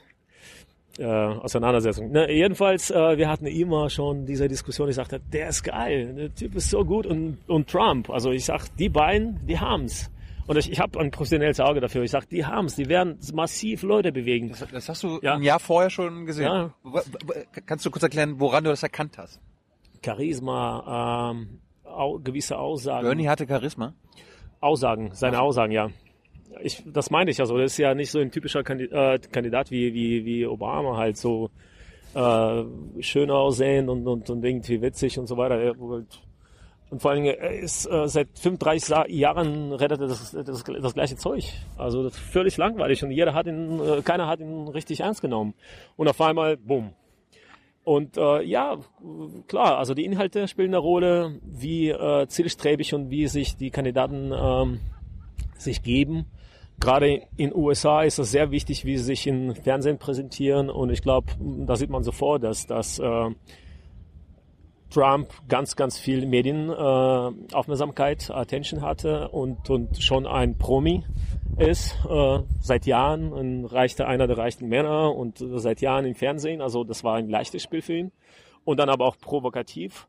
[0.97, 2.11] äh, Auseinandersetzung.
[2.11, 4.89] Ne, jedenfalls, äh, wir hatten immer schon diese Diskussion.
[4.89, 8.09] Ich sagte, der ist geil, der Typ ist so gut und, und Trump.
[8.09, 10.11] Also ich sag, die beiden, die haben's.
[10.47, 12.03] Und ich, ich habe ein professionelles Auge dafür.
[12.03, 14.49] Ich sag, die haben's, die werden massiv Leute bewegen.
[14.49, 15.33] Das, das hast du ja.
[15.35, 16.45] ein Jahr vorher schon gesehen.
[16.45, 16.71] Ja.
[17.65, 19.41] Kannst du kurz erklären, woran du das erkannt hast?
[20.03, 23.07] Charisma, ähm, au, gewisse Aussagen.
[23.07, 23.93] Bernie hatte Charisma?
[24.61, 25.89] Aussagen, seine Aussagen, ja
[26.61, 27.57] ich, das meine ich ja so.
[27.57, 31.49] Das ist ja nicht so ein typischer äh, Kandidat wie, wie, wie Obama halt so
[32.13, 32.63] äh,
[33.01, 35.75] schön aussehen und, und, und irgendwie witzig und so weiter.
[36.89, 41.15] Und vor Dingen, er ist äh, seit 35 Jahren rettet er das, das, das gleiche
[41.15, 41.43] Zeug.
[41.77, 45.21] Also das ist völlig langweilig und jeder hat ihn, äh, keiner hat ihn richtig ernst
[45.21, 45.55] genommen.
[45.97, 46.93] Und auf einmal, bumm.
[47.83, 48.77] Und äh, ja,
[49.47, 54.31] klar, also die Inhalte spielen eine Rolle, wie äh, zielstrebig und wie sich die Kandidaten
[54.35, 54.79] ähm,
[55.57, 56.25] sich geben
[56.79, 60.69] gerade in USA ist es sehr wichtig, wie sie sich im Fernsehen präsentieren.
[60.69, 63.31] Und ich glaube, da sieht man sofort, dass, dass äh,
[64.89, 71.03] Trump ganz, ganz viel Medienaufmerksamkeit, äh, Attention hatte und, und schon ein Promi
[71.57, 76.61] ist, äh, seit Jahren ein reichter, einer der reichsten Männer und seit Jahren im Fernsehen.
[76.61, 78.11] Also das war ein leichtes Spiel für ihn.
[78.63, 80.07] Und dann aber auch provokativ.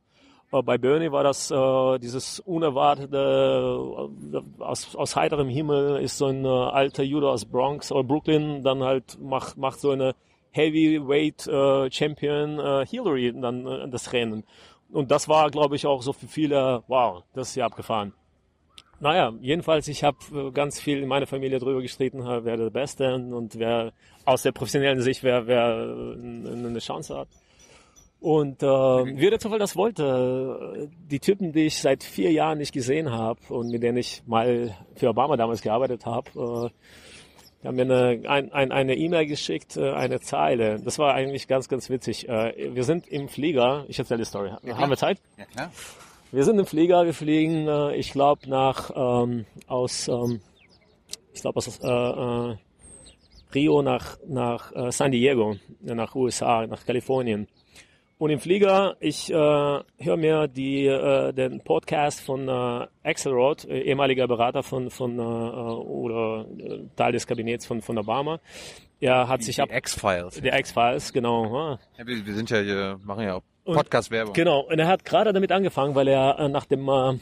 [0.52, 6.26] Äh, bei Bernie war das äh, dieses unerwartete, äh, aus, aus heiterem Himmel ist so
[6.26, 10.14] ein äh, alter Jude aus Bronx oder Brooklyn, dann halt macht, macht so eine
[10.52, 14.44] Heavyweight äh, Champion äh, Hillary dann äh, das Rennen.
[14.90, 18.12] Und das war, glaube ich, auch so für viele, wow, das ist ja abgefahren.
[18.98, 23.14] Naja, jedenfalls, ich habe äh, ganz viel in meiner Familie drüber gestritten, wer der Beste
[23.14, 23.92] und wer
[24.24, 27.28] aus der professionellen Sicht wer, wer eine Chance hat.
[28.20, 32.72] Und äh, wie der Zufall das wollte, die Typen, die ich seit vier Jahren nicht
[32.72, 36.70] gesehen habe und mit denen ich mal für Obama damals gearbeitet habe, äh,
[37.62, 40.80] die haben mir eine ein, ein, eine E-Mail geschickt, äh, eine Zeile.
[40.80, 42.28] Das war eigentlich ganz, ganz witzig.
[42.28, 44.50] Äh, wir sind im Flieger, ich erzähle die Story.
[44.62, 45.20] Ja, haben wir Zeit?
[45.36, 45.70] Ja, klar.
[46.32, 50.40] Wir sind im Flieger, wir fliegen, äh, ich glaube, nach ähm, aus, ähm,
[51.32, 52.56] ich glaube aus äh, äh,
[53.54, 57.46] Rio nach nach äh, San Diego, nach USA, nach Kalifornien.
[58.18, 63.80] Und im Flieger, ich äh, höre mir die, äh, den Podcast von äh, Axelrod, äh,
[63.80, 68.40] ehemaliger Berater von, von äh, oder äh, Teil des Kabinetts von, von Obama.
[69.00, 70.40] Er hat Die, sich die ab X-Files.
[70.40, 71.78] der X-Files, genau.
[71.98, 74.32] Ja, wir, wir sind ja hier, machen ja auch Podcast-Werbung.
[74.32, 77.18] Genau, und er hat gerade damit angefangen, weil er äh, nach dem äh,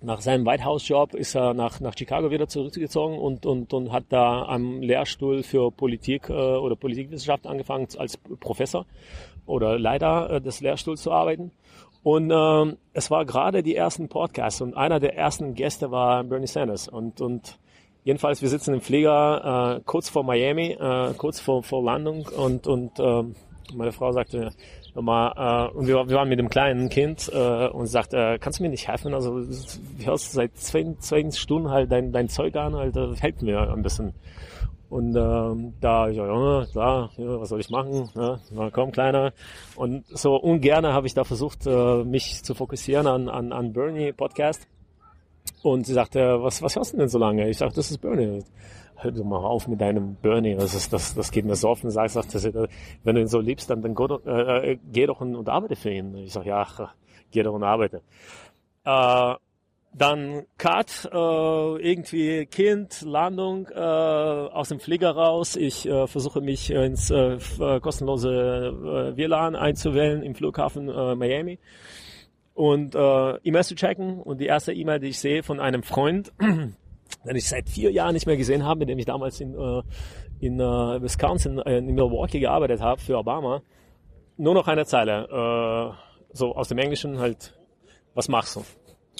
[0.00, 3.92] nach seinem White House Job ist er nach nach Chicago wieder zurückgezogen und und und
[3.92, 8.86] hat da am Lehrstuhl für Politik äh, oder Politikwissenschaft angefangen als Professor
[9.46, 11.50] oder Leiter äh, des Lehrstuhls zu arbeiten.
[12.02, 16.46] Und ähm, es war gerade die ersten Podcasts und einer der ersten Gäste war Bernie
[16.46, 17.58] Sanders und und
[18.04, 22.66] Jedenfalls, wir sitzen im Flieger äh, kurz vor Miami, äh, kurz vor, vor Landung und,
[22.66, 23.34] und ähm,
[23.72, 24.52] meine Frau sagte
[24.94, 28.58] nochmal, äh, und wir, wir waren mit dem kleinen Kind äh, und sagte, äh, kannst
[28.58, 29.14] du mir nicht helfen?
[29.14, 33.40] Also du hörst seit zwei, zwei Stunden halt dein, dein Zeug an, halt, äh, helf
[33.40, 34.12] mir ein bisschen.
[34.94, 38.08] Und ähm, da, ich, ja, klar, ja, was soll ich machen?
[38.14, 39.32] Ja, na komm, Kleiner.
[39.74, 44.12] Und so ungerne habe ich da versucht, äh, mich zu fokussieren an, an, an Bernie
[44.12, 44.68] Podcast.
[45.64, 47.48] Und sie sagte, was, was hörst du denn so lange?
[47.50, 48.44] Ich sagte, das ist Bernie.
[48.94, 50.54] Hör doch mal auf mit deinem Bernie.
[50.54, 52.10] Das, ist, das, das geht mir so auf den Sack.
[52.10, 55.48] Sagt, das, wenn du ihn so liebst, dann, dann doch, äh, äh, geh doch und,
[55.48, 56.14] arbeite für ihn.
[56.18, 56.64] Ich sag, ja,
[57.32, 58.00] geh doch und arbeite.
[58.84, 59.34] Äh,
[59.96, 65.54] dann Cut, äh, irgendwie Kind, Landung, äh, aus dem Flieger raus.
[65.54, 71.60] Ich äh, versuche mich ins äh, äh, kostenlose äh, WLAN einzuwählen im Flughafen äh, Miami
[72.54, 74.20] und äh, E-Mails zu checken.
[74.20, 78.14] Und die erste E-Mail, die ich sehe von einem Freund, den ich seit vier Jahren
[78.14, 79.82] nicht mehr gesehen habe, mit dem ich damals in, äh,
[80.40, 83.62] in äh, Wisconsin, äh, in Milwaukee gearbeitet habe für Obama,
[84.36, 87.56] nur noch eine Zeile, äh, so aus dem Englischen halt,
[88.14, 88.64] was machst du?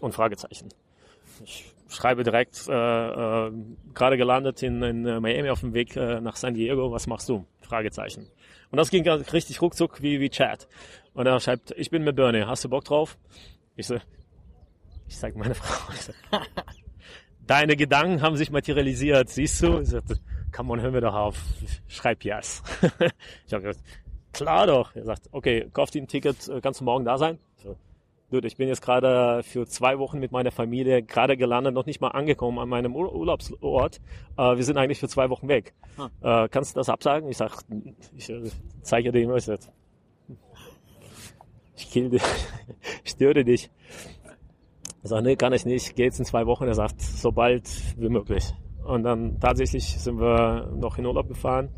[0.00, 0.68] Und Fragezeichen.
[1.44, 3.52] Ich schreibe direkt, äh, äh,
[3.94, 7.28] gerade gelandet in, in äh, Miami auf dem Weg äh, nach San Diego, was machst
[7.28, 7.46] du?
[7.60, 8.28] Fragezeichen.
[8.70, 10.68] Und das ging richtig ruckzuck wie, wie Chat.
[11.14, 13.16] Und er schreibt, ich bin mit Bernie, hast du Bock drauf?
[13.76, 13.96] Ich so,
[15.06, 16.12] ich sag meine Frau, ich so,
[17.46, 19.80] deine Gedanken haben sich materialisiert, siehst du?
[19.80, 20.18] Ich sagte,
[20.52, 21.36] come on, hör mir doch auf,
[21.88, 22.62] schreib yes.
[23.46, 23.84] ich habe gesagt,
[24.32, 24.94] klar doch.
[24.94, 27.38] Er sagt, okay, kauf dir ein Ticket, äh, kannst du morgen da sein?
[28.26, 31.86] Ich Dude, ich bin jetzt gerade für zwei Wochen mit meiner Familie gerade gelandet, noch
[31.86, 34.00] nicht mal angekommen an meinem Ur Urlaubsort.
[34.36, 35.74] Äh, wir sind eigentlich für zwei Wochen weg.
[36.22, 37.28] Äh, kannst du das absagen?
[37.28, 37.52] Ich sag,
[38.16, 38.50] ich äh,
[38.82, 39.60] zeige dir immer, ich sag,
[41.76, 42.22] ich kill dich,
[43.04, 43.70] ich störe dich.
[45.02, 46.64] Er sagt, nee, kann ich nicht, geht jetzt in zwei Wochen.
[46.64, 47.68] Er sagt, so bald
[47.98, 48.54] wie möglich.
[48.84, 51.68] Und dann tatsächlich sind wir noch in Urlaub gefahren,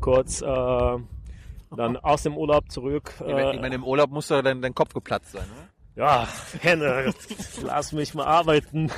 [0.00, 3.14] kurz, äh, dann aus dem Urlaub zurück.
[3.18, 5.68] Ich meine, ich Äh, meine, im Urlaub muss doch dein, dein Kopf geplatzt sein, oder?
[5.96, 6.28] Ja,
[6.60, 7.12] Henne,
[7.64, 8.90] lass mich mal arbeiten.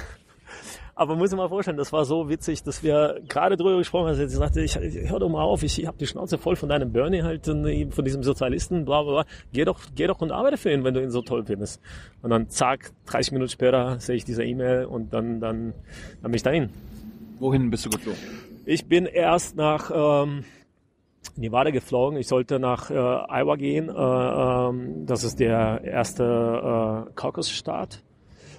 [0.98, 4.16] Aber muss ich mal vorstellen, das war so witzig, dass wir gerade drüber gesprochen haben.
[4.16, 4.76] Sie sagte, ich,
[5.08, 7.94] hör doch mal auf, ich, ich habe die Schnauze voll von deinem Bernie halt, und
[7.94, 9.24] von diesem Sozialisten, bla bla bla.
[9.52, 11.80] Geh doch, geh doch und arbeite für ihn, wenn du ihn so toll findest.
[12.20, 15.72] Und dann zack, 30 Minuten später sehe ich diese E-Mail und dann, dann,
[16.20, 16.70] dann bin ich dahin.
[17.38, 18.20] Wohin bist du geflogen?
[18.66, 20.44] Ich bin erst nach ähm,
[21.36, 22.18] Nevada geflogen.
[22.18, 23.88] Ich sollte nach äh, Iowa gehen.
[23.88, 26.24] Äh, ähm, das ist der erste
[27.08, 28.02] äh, Caucus-Staat.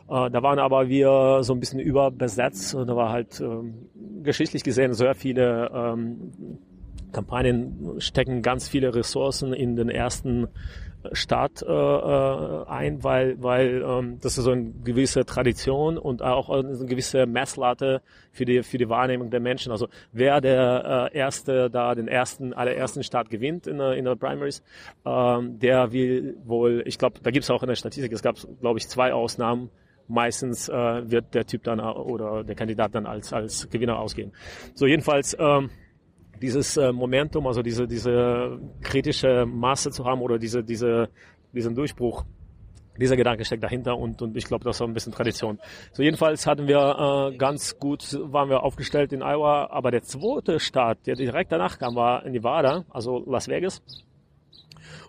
[0.09, 2.73] Äh, da waren aber wir so ein bisschen überbesetzt.
[2.73, 3.89] Da war halt ähm,
[4.23, 6.31] geschichtlich gesehen sehr viele ähm,
[7.11, 10.47] Kampagnen stecken ganz viele Ressourcen in den ersten
[11.13, 16.49] Staat äh, äh, ein, weil weil ähm, das ist so eine gewisse Tradition und auch
[16.49, 18.01] eine gewisse Messlatte
[18.31, 19.71] für die für die Wahrnehmung der Menschen.
[19.71, 24.15] Also wer der äh, erste da den ersten allerersten Staat gewinnt in der in der
[24.15, 24.61] Primaries,
[25.05, 28.35] ähm, der will wohl, ich glaube, da gibt es auch in der Statistik, es gab
[28.59, 29.69] glaube ich zwei Ausnahmen.
[30.09, 34.33] Meistens äh, wird der Typ dann au- oder der Kandidat dann als als Gewinner ausgehen.
[34.73, 35.37] So jedenfalls.
[35.39, 35.69] Ähm,
[36.41, 41.09] dieses äh, Momentum, also diese, diese kritische Masse zu haben oder diese, diese,
[41.53, 42.25] diesen Durchbruch,
[42.99, 45.59] dieser Gedanke steckt dahinter und, und ich glaube, das war ein bisschen Tradition.
[45.93, 50.59] So jedenfalls hatten wir äh, ganz gut, waren wir aufgestellt in Iowa, aber der zweite
[50.59, 53.81] Staat, der direkt danach kam, war Nevada, also Las Vegas.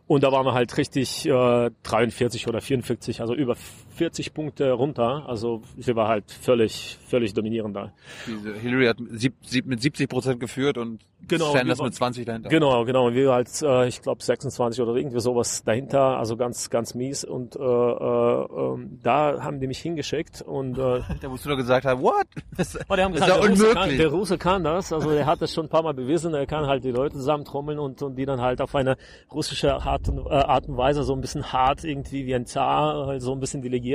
[0.06, 3.54] Und da waren wir halt richtig äh, 43 oder 44, also über
[4.00, 5.24] 40 Punkte runter.
[5.28, 7.92] Also sie war halt völlig, völlig dominierend da.
[8.26, 12.24] Diese Hillary hat sieb, sieb, mit 70 Prozent geführt und Genau, Sanders wir- mit 20
[12.24, 12.48] dahinter.
[12.48, 13.08] Genau, genau.
[13.08, 17.24] Und wir halt, äh, ich glaube 26 oder irgendwie sowas dahinter, also ganz, ganz mies.
[17.24, 21.58] Und äh, äh, ähm, da haben die mich hingeschickt und äh, Da musst du doch
[21.58, 22.24] gesagt haben, what?
[22.56, 23.98] Das, Oh, die haben das gesagt, ist der, ja Russe kann, unmöglich.
[23.98, 26.66] der Russe kann das, also er hat das schon ein paar Mal bewiesen, er kann
[26.66, 28.96] halt die Leute zusammentrommeln und, und die dann halt auf eine
[29.30, 33.06] russische Art und, äh, Art und Weise so ein bisschen hart irgendwie wie ein Zar
[33.08, 33.89] halt so ein bisschen delegieren.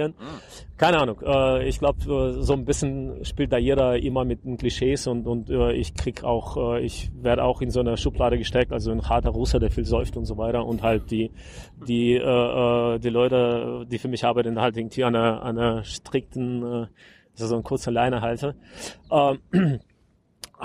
[0.78, 4.58] Keine Ahnung, äh, ich glaube äh, so ein bisschen spielt da jeder immer mit den
[4.58, 8.38] Klischees und, und äh, ich krieg auch, äh, ich werde auch in so eine Schublade
[8.38, 11.32] gesteckt, also ein harter Russe, der viel säuft und so weiter und halt die,
[11.88, 15.84] die, äh, äh, die Leute, die für mich arbeiten, halt irgendwie an einer, an einer
[15.84, 16.88] strikten, äh,
[17.34, 18.56] also so ein kurzer Leine halte.
[19.12, 19.80] Ähm,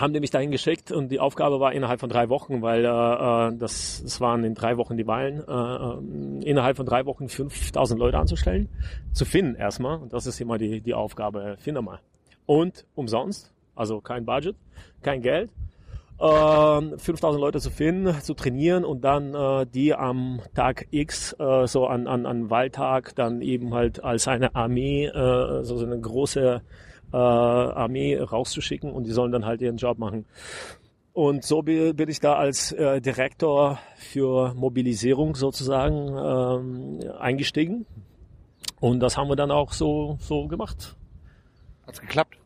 [0.00, 2.88] haben die mich dahin geschickt und die Aufgabe war innerhalb von drei Wochen, weil äh,
[2.88, 7.28] äh, das, das waren in drei Wochen die Wahlen, äh, äh, innerhalb von drei Wochen
[7.28, 8.68] 5000 Leute anzustellen,
[9.12, 9.98] zu finden erstmal.
[9.98, 12.00] Und das ist immer die, die Aufgabe, finde mal.
[12.46, 14.56] Und umsonst, also kein Budget,
[15.02, 15.50] kein Geld.
[16.18, 21.66] Ähm, 5000 Leute zu finden, zu trainieren und dann äh, die am Tag X, äh,
[21.66, 26.62] so an, an, an Wahltag, dann eben halt als eine Armee, äh, so eine große
[27.12, 30.26] äh, Armee rauszuschicken und die sollen dann halt ihren Job machen.
[31.12, 37.84] Und so bi- bin ich da als äh, Direktor für Mobilisierung sozusagen ähm, eingestiegen.
[38.80, 40.96] Und das haben wir dann auch so, so gemacht.
[41.86, 42.38] Hat's geklappt?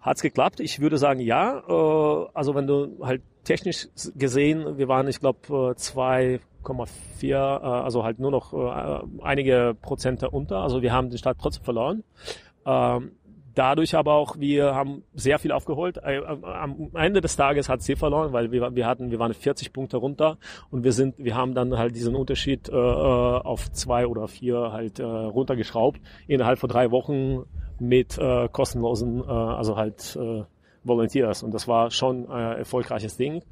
[0.00, 0.60] Hat's geklappt?
[0.60, 1.58] Ich würde sagen, ja.
[1.66, 6.40] Äh, also wenn du halt technisch gesehen, wir waren, ich glaube, 2,4,
[7.32, 10.58] äh, also halt nur noch äh, einige Prozente unter.
[10.58, 12.04] Also wir haben den Start trotzdem verloren.
[12.64, 13.12] Ähm,
[13.54, 15.98] dadurch aber auch, wir haben sehr viel aufgeholt.
[15.98, 19.72] Äh, Am Ende des Tages hat sie verloren, weil wir, wir hatten, wir waren 40
[19.72, 20.38] Punkte runter
[20.70, 24.98] und wir sind, wir haben dann halt diesen Unterschied äh, auf zwei oder vier halt
[24.98, 27.44] äh, runtergeschraubt innerhalb von drei Wochen
[27.78, 30.44] mit äh, kostenlosen, äh, also halt äh,
[30.84, 33.42] Volunteers und das war schon äh, erfolgreiches Ding.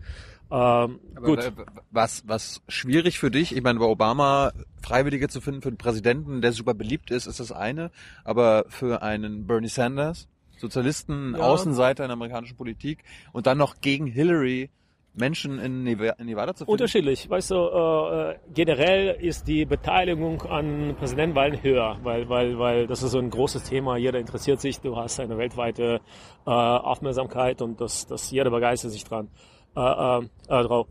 [0.52, 1.38] Ähm, Aber gut.
[1.38, 1.52] äh,
[1.92, 4.52] Was, was schwierig für dich, ich meine, bei Obama
[4.82, 7.90] Freiwillige zu finden für einen Präsidenten, der super beliebt ist, ist das eine.
[8.24, 10.28] Aber für einen Bernie Sanders,
[10.58, 11.44] Sozialisten, Ja.
[11.44, 13.02] Außenseiter in der amerikanischen Politik
[13.32, 14.70] und dann noch gegen Hillary
[15.12, 16.70] Menschen in Neva- in Nevada zu finden.
[16.70, 17.28] Unterschiedlich.
[17.28, 23.02] Weißt du, äh, äh, generell ist die Beteiligung an Präsidentenwahlen höher, weil, weil, weil das
[23.02, 23.96] ist so ein großes Thema.
[23.96, 24.80] Jeder interessiert sich.
[24.80, 26.00] Du hast eine weltweite
[26.46, 29.28] äh, Aufmerksamkeit und das, das jeder begeistert sich dran
[29.76, 30.86] äh, äh, äh, drauf.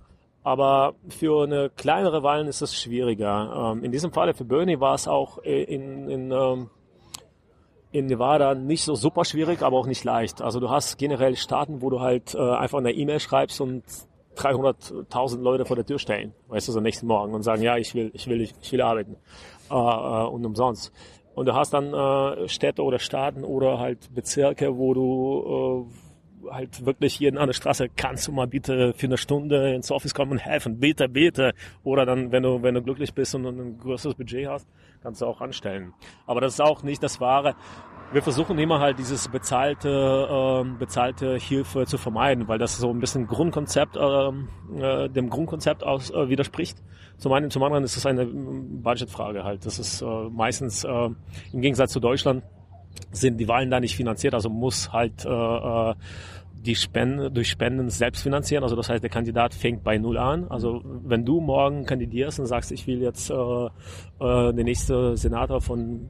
[0.49, 3.73] Aber für eine kleinere Wahlen ist es schwieriger.
[3.75, 6.71] Ähm, in diesem Falle für Bernie war es auch äh, in, in ähm,
[7.91, 10.41] in Nevada nicht so super schwierig, aber auch nicht leicht.
[10.41, 13.83] Also du hast generell Staaten, wo du halt äh, einfach eine E-Mail schreibst und
[14.37, 17.93] 300.000 Leute vor der Tür stellen, weißt du, so nächsten Morgen und sagen, ja, ich
[17.93, 19.17] will, ich will, ich will arbeiten
[19.69, 20.91] äh, äh, und umsonst.
[21.35, 26.08] Und du hast dann äh, Städte oder Staaten oder halt Bezirke, wo du äh,
[26.49, 30.13] halt wirklich jeden an der Straße kannst du mal bitte für eine Stunde ins Office
[30.13, 31.53] kommen und helfen, bitte, bitte.
[31.83, 34.67] Oder dann, wenn du, wenn du glücklich bist und ein größeres Budget hast,
[35.01, 35.93] kannst du auch anstellen.
[36.25, 37.55] Aber das ist auch nicht das Wahre.
[38.11, 42.99] Wir versuchen immer halt dieses bezahlte, ähm, bezahlte Hilfe zu vermeiden, weil das so ein
[42.99, 46.81] bisschen Grundkonzept, ähm, äh, dem Grundkonzept aus, äh, widerspricht.
[47.17, 49.65] Zum einen, zum anderen ist es eine ähm, Budgetfrage halt.
[49.65, 51.09] Das ist äh, meistens äh,
[51.53, 52.43] im Gegensatz zu Deutschland
[53.11, 55.95] sind die Wahlen da nicht finanziert, also muss halt äh, äh,
[56.65, 58.63] die Spenden durch Spenden selbst finanzieren.
[58.63, 60.47] Also das heißt, der Kandidat fängt bei null an.
[60.49, 63.69] Also wenn du morgen kandidierst und sagst, ich will jetzt äh, äh,
[64.19, 66.01] der nächste Senator von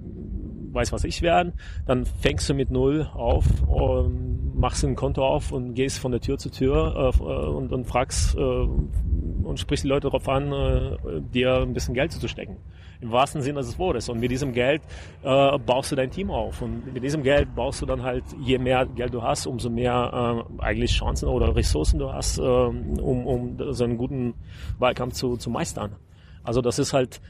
[0.72, 1.54] weiß was ich werden,
[1.86, 6.22] dann fängst du mit null auf, und machst ein Konto auf und gehst von der
[6.22, 11.22] Tür zu Tür äh, und, und fragst äh, und sprichst die Leute darauf an, äh,
[11.34, 12.58] dir ein bisschen Geld zu stecken.
[13.02, 14.10] Im wahrsten Sinne des Wortes.
[14.10, 14.82] Und mit diesem Geld
[15.24, 16.62] äh, baust du dein Team auf.
[16.62, 20.46] Und mit diesem Geld baust du dann halt, je mehr Geld du hast, umso mehr
[20.60, 24.34] äh, eigentlich Chancen oder Ressourcen du hast, äh, um, um so einen guten
[24.80, 25.96] Wahlkampf zu, zu meistern.
[26.44, 27.22] Also das ist halt,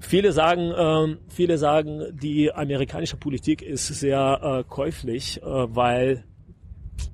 [0.00, 6.24] viele sagen, äh, viele sagen, die amerikanische Politik ist sehr äh, käuflich, äh, weil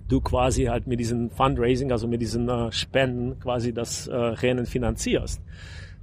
[0.08, 4.66] du quasi halt mit diesen Fundraising, also mit diesen äh, Spenden quasi das äh, Rennen
[4.66, 5.40] finanzierst.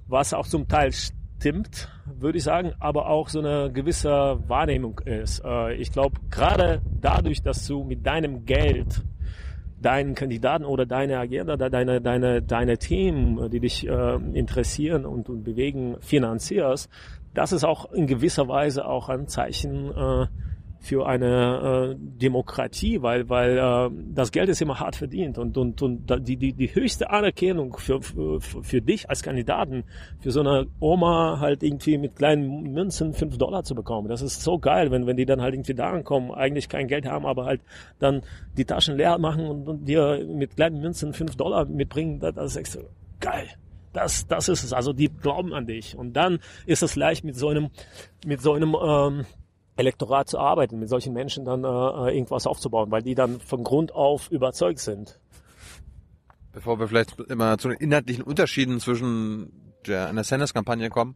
[0.08, 0.92] Was auch zum Teil
[1.40, 5.42] stimmt, würde ich sagen, aber auch so eine gewisse Wahrnehmung ist.
[5.46, 9.06] Äh, ich glaube, gerade dadurch, dass du mit deinem Geld
[9.82, 15.46] deinen Kandidaten oder deine Agenda, deine, deine, deine Themen, die dich äh, interessieren und, und
[15.46, 16.90] bewegen, finanzierst,
[17.34, 20.28] das ist auch in gewisser Weise auch ein Zeichen, äh,
[20.80, 25.82] für eine äh, Demokratie, weil weil äh, das Geld ist immer hart verdient und und
[25.82, 29.84] und die die die höchste Anerkennung für für, für dich als Kandidaten
[30.20, 34.42] für so eine Oma halt irgendwie mit kleinen Münzen fünf Dollar zu bekommen, das ist
[34.42, 37.46] so geil, wenn wenn die dann halt irgendwie da ankommen, eigentlich kein Geld haben, aber
[37.46, 37.62] halt
[38.00, 38.22] dann
[38.58, 42.52] die Taschen leer machen und, und dir mit kleinen Münzen fünf Dollar mitbringen, das, das
[42.52, 42.80] ist echt so
[43.20, 43.48] geil.
[43.92, 44.72] Das, das ist es.
[44.72, 45.98] Also die glauben an dich.
[45.98, 47.70] Und dann ist es leicht mit so einem,
[48.26, 49.26] mit so einem ähm,
[49.80, 53.64] Elektorat zu arbeiten, mit solchen Menschen dann äh, äh, irgendwas aufzubauen, weil die dann von
[53.64, 55.20] Grund auf überzeugt sind.
[56.52, 61.16] Bevor wir vielleicht immer zu den inhaltlichen Unterschieden zwischen der einer Sanders-Kampagne kommen,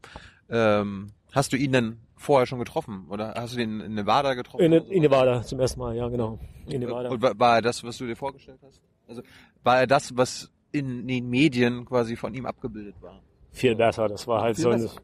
[0.49, 4.63] ähm, hast du ihn denn vorher schon getroffen oder hast du ihn in Nevada getroffen?
[4.63, 6.39] In, in Nevada zum ersten Mal, ja genau.
[6.67, 7.09] In Nevada.
[7.09, 8.81] Und war, war er das, was du dir vorgestellt hast?
[9.07, 9.21] Also
[9.63, 13.21] war er das, was in den Medien quasi von ihm abgebildet war?
[13.51, 14.07] Viel besser.
[14.07, 15.01] Das war halt Viel so ein, besser.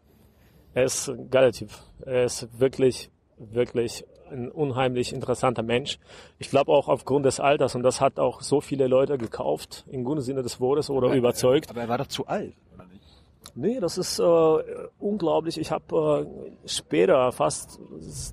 [0.73, 1.69] er ist ein geiler Typ.
[2.05, 5.99] Er ist wirklich wirklich ein unheimlich interessanter Mensch.
[6.37, 10.03] Ich glaube auch aufgrund des Alters und das hat auch so viele Leute gekauft, im
[10.03, 11.69] guten Sinne des Wortes oder überzeugt.
[11.69, 13.03] Aber er war doch zu alt, oder nicht?
[13.55, 14.57] Nee, das ist äh,
[14.99, 15.59] unglaublich.
[15.59, 17.79] Ich habe äh, später, fast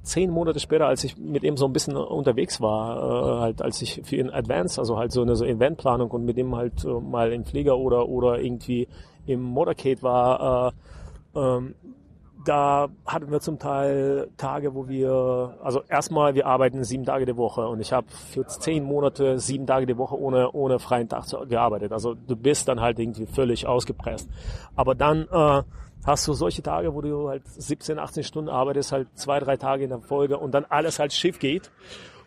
[0.03, 3.81] zehn Monate später, als ich mit ihm so ein bisschen unterwegs war, äh, halt als
[3.81, 6.89] ich für ihn Advance, also halt so eine so Eventplanung und mit ihm halt äh,
[6.89, 8.89] mal im Flieger oder oder irgendwie
[9.27, 10.73] im Motorcade war,
[11.35, 11.75] äh, ähm,
[12.47, 17.37] da hatten wir zum Teil Tage, wo wir, also erstmal, wir arbeiten sieben Tage die
[17.37, 21.25] Woche und ich habe für zehn Monate sieben Tage die Woche ohne, ohne freien Tag
[21.49, 21.93] gearbeitet.
[21.93, 24.31] Also du bist dann halt irgendwie völlig ausgepresst.
[24.77, 25.63] Aber dann äh,
[26.07, 29.85] hast du solche Tage, wo du halt 17, 18 Stunden arbeitest, halt zwei, drei Tage
[29.85, 31.73] in der Folge und dann alles halt schief geht.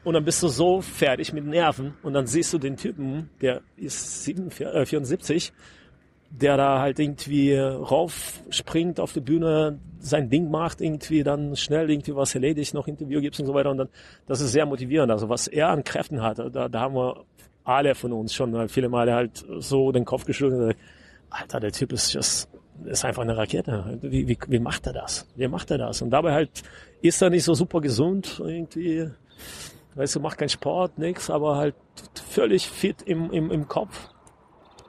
[0.04, 3.62] Und dann bist du so fertig mit Nerven und dann siehst du den Typen, der
[3.76, 5.54] ist 7, äh, 74,
[6.32, 12.16] der da halt irgendwie raufspringt auf die Bühne, sein Ding macht, irgendwie dann schnell irgendwie
[12.16, 13.72] was erledigt, noch Interview gibt und so weiter.
[13.72, 13.90] Und dann,
[14.28, 15.12] das ist sehr motivierend.
[15.12, 17.26] Also was er an Kräften hat, da, da haben wir
[17.64, 20.80] alle von uns schon viele Male halt so den Kopf geschüttelt und gesagt,
[21.30, 22.50] Alter, der Typ ist just,
[22.86, 24.00] ist einfach eine Rakete.
[24.02, 25.28] Wie, wie, wie macht er das?
[25.36, 26.02] Wie macht er das?
[26.02, 26.50] Und dabei halt
[27.02, 29.10] ist er nicht so super gesund irgendwie.
[29.96, 31.76] Weißt du, macht keinen Sport, nix, aber halt
[32.30, 34.10] völlig fit im, im, im Kopf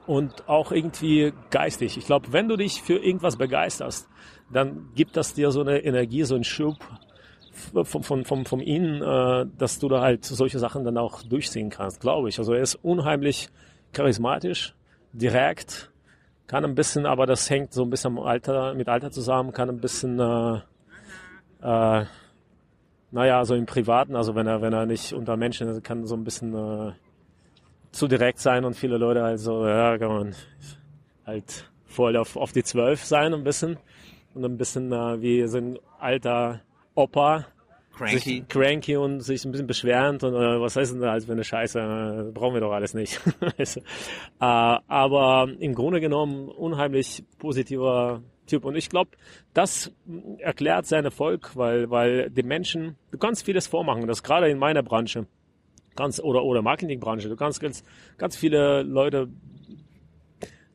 [0.07, 1.97] und auch irgendwie geistig.
[1.97, 4.09] Ich glaube, wenn du dich für irgendwas begeisterst,
[4.53, 6.77] dann gibt das dir so eine Energie, so einen Schub
[7.85, 12.01] von, von, von innen, äh, dass du da halt solche Sachen dann auch durchziehen kannst,
[12.01, 12.39] glaube ich.
[12.39, 13.49] Also er ist unheimlich
[13.93, 14.75] charismatisch,
[15.13, 15.91] direkt,
[16.47, 19.81] kann ein bisschen, aber das hängt so ein bisschen Alter, mit Alter zusammen, kann ein
[19.81, 20.61] bisschen, äh,
[21.63, 22.05] äh,
[23.13, 26.17] naja, so im Privaten, also wenn er, wenn er nicht unter Menschen ist, kann so
[26.17, 26.93] ein bisschen äh,
[27.93, 30.35] zu direkt sein und viele Leute halt so, ja, kann man
[31.27, 33.79] halt voll auf, auf die Zwölf sein ein bisschen
[34.35, 36.61] und ein bisschen äh, wie so ein alter
[36.95, 37.47] Opa,
[37.97, 38.19] Cranky.
[38.19, 41.33] sich cranky und sich ein bisschen beschwerend und äh, was heißt denn da alles für
[41.33, 41.79] eine Scheiße,
[42.29, 43.21] äh, brauchen wir doch alles nicht.
[43.25, 43.33] Du?
[43.63, 43.81] äh,
[44.41, 49.11] aber im Grunde genommen unheimlich positiver Typ und ich glaube,
[49.55, 49.93] das
[50.39, 54.83] erklärt seinen Erfolg, weil, weil die Menschen, du kannst vieles vormachen, das gerade in meiner
[54.83, 55.27] Branche,
[56.01, 57.29] ganz oder oder Marketingbranche.
[57.29, 57.85] Du kannst ganz
[58.19, 59.29] ganz viele Leute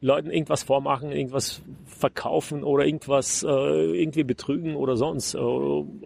[0.02, 5.34] Leuten irgendwas vormachen, irgendwas verkaufen oder irgendwas äh, irgendwie betrügen oder sonst.
[5.34, 5.40] Äh,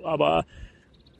[0.03, 0.45] aber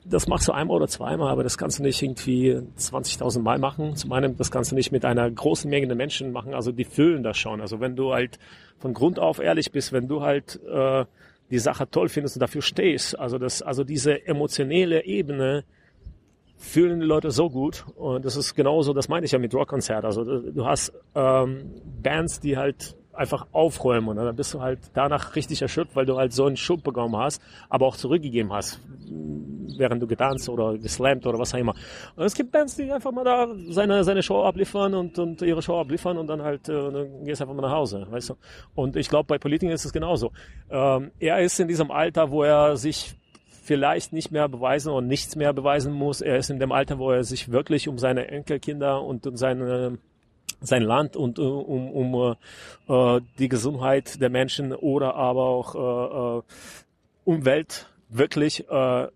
[0.06, 3.96] das machst du einmal oder zweimal, aber das kannst du nicht irgendwie 20.000 Mal machen.
[3.96, 6.54] Zum einen, das kannst du nicht mit einer großen Menge der Menschen machen.
[6.54, 7.60] Also die fühlen das schon.
[7.60, 8.40] Also wenn du halt
[8.78, 11.06] von Grund auf ehrlich bist, wenn du halt äh,
[11.52, 15.64] die Sache toll findest und dafür stehst, also das, also diese emotionelle Ebene,
[16.60, 20.04] fühlen die Leute so gut und das ist genauso, das meine ich ja mit Rockkonzert.
[20.06, 21.72] Also du du hast ähm,
[22.04, 26.18] Bands, die halt einfach aufräumen und dann bist du halt danach richtig erschöpft, weil du
[26.18, 28.80] halt so einen Schub bekommen hast, aber auch zurückgegeben hast,
[29.78, 31.74] während du getanzt oder geslammt oder was auch immer.
[32.16, 35.62] Und es gibt Bands, die einfach mal da seine, seine Show abliefern und, und ihre
[35.62, 38.36] Show abliefern und dann halt, äh, dann gehst einfach mal nach Hause, weißt du.
[38.74, 40.32] Und ich glaube, bei Politikern ist es genauso.
[40.70, 43.19] Ähm, er ist in diesem Alter, wo er sich
[43.70, 46.22] vielleicht nicht mehr beweisen und nichts mehr beweisen muss.
[46.22, 50.00] Er ist in dem Alter, wo er sich wirklich um seine Enkelkinder und um seine
[50.60, 52.36] sein Land und äh, um, um
[52.88, 56.42] äh, die Gesundheit der Menschen oder aber auch äh,
[57.26, 59.08] Umwelt wirklich äh,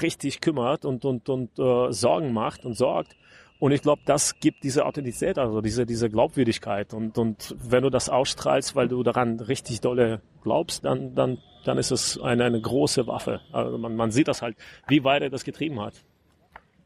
[0.00, 3.16] richtig kümmert und und und äh, Sorgen macht und sorgt.
[3.58, 6.92] Und ich glaube, das gibt diese Authentizität, also diese, diese Glaubwürdigkeit.
[6.92, 11.78] Und, und wenn du das ausstrahlst, weil du daran richtig dolle glaubst, dann, dann, dann
[11.78, 13.40] ist es eine, eine große Waffe.
[13.52, 14.56] Also man, man sieht das halt,
[14.88, 15.94] wie weit er das getrieben hat.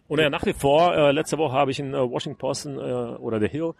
[0.08, 2.70] Und ja, nach wie vor, äh, letzte Woche habe ich in äh, Washington Post äh,
[2.70, 3.74] oder The Hill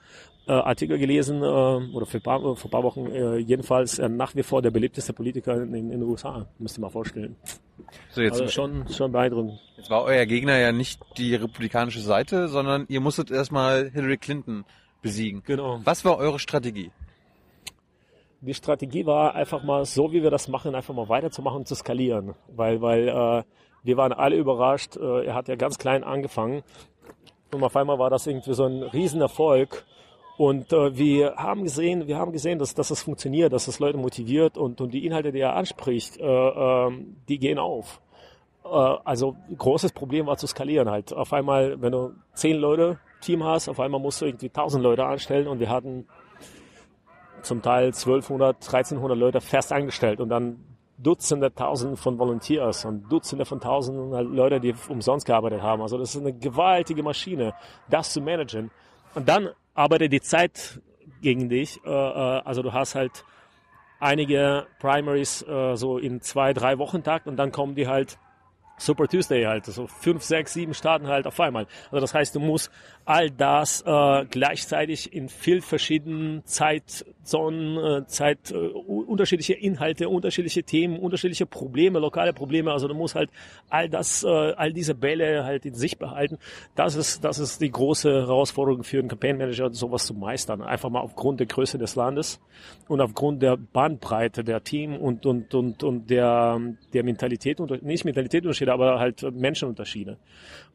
[0.47, 4.35] äh, Artikel gelesen, äh, oder für paar, vor ein paar Wochen äh, jedenfalls, äh, nach
[4.37, 7.37] wie vor der beliebteste Politiker in, in den USA, müsst ihr mal vorstellen.
[8.11, 9.59] So, jetzt, Also schon, schon beeindruckend.
[9.77, 14.65] jetzt war euer Gegner ja nicht die republikanische Seite, sondern ihr musstet erstmal Hillary Clinton
[15.03, 15.43] besiegen.
[15.45, 15.81] Genau.
[15.85, 16.93] Was war eure Strategie?
[18.41, 21.75] Die Strategie war einfach mal so, wie wir das machen, einfach mal weiterzumachen und zu
[21.75, 22.35] skalieren.
[22.49, 23.43] Weil, weil äh,
[23.83, 24.97] wir waren alle überrascht.
[24.97, 26.63] Äh, er hat ja ganz klein angefangen.
[27.53, 29.85] Und auf einmal war das irgendwie so ein Riesenerfolg.
[30.39, 33.99] Und äh, wir haben gesehen, wir haben gesehen, dass, dass das funktioniert, dass das Leute
[33.99, 38.01] motiviert und, und die Inhalte, die er anspricht, äh, ähm, die gehen auf.
[38.65, 41.13] Äh, also großes Problem war zu skalieren halt.
[41.13, 45.05] Auf einmal, wenn du zehn Leute Team hast, auf einmal musst du irgendwie tausend Leute
[45.05, 46.07] anstellen und wir hatten
[47.43, 50.65] zum Teil 1200, 1300 Leute fest angestellt und dann
[50.99, 55.81] Dutzende, Tausende von Volunteers und Dutzende von Tausenden halt Leute, die umsonst gearbeitet haben.
[55.81, 57.55] Also das ist eine gewaltige Maschine,
[57.89, 58.71] das zu managen.
[59.15, 60.81] Und dann arbeitet die Zeit
[61.23, 61.81] gegen dich.
[61.85, 63.25] Äh, äh, also du hast halt
[63.99, 68.19] einige Primaries äh, so in zwei, drei Wochen Takt und dann kommen die halt
[68.81, 71.67] Super Tuesday halt, so fünf, sechs, sieben Staaten halt auf einmal.
[71.91, 72.71] Also das heißt, du musst
[73.05, 80.99] all das äh, gleichzeitig in viel verschiedenen Zeitzonen, äh, Zeit, äh, unterschiedliche Inhalte, unterschiedliche Themen,
[80.99, 82.73] unterschiedliche Probleme, lokale Probleme.
[82.73, 83.31] Also du musst halt
[83.69, 86.39] all das, äh, all diese Bälle halt in sich behalten.
[86.75, 90.63] Das ist, das ist die große Herausforderung für einen Campaign Manager, sowas zu meistern.
[90.63, 92.41] Einfach mal aufgrund der Größe des Landes
[92.89, 96.61] und aufgrund der Bandbreite der Team und und und und der
[96.93, 98.05] der Mentalität und nicht
[98.71, 100.19] Mentalitätsunterschiede, aber halt Menschenunterschiede.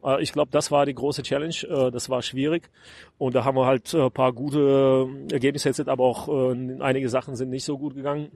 [0.04, 1.54] Äh, Ich glaube, das war die große Challenge.
[1.68, 2.70] Äh, Das war schwierig
[3.18, 7.08] und da haben wir halt äh, ein paar gute Ergebnisse jetzt, aber auch äh, einige
[7.08, 8.30] Sachen sind nicht so gut gegangen.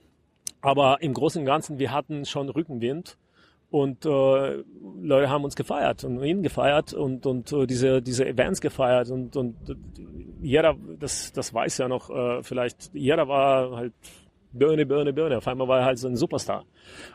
[0.62, 3.16] Aber im Großen und Ganzen, wir hatten schon Rückenwind
[3.70, 4.08] und äh,
[5.00, 9.36] Leute haben uns gefeiert und ihn gefeiert und und äh, diese diese Events gefeiert und
[9.36, 9.74] und äh,
[10.42, 13.92] jeder das das weiß ja noch äh, vielleicht jeder war halt
[14.52, 15.39] Birne Birne Birne.
[15.39, 16.64] Auf einmal war er halt so ein Superstar.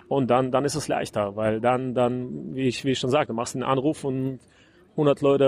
[0.08, 3.34] Und dann dann ist es leichter weil dann dann wie ich wie ich schon sagte
[3.34, 4.40] machst einen Anruf und
[4.96, 5.46] 100 Leute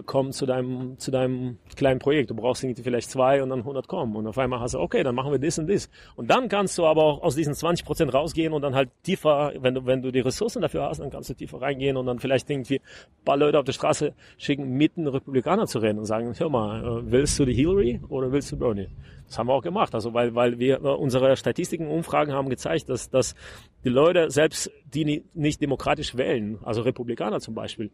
[0.00, 2.30] äh, kommen zu deinem zu deinem kleinen Projekt.
[2.30, 4.16] Du brauchst irgendwie vielleicht zwei und dann 100 kommen.
[4.16, 5.88] Und auf einmal hast du, okay, dann machen wir das und das.
[6.16, 9.52] Und dann kannst du aber auch aus diesen 20 Prozent rausgehen und dann halt tiefer,
[9.60, 12.18] wenn du wenn du die Ressourcen dafür hast, dann kannst du tiefer reingehen und dann
[12.18, 12.80] vielleicht irgendwie
[13.24, 16.84] paar Leute auf die Straße schicken, mit einem Republikaner zu reden und sagen, hör mal,
[16.84, 18.88] äh, willst du die Hillary oder willst du Bernie?
[19.28, 19.94] Das haben wir auch gemacht.
[19.94, 23.36] Also weil weil wir äh, unsere Statistiken, Umfragen haben gezeigt, dass dass
[23.84, 27.90] die Leute selbst die ni- nicht demokratisch wählen, also Republikaner zum Beispiel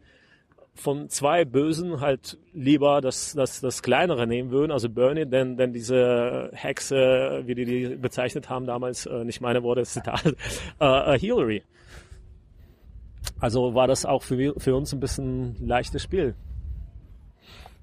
[0.79, 5.73] von zwei Bösen halt lieber das, das, das Kleinere nehmen würden, also Bernie, denn, denn
[5.73, 10.25] diese Hexe, wie die die bezeichnet haben damals, äh, nicht meine Worte, Zitat,
[10.79, 11.63] äh, äh, Hillary.
[13.39, 16.35] Also war das auch für, für uns ein bisschen leichtes Spiel.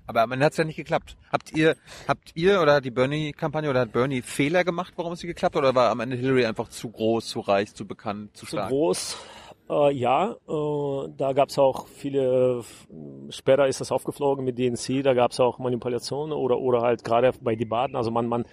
[0.07, 1.17] Aber am Ende hat's ja nicht geklappt.
[1.33, 5.23] Habt ihr, habt ihr oder hat die Bernie-Kampagne oder hat Bernie Fehler gemacht, warum es
[5.23, 5.63] nicht geklappt hat?
[5.63, 8.69] Oder war am Ende Hillary einfach zu groß, zu reich, zu bekannt, zu Zu stark?
[8.69, 9.19] groß,
[9.69, 12.63] äh, ja, äh, da gab es auch viele,
[13.31, 17.33] später ist das aufgeflogen mit DNC, da gab es auch Manipulationen oder, oder halt gerade
[17.41, 18.45] bei Debatten, also man, man,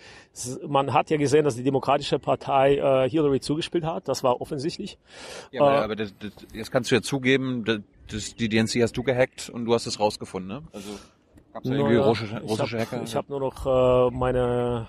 [0.67, 4.97] man hat ja gesehen, dass die Demokratische Partei äh, Hillary zugespielt hat, das war offensichtlich.
[5.51, 7.79] Ja, aber, Äh, aber das, das, jetzt kannst du ja zugeben, das,
[8.09, 10.63] das, die DNC hast du gehackt und du hast es rausgefunden, ne?
[10.73, 10.89] Also
[11.53, 13.03] gab's ja irgendwie Naja, russische, ich russische hab, Hacker?
[13.03, 14.87] Ich habe nur noch äh, meine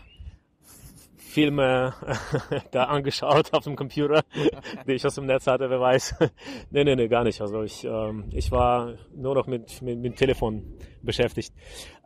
[1.34, 1.92] Filme
[2.70, 4.22] da angeschaut auf dem Computer,
[4.86, 6.14] die ich aus dem Netz hatte, wer weiß.
[6.70, 7.40] nee, nee, nee, gar nicht.
[7.40, 10.62] Also ich, ähm, ich war nur noch mit, mit, mit Telefon
[11.02, 11.52] beschäftigt.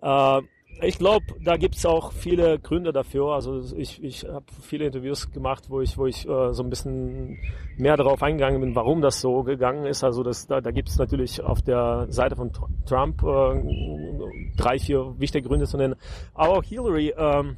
[0.00, 0.40] Äh,
[0.80, 3.32] ich glaube, da gibt's auch viele Gründe dafür.
[3.34, 7.38] Also ich, ich habe viele Interviews gemacht, wo ich, wo ich äh, so ein bisschen
[7.76, 10.04] mehr darauf eingegangen bin, warum das so gegangen ist.
[10.04, 15.14] Also das, da, da gibt's natürlich auf der Seite von Tr- Trump äh, drei, vier
[15.18, 15.96] wichtige Gründe zu nennen.
[16.32, 17.56] Aber auch Hillary, ähm,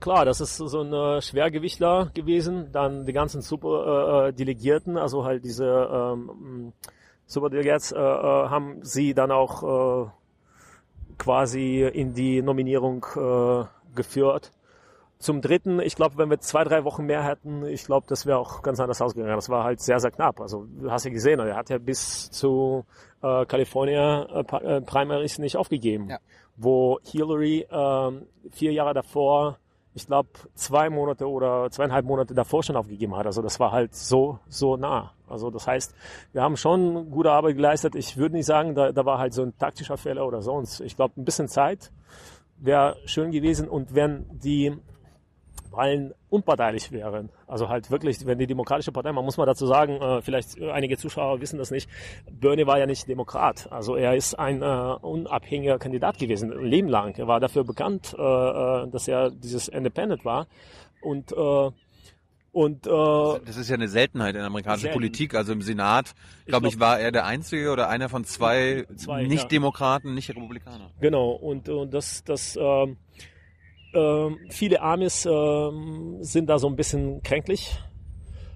[0.00, 2.70] klar, das ist so ein äh, Schwergewichtler gewesen.
[2.72, 6.72] Dann die ganzen Superdelegierten, also halt diese ähm,
[7.26, 10.10] Superdelegates, äh, äh, haben sie dann auch äh,
[11.18, 13.64] quasi in die Nominierung äh,
[13.94, 14.52] geführt.
[15.18, 18.38] Zum Dritten, ich glaube, wenn wir zwei, drei Wochen mehr hätten, ich glaube, das wäre
[18.38, 19.36] auch ganz anders ausgegangen.
[19.36, 20.40] Das war halt sehr, sehr knapp.
[20.40, 22.86] Also du hast ja gesehen, er hat ja bis zu
[23.22, 26.08] äh, California äh, äh, Primaries nicht aufgegeben.
[26.08, 26.18] Ja.
[26.56, 29.58] Wo Hillary ähm, vier Jahre davor,
[29.94, 33.26] ich glaube, zwei Monate oder zweieinhalb Monate davor schon aufgegeben hat.
[33.26, 35.12] Also das war halt so, so nah.
[35.28, 35.94] Also das heißt,
[36.32, 37.94] wir haben schon gute Arbeit geleistet.
[37.94, 40.80] Ich würde nicht sagen, da, da war halt so ein taktischer Fehler oder sonst.
[40.80, 41.90] Ich glaube, ein bisschen Zeit
[42.58, 44.76] wäre schön gewesen und wenn die
[45.70, 47.30] Wahlen unparteilich wären.
[47.46, 50.96] Also halt wirklich, wenn die Demokratische Partei, man muss mal dazu sagen, äh, vielleicht einige
[50.96, 51.88] Zuschauer wissen das nicht,
[52.30, 53.70] Bernie war ja nicht Demokrat.
[53.70, 57.16] Also er ist ein äh, unabhängiger Kandidat gewesen, ein Leben lang.
[57.16, 60.46] Er war dafür bekannt, äh, äh dass er dieses Independent war.
[61.02, 61.70] Und äh,
[62.52, 64.96] und äh, das ist ja eine Seltenheit in der amerikanischen selten.
[64.98, 65.34] Politik.
[65.34, 66.14] Also im Senat,
[66.46, 70.14] glaube ich, glaub, ich, war er der einzige oder einer von zwei, zwei Nicht-Demokraten, ja.
[70.14, 70.90] Nicht-Republikaner.
[71.00, 71.30] Genau.
[71.30, 72.86] Und, und das, das äh,
[73.92, 75.70] äh, viele Amis äh,
[76.20, 77.78] sind da so ein bisschen kränklich.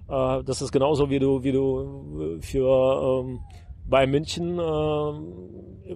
[0.09, 3.41] Äh, das ist genauso wie du, wie du für ähm,
[3.87, 5.95] bei München äh,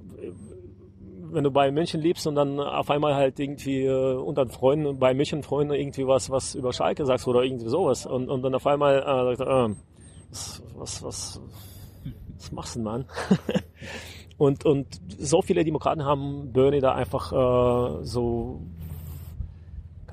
[1.33, 5.15] wenn du bei München liebst und dann auf einmal halt irgendwie äh, unter Freunden, bei
[5.15, 8.67] München Freunden irgendwie was, was über Schalke sagst oder irgendwie sowas und, und dann auf
[8.67, 9.75] einmal äh, sagt er, äh,
[10.31, 11.41] was, was, was,
[12.37, 13.05] was machst du denn, Mann?
[14.39, 14.87] und, und
[15.19, 18.63] so viele Demokraten haben Bernie da einfach äh, so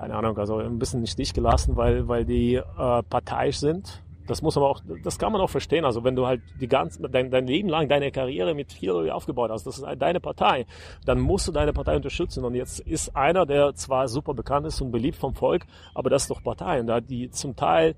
[0.05, 4.41] keine Ahnung, also ein bisschen im Stich gelassen, weil, weil die äh, parteiisch sind das
[4.41, 5.85] muss man auch, das kann man auch verstehen.
[5.85, 9.51] Also wenn du halt die ganze, dein, dein Leben lang deine Karriere mit Hillary aufgebaut
[9.51, 10.65] hast, das ist deine Partei,
[11.05, 12.43] dann musst du deine Partei unterstützen.
[12.43, 16.23] Und jetzt ist einer, der zwar super bekannt ist und beliebt vom Volk, aber das
[16.23, 16.79] ist doch Partei.
[16.79, 17.93] Und da die zum Teil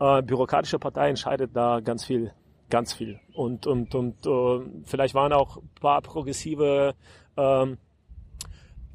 [0.00, 2.30] äh, bürokratische Partei entscheidet da ganz viel,
[2.68, 3.18] ganz viel.
[3.32, 6.94] Und und und äh, vielleicht waren auch ein paar progressive
[7.38, 7.78] ähm,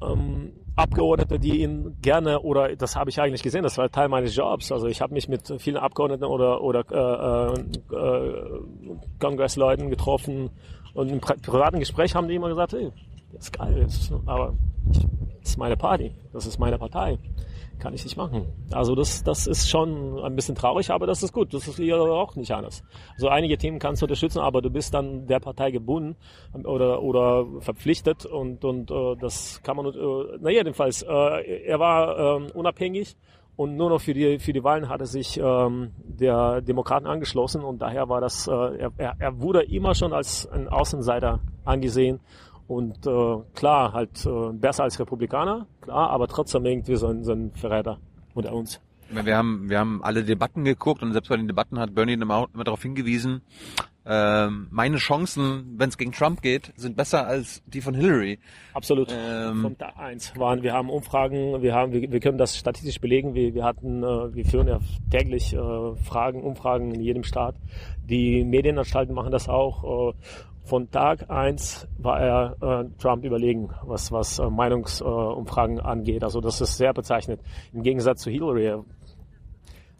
[0.02, 4.36] ähm, Abgeordnete, die ihn gerne oder das habe ich eigentlich gesehen, das war Teil meines
[4.36, 4.70] Jobs.
[4.70, 8.60] Also ich habe mich mit vielen Abgeordneten oder oder äh, äh,
[9.18, 10.50] Kongressleuten getroffen
[10.92, 12.92] und im privaten Gespräch haben die immer gesagt, hey,
[13.32, 14.54] das ist geil, das ist, aber
[14.92, 15.06] ich,
[15.40, 17.18] das ist meine Party, das ist meine Partei
[17.78, 18.46] kann ich nicht machen.
[18.72, 21.52] Also das, das ist schon ein bisschen traurig, aber das ist gut.
[21.54, 22.82] Das ist hier auch nicht anders.
[23.14, 26.16] Also einige Themen kannst du unterstützen, aber du bist dann der Partei gebunden
[26.64, 32.40] oder, oder verpflichtet und, und äh, das kann man, äh, na jedenfalls, äh, er war
[32.40, 33.16] äh, unabhängig
[33.56, 37.64] und nur noch für die, für die Wahlen hat er sich ähm, der Demokraten angeschlossen
[37.64, 42.20] und daher war das, äh, er, er wurde immer schon als ein Außenseiter angesehen
[42.68, 47.32] und äh, klar, halt äh, besser als Republikaner, klar, aber trotzdem irgendwie so ein, so
[47.32, 47.98] ein Verräter
[48.34, 48.80] unter uns.
[49.08, 52.48] Wir haben, wir haben alle Debatten geguckt und selbst bei den Debatten hat Bernie immer,
[52.52, 53.42] immer darauf hingewiesen,
[54.08, 58.38] ähm, meine Chancen, wenn es gegen Trump geht, sind besser als die von Hillary.
[58.72, 59.12] Absolut.
[59.12, 63.00] Ähm, von Tag eins waren, wir haben Umfragen, wir haben, wir, wir können das statistisch
[63.00, 63.34] belegen.
[63.34, 64.78] Wir, wir hatten, äh, wir führen ja
[65.10, 67.56] täglich äh, Fragen, Umfragen in jedem Staat.
[68.08, 70.12] Die Medienanstalten machen das auch.
[70.12, 70.14] Äh,
[70.66, 76.24] von Tag eins war er äh, Trump überlegen, was, was äh, Meinungsumfragen äh, angeht.
[76.24, 77.40] Also das ist sehr bezeichnet.
[77.72, 78.82] Im Gegensatz zu Hillary.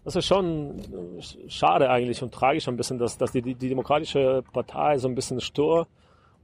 [0.05, 4.43] Das ist schon äh, schade eigentlich und tragisch ein bisschen, dass, dass die, die Demokratische
[4.53, 5.87] Partei so ein bisschen stur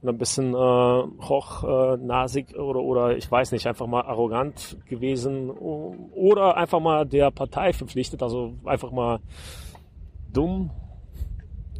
[0.01, 5.49] und ein bisschen äh, hochnasig äh, oder, oder ich weiß nicht, einfach mal arrogant gewesen
[5.49, 9.19] oder einfach mal der Partei verpflichtet, also einfach mal
[10.31, 10.71] dumm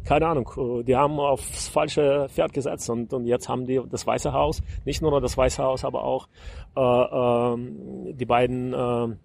[0.04, 4.32] keine Ahnung, die haben aufs falsche Pferd gesetzt und, und jetzt haben die das Weiße
[4.32, 6.28] Haus, nicht nur das Weiße Haus, aber auch
[6.76, 9.16] äh, äh, die beiden äh,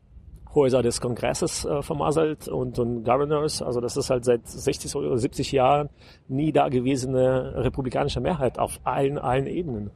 [0.55, 3.61] Häuser des Kongresses äh, vermasselt und, und Governors.
[3.61, 5.89] Also das ist halt seit 60 oder 70 Jahren
[6.27, 9.91] nie dagewesene republikanische Mehrheit auf allen, allen Ebenen.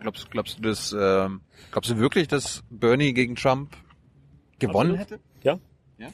[0.00, 1.28] Glaubst, glaubst du das, äh,
[1.70, 3.76] glaubst du wirklich, dass Bernie gegen Trump
[4.58, 5.10] gewonnen Absolut.
[5.12, 5.20] hätte?
[5.42, 5.58] Ja.
[5.98, 6.08] Ja?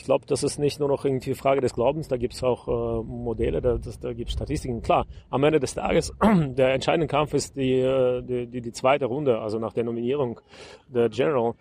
[0.00, 2.66] Ich glaube, das ist nicht nur noch irgendwie Frage des Glaubens, da gibt es auch
[2.68, 4.80] äh, Modelle, da, da gibt es Statistiken.
[4.80, 9.04] Klar, am Ende des Tages, der entscheidende Kampf ist die, äh, die, die, die zweite
[9.04, 10.40] Runde, also nach der Nominierung
[10.88, 11.52] der General.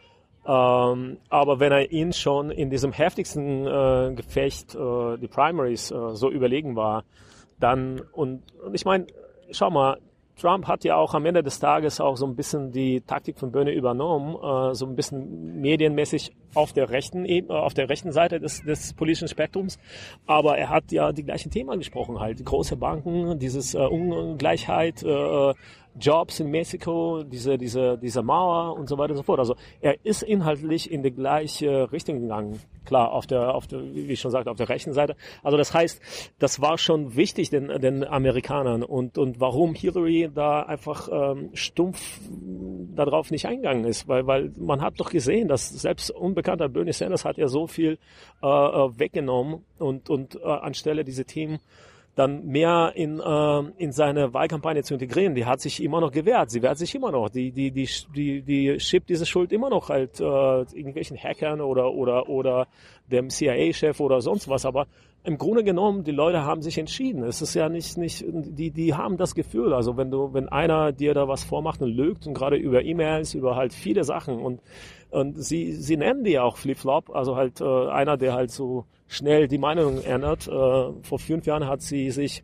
[0.46, 6.16] Ähm, aber wenn er ihn schon in diesem heftigsten äh, Gefecht, äh, die Primaries, äh,
[6.16, 7.04] so überlegen war,
[7.60, 9.08] dann, und, und ich meine,
[9.52, 9.98] schau mal,
[10.40, 13.52] Trump hat ja auch am Ende des Tages auch so ein bisschen die Taktik von
[13.52, 18.40] Bernie übernommen, äh, so ein bisschen medienmäßig auf der rechten Ebene, auf der rechten Seite
[18.40, 19.78] des, des politischen Spektrums.
[20.26, 22.44] Aber er hat ja die gleichen Themen angesprochen halt.
[22.44, 25.54] Große Banken, dieses äh, Ungleichheit, äh,
[26.00, 29.40] Jobs in Mexiko, diese, diese, diese Mauer und so weiter und so fort.
[29.40, 32.60] Also er ist inhaltlich in die gleiche Richtung gegangen.
[32.86, 35.16] Klar, auf der, auf der, wie ich schon sagte, auf der rechten Seite.
[35.44, 36.02] Also das heißt,
[36.40, 42.20] das war schon wichtig den, den Amerikanern und, und warum Hillary da einfach ähm, stumpf
[42.96, 47.26] darauf nicht eingegangen ist, weil, weil man hat doch gesehen, dass selbst unbekannter Bernie Sanders
[47.26, 48.00] hat ja so viel
[48.42, 51.60] äh, äh weggenommen und, und äh, anstelle diese Themen
[52.16, 55.36] dann mehr in, äh, in seine Wahlkampagne zu integrieren.
[55.36, 56.50] Die hat sich immer noch gewehrt.
[56.52, 57.30] Sie wehrt sich immer noch.
[57.30, 61.94] Die, die, die, die, die schiebt diese Schuld immer noch halt äh, irgendwelchen Hackern oder,
[61.94, 62.68] oder, oder
[63.08, 64.66] dem CIA-Chef oder sonst was.
[64.66, 64.88] Aber
[65.24, 67.24] im Grunde genommen, die Leute haben sich entschieden.
[67.24, 69.74] Es ist ja nicht, nicht, die, die haben das Gefühl.
[69.74, 73.34] Also wenn du, wenn einer dir da was vormacht und lügt und gerade über E-Mails,
[73.34, 74.62] über halt viele Sachen und,
[75.10, 79.48] und sie, sie nennen die auch Flip-Flop, also halt äh, einer, der halt so schnell
[79.48, 80.48] die Meinung ändert.
[80.48, 82.44] Äh, vor fünf Jahren hat sie sich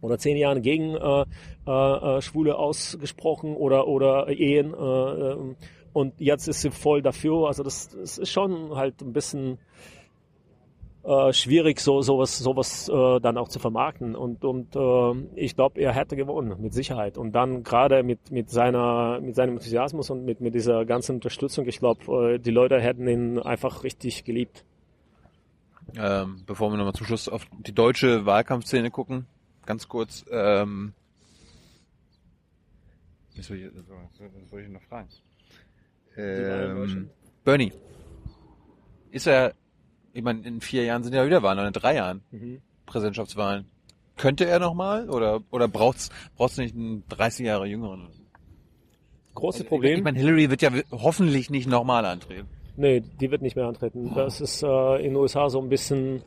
[0.00, 1.24] oder zehn Jahren gegen äh,
[1.66, 5.56] äh, äh Schwule ausgesprochen oder oder Ehen äh, ähm,
[5.92, 7.46] und jetzt ist sie voll dafür.
[7.46, 9.58] Also das, das ist schon halt ein bisschen
[11.06, 14.16] äh, schwierig, so sowas, sowas äh, dann auch zu vermarkten.
[14.16, 17.16] Und, und äh, ich glaube, er hätte gewonnen, mit Sicherheit.
[17.16, 21.68] Und dann gerade mit, mit, seiner, mit seinem Enthusiasmus und mit, mit dieser ganzen Unterstützung,
[21.68, 24.64] ich glaube, äh, die Leute hätten ihn einfach richtig geliebt.
[25.96, 29.26] Ähm, bevor wir nochmal zum Schluss auf die deutsche Wahlkampfszene gucken,
[29.64, 30.24] ganz kurz.
[30.32, 30.92] Ähm,
[33.36, 35.08] was soll ich, was soll ich noch fragen?
[36.16, 37.10] Ähm,
[37.44, 37.72] Bernie.
[39.12, 39.54] Ist er
[40.16, 42.62] ich meine, in vier Jahren sind ja wieder Wahlen, oder in drei Jahren mhm.
[42.86, 43.66] Präsidentschaftswahlen.
[44.16, 48.08] Könnte er nochmal oder, oder braucht's, braucht's nicht einen 30 Jahre jüngeren?
[49.34, 49.98] Großes also, Problem.
[49.98, 52.48] Ich meine, Hillary wird ja hoffentlich nicht nochmal antreten.
[52.76, 54.12] Nee, die wird nicht mehr antreten.
[54.14, 56.22] Das ist äh, in den USA so ein bisschen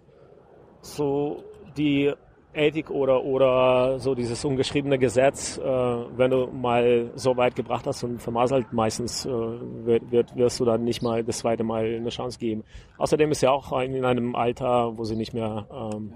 [0.82, 1.44] so
[1.76, 2.14] die
[2.54, 8.04] Ethik oder, oder so dieses ungeschriebene Gesetz, äh, wenn du mal so weit gebracht hast
[8.04, 12.10] und vermasselt, meistens äh, wird, wird, wirst du dann nicht mal das zweite Mal eine
[12.10, 12.64] Chance geben.
[12.98, 15.68] Außerdem ist ja auch in einem Alter, wo sie nicht mehr...
[15.72, 16.16] Ähm,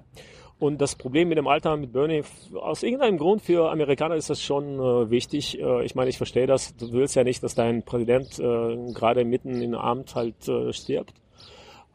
[0.59, 2.23] und das Problem mit dem Alter mit Bernie,
[2.55, 5.59] aus irgendeinem Grund für Amerikaner ist das schon äh, wichtig.
[5.59, 6.73] Äh, ich meine, ich verstehe das.
[6.77, 11.13] Du willst ja nicht, dass dein Präsident äh, gerade mitten im Amt halt äh, stirbt.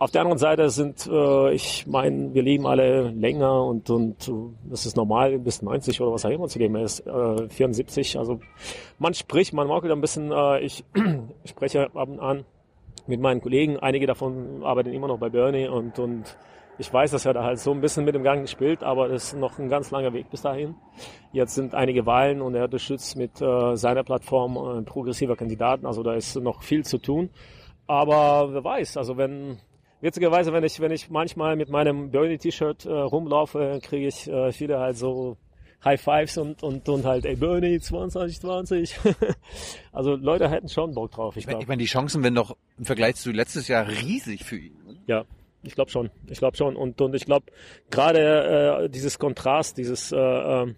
[0.00, 4.30] Auf der anderen Seite sind, äh, ich meine, wir leben alle länger und, und
[4.70, 8.16] das ist normal, bis 90 oder was auch immer zu leben ist, äh, 74.
[8.16, 8.38] Also
[9.00, 10.84] man spricht, man mag ein bisschen, äh, ich
[11.44, 12.44] spreche ab und an
[13.08, 16.36] mit meinen Kollegen, einige davon arbeiten immer noch bei Bernie und, und
[16.78, 19.32] ich weiß, dass er da halt so ein bisschen mit dem Gang spielt, aber es
[19.32, 20.76] ist noch ein ganz langer Weg bis dahin.
[21.32, 26.04] Jetzt sind einige Wahlen und er unterstützt mit äh, seiner Plattform äh, progressiver Kandidaten, also
[26.04, 27.30] da ist noch viel zu tun.
[27.88, 29.58] Aber wer weiß, also wenn
[30.00, 34.78] Witzigerweise, wenn ich, wenn ich manchmal mit meinem Bernie-T-Shirt äh, rumlaufe, kriege ich äh, viele
[34.78, 35.36] halt so
[35.84, 38.96] High Fives und, und, und halt, ey Bernie 2020.
[39.92, 41.62] also Leute hätten schon Bock drauf, ich glaube.
[41.62, 44.76] Ich meine, die Chancen werden doch im Vergleich zu letztes Jahr riesig für ihn.
[45.06, 45.24] Ja,
[45.62, 46.10] ich glaube schon.
[46.26, 46.76] Ich glaube schon.
[46.76, 47.46] Und, und ich glaube,
[47.90, 50.74] gerade äh, dieses Kontrast, dieses äh, äh,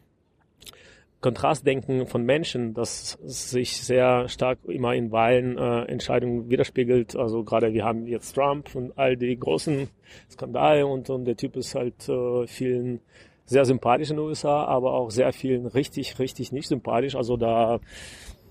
[1.20, 7.14] Kontrastdenken von Menschen, das sich sehr stark immer in Wahlenentscheidungen äh, widerspiegelt.
[7.14, 9.88] Also gerade wir haben jetzt Trump und all die großen
[10.30, 13.00] Skandale und, und der Typ ist halt äh, vielen
[13.44, 17.16] sehr sympathisch in den USA, aber auch sehr vielen richtig, richtig nicht sympathisch.
[17.16, 17.80] Also da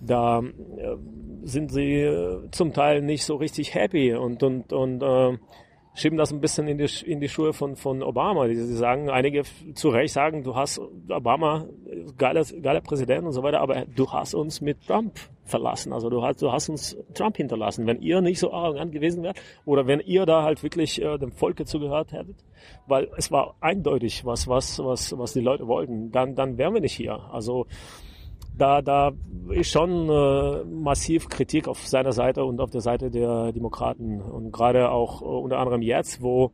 [0.02, 0.96] da äh,
[1.44, 5.38] sind sie äh, zum Teil nicht so richtig happy und und und äh,
[5.94, 8.48] schieben das ein bisschen in die, in die Schuhe von, von Obama.
[8.48, 9.44] Die, die sagen, einige
[9.74, 10.80] zu Recht sagen, du hast
[11.10, 11.66] Obama,
[12.18, 15.92] geiler, geiler Präsident und so weiter, aber du hast uns mit Trump verlassen.
[15.92, 17.88] Also du hast, du hast uns Trump hinterlassen.
[17.88, 21.32] Wenn ihr nicht so arrogant gewesen wärt oder wenn ihr da halt wirklich äh, dem
[21.32, 22.38] Volke zugehört hättet,
[22.88, 26.82] weil es war eindeutig, was, was, was, was die Leute wollten, dann, dann wären wir
[26.82, 27.20] nicht hier.
[27.32, 27.66] Also,
[28.60, 29.12] da, da
[29.52, 34.22] ist schon äh, massiv Kritik auf seiner Seite und auf der Seite der Demokraten.
[34.22, 36.52] Und gerade auch äh, unter anderem jetzt, wo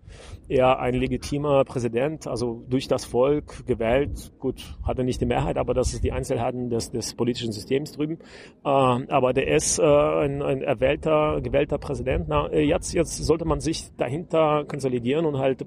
[0.48, 5.73] er ein legitimer Präsident, also durch das Volk gewählt, gut, hatte nicht die Mehrheit, aber
[5.73, 8.19] das ist die Einzelheiten des, des politischen Systems drüben.
[8.64, 12.27] Äh, aber der ist äh, ein, ein erwählter, gewählter Präsident.
[12.27, 15.65] Na, äh, jetzt, jetzt sollte man sich dahinter konsolidieren und halt äh,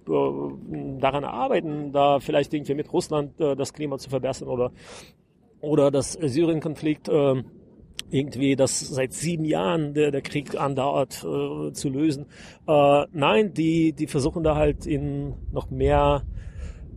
[0.98, 4.73] daran arbeiten, da vielleicht irgendwie mit Russland äh, das Klima zu verbessern oder
[5.60, 7.43] oder das Syrien-Konflikt äh,
[8.10, 12.26] irgendwie, das seit sieben Jahren der, der Krieg andauert, äh, zu lösen.
[12.66, 16.22] Äh, nein, die, die versuchen da halt in noch mehr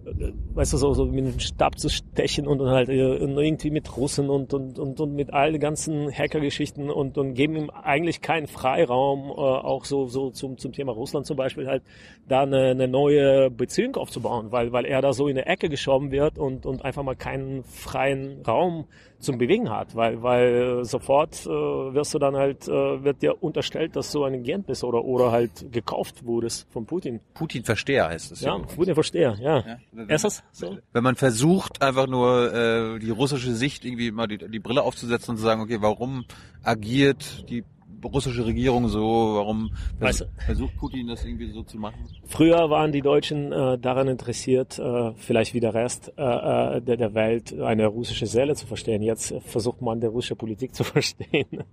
[0.04, 4.30] weißt du, so, so mit dem Stab zu stechen und halt äh, irgendwie mit Russen
[4.30, 8.48] und, und, und, und mit all den ganzen Hackergeschichten und, und geben ihm eigentlich keinen
[8.48, 11.84] Freiraum, äh, auch so, so zum, zum Thema Russland zum Beispiel halt,
[12.28, 16.12] da eine, eine neue Beziehung aufzubauen, weil, weil er da so in eine Ecke geschoben
[16.12, 18.86] wird und, und einfach mal keinen freien Raum
[19.22, 23.96] zum Bewegen hat, weil, weil sofort äh, wirst du dann halt, äh, wird dir unterstellt,
[23.96, 27.20] dass du ein Agent bist oder, oder halt gekauft wurdest von Putin.
[27.34, 28.42] Putin-Versteher heißt es.
[28.42, 28.64] Ja, ja.
[28.64, 29.60] Putin-Versteher, ja.
[29.60, 30.78] ja wenn, es so?
[30.92, 35.32] Wenn man versucht, einfach nur äh, die russische Sicht irgendwie mal die, die Brille aufzusetzen
[35.32, 36.26] und zu sagen, okay, warum
[36.64, 37.64] agiert die
[38.04, 39.36] russische Regierung so?
[39.36, 42.00] Warum vers versucht Putin das irgendwie so zu machen?
[42.26, 46.98] Früher waren die Deutschen äh, daran interessiert, äh, vielleicht wie der Rest äh, äh der,
[46.98, 49.02] der Welt eine russische Seele zu verstehen.
[49.02, 51.64] Jetzt versucht man, die russische Politik zu verstehen.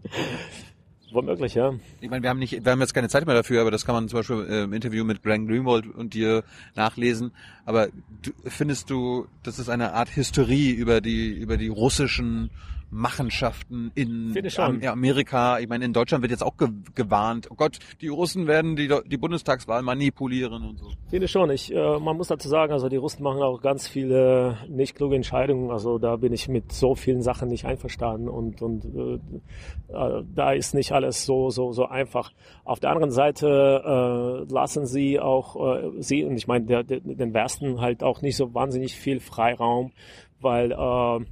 [1.10, 1.72] Womöglich, ja.
[2.00, 3.94] Ich meine, wir haben nicht, wir haben jetzt keine Zeit mehr dafür, aber das kann
[3.94, 6.44] man zum Beispiel äh, im Interview mit Glenn Greenwald und dir
[6.74, 7.32] nachlesen.
[7.64, 7.88] Aber
[8.22, 12.50] du, findest du, das ist eine Art Hysterie über die, über die russischen
[12.90, 15.58] Machenschaften in ich Amerika.
[15.58, 18.92] Ich meine, in Deutschland wird jetzt auch ge gewarnt, oh Gott, die Russen werden die,
[19.06, 20.90] die Bundestagswahl manipulieren und so.
[21.08, 21.50] Finde schon.
[21.50, 25.16] Ich, äh, man muss dazu sagen, also die Russen machen auch ganz viele nicht kluge
[25.16, 25.70] Entscheidungen.
[25.70, 29.14] Also da bin ich mit so vielen Sachen nicht einverstanden und und äh,
[29.92, 32.32] äh, da ist nicht alles so so so einfach.
[32.64, 37.00] Auf der anderen Seite äh, lassen sie auch äh, sie und ich meine der, der,
[37.00, 39.92] den Westen halt auch nicht so wahnsinnig viel Freiraum,
[40.40, 41.24] weil äh,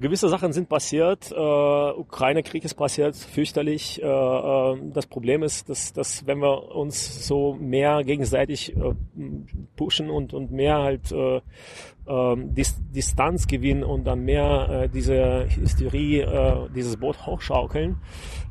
[0.00, 1.30] gewisse Sachen sind passiert.
[1.30, 4.02] Äh, Ukraine-Krieg ist passiert, fürchterlich.
[4.02, 8.94] Äh, äh, das Problem ist, dass, dass wenn wir uns so mehr gegenseitig äh,
[9.76, 11.40] pushen und, und mehr halt äh,
[12.10, 17.98] ähm, Dis Distanz gewinnen und dann mehr äh, diese Hysterie, äh, dieses Boot hochschaukeln.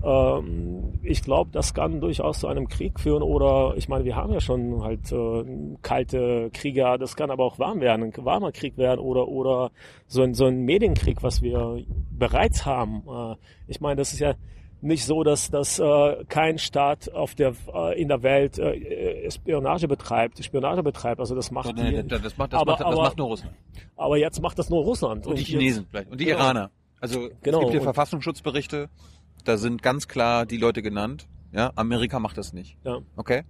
[0.03, 4.31] Ähm, ich glaube, das kann durchaus zu einem Krieg führen oder ich meine, wir haben
[4.31, 5.43] ja schon halt äh,
[5.81, 9.71] kalte Kriege, das kann aber auch warm werden, ein warmer Krieg werden oder oder
[10.07, 13.03] so ein, so ein Medienkrieg, was wir bereits haben.
[13.09, 13.35] Äh,
[13.67, 14.35] ich meine, das ist ja
[14.81, 19.87] nicht so, dass, dass äh, kein Staat auf der, äh, in der Welt äh, Spionage
[19.87, 21.19] betreibt, Spionage betreibt.
[21.19, 23.27] Also das macht Nee, die, das, das, macht, das, aber, macht, das aber, macht nur
[23.27, 23.55] Russland.
[23.97, 25.27] aber jetzt macht das nur Russland.
[25.27, 26.09] Und die jetzt- Chinesen vielleicht.
[26.11, 26.39] Und die Genau.
[26.39, 26.71] Iraner.
[27.01, 27.57] Also Genau.
[27.57, 28.89] es gibt hier Und- Verfassungsschutzberichte,
[29.45, 31.27] da sind ganz klar die Leute genannt.
[31.51, 32.77] Ja, Amerika macht das nicht.
[32.83, 32.99] Ja.
[33.15, 33.43] Okay?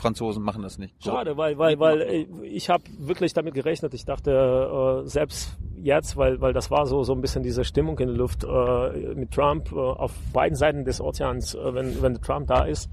[0.00, 0.94] Franzosen machen das nicht.
[1.02, 3.94] Schade, weil, weil, weil äh, ich habe wirklich damit gerechnet.
[3.94, 7.98] Ich dachte, äh, selbst jetzt, weil, weil das war so, so ein bisschen diese Stimmung
[7.98, 12.20] in der Luft äh, mit Trump äh, auf beiden Seiten des Ozeans, äh, wenn, wenn
[12.20, 12.90] Trump da ist.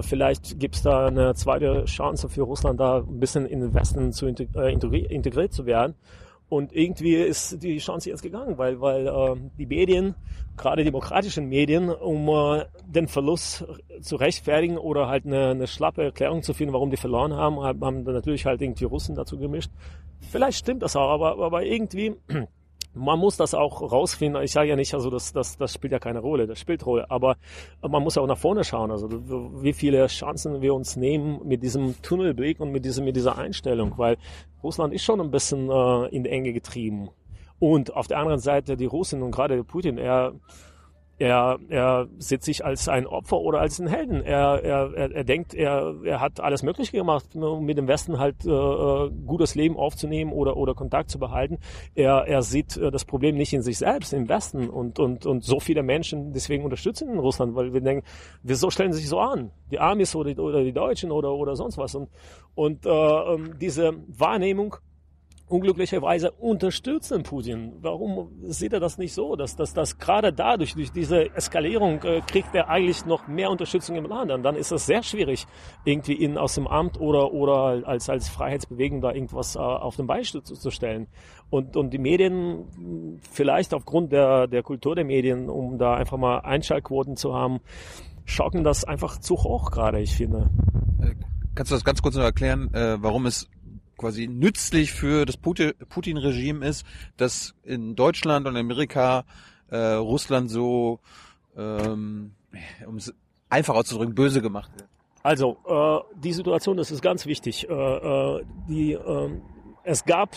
[0.00, 4.26] Vielleicht gibt's da eine zweite Chance für Russland, da ein bisschen in den Westen zu
[4.26, 5.94] integ integri integriert zu werden.
[6.48, 10.14] Und irgendwie ist die Chance jetzt gegangen, weil, weil äh, die Medien,
[10.56, 13.66] gerade demokratischen Medien, um äh, den Verlust
[14.00, 18.04] zu rechtfertigen oder halt eine, eine schlappe Erklärung zu finden, warum die verloren haben, haben
[18.04, 19.70] dann natürlich halt irgendwie Russen dazu gemischt.
[20.20, 22.14] Vielleicht stimmt das auch, aber, aber irgendwie,
[22.94, 24.42] man muss das auch rausfinden.
[24.42, 27.10] Ich sage ja nicht, also das, das, das spielt ja keine Rolle, das spielt Rolle,
[27.10, 27.36] aber
[27.86, 29.08] man muss auch nach vorne schauen, also
[29.62, 33.92] wie viele Chancen wir uns nehmen mit diesem Tunnelblick und mit, diesem, mit dieser Einstellung,
[33.98, 34.16] weil
[34.62, 37.10] Russland ist schon ein bisschen äh, in die Enge getrieben.
[37.58, 40.34] Und auf der anderen Seite die Russen und gerade Putin, er,
[41.18, 44.22] er, er sieht sich als ein Opfer oder als einen Helden.
[44.22, 48.18] Er, er, er, er denkt, er, er hat alles Mögliche gemacht, um mit dem Westen
[48.18, 51.58] halt äh, gutes Leben aufzunehmen oder, oder Kontakt zu behalten.
[51.96, 54.70] Er, er sieht äh, das Problem nicht in sich selbst, im Westen.
[54.70, 58.06] Und, und, und so viele Menschen deswegen unterstützen in Russland, weil wir denken,
[58.44, 59.50] wieso stellen sie sich so an?
[59.72, 61.96] Die Amis oder die, oder die Deutschen oder, oder sonst was.
[61.96, 62.10] Und,
[62.54, 64.76] und äh, ähm, diese Wahrnehmung,
[65.48, 67.72] unglücklicherweise unterstützen Putin.
[67.80, 69.36] Warum sieht er das nicht so?
[69.36, 73.96] Dass, dass, dass gerade dadurch, durch diese Eskalierung, äh, kriegt er eigentlich noch mehr Unterstützung
[73.96, 74.30] im Land.
[74.30, 75.46] Und dann ist es sehr schwierig,
[75.84, 80.06] irgendwie ihn aus dem Amt oder, oder als, als Freiheitsbewegung da irgendwas äh, auf den
[80.06, 81.06] Bein zu, zu stellen.
[81.50, 86.40] Und, und die Medien, vielleicht aufgrund der, der Kultur der Medien, um da einfach mal
[86.40, 87.60] Einschaltquoten zu haben,
[88.24, 90.50] schocken das einfach zu hoch gerade, ich finde.
[91.00, 91.14] Äh,
[91.54, 93.48] Kannst du das ganz kurz noch erklären, äh, warum es
[93.98, 96.86] quasi nützlich für das Puti- Putin-Regime ist,
[97.18, 99.24] dass in Deutschland und Amerika
[99.70, 101.00] äh, Russland so,
[101.56, 102.32] ähm,
[102.86, 103.12] um es
[103.50, 104.88] einfach auszudrücken, böse gemacht wird?
[105.22, 107.68] Also, äh, die Situation, das ist ganz wichtig.
[107.68, 109.42] Äh, äh, die, ähm,
[109.84, 110.36] es gab,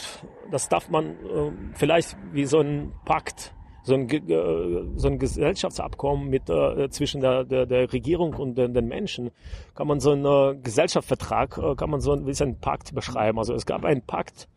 [0.49, 6.29] das darf man äh, vielleicht wie so ein Pakt, so ein, äh, so ein Gesellschaftsabkommen
[6.29, 9.31] mit äh, zwischen der, der, der Regierung und den, den Menschen,
[9.75, 13.37] kann man so einen äh, Gesellschaftsvertrag, äh, kann man so ein, einen Pakt beschreiben.
[13.37, 14.47] Also es gab einen Pakt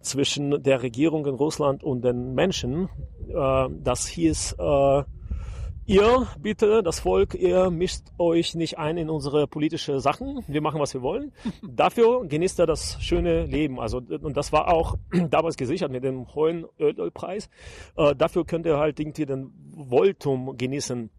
[0.00, 2.88] zwischen der Regierung in Russland und den Menschen.
[3.28, 5.02] Äh, das hieß, äh,
[5.90, 10.38] Ihr, bitte, das Volk, ihr mischt euch nicht ein in unsere politische Sachen.
[10.46, 11.32] Wir machen, was wir wollen.
[11.68, 13.80] Dafür genießt er das schöne Leben.
[13.80, 14.94] Also, und das war auch
[15.30, 17.50] damals gesichert mit dem hohen Öl- Ölpreis.
[17.96, 21.10] Äh, dafür könnt ihr halt irgendwie den Wohltum genießen.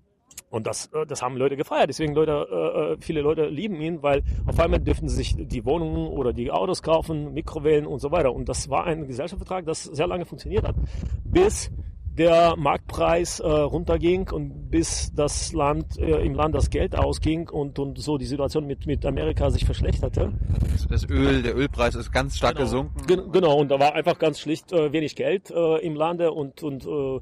[0.49, 1.89] Und das, äh, das haben Leute gefeiert.
[1.89, 5.65] Deswegen Leute, äh, äh, viele Leute lieben ihn, weil auf einmal dürfen sie sich die
[5.65, 8.33] Wohnungen oder die Autos kaufen, Mikrowellen und so weiter.
[8.33, 10.77] Und das war ein Gesellschaftsvertrag, das sehr lange funktioniert hat.
[11.25, 11.69] Bis
[12.17, 17.79] der Marktpreis äh, runterging und bis das Land äh, im Land das Geld ausging und,
[17.79, 20.33] und so die Situation mit, mit Amerika sich verschlechterte.
[20.71, 22.65] Das- Das Öl, der Ölpreis ist ganz stark Genau.
[22.65, 23.07] gesunken.
[23.07, 26.61] Gen genau, und da war einfach ganz schlicht äh, wenig Geld äh, im Lande und,
[26.63, 27.19] und äh,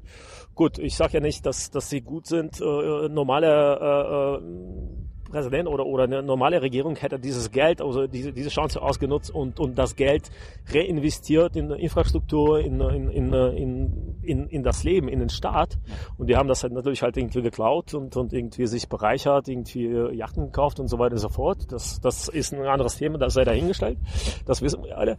[0.56, 2.60] gut, ich sage ja nicht, dass, dass sie gut sind.
[2.60, 8.32] Äh, normale äh, äh, Präsident oder, oder eine normale Regierung hätte dieses Geld, also diese,
[8.32, 10.30] diese Chance ausgenutzt und, und das Geld
[10.72, 15.78] reinvestiert in Infrastruktur, in, in, in, in in, in das Leben, in den Staat.
[16.18, 19.86] Und die haben das halt natürlich halt irgendwie geklaut und, und irgendwie sich bereichert, irgendwie
[20.14, 21.70] Yachten gekauft und so weiter und so fort.
[21.72, 23.98] Das, das ist ein anderes Thema, das sei dahingestellt.
[24.46, 25.16] Das wissen wir alle.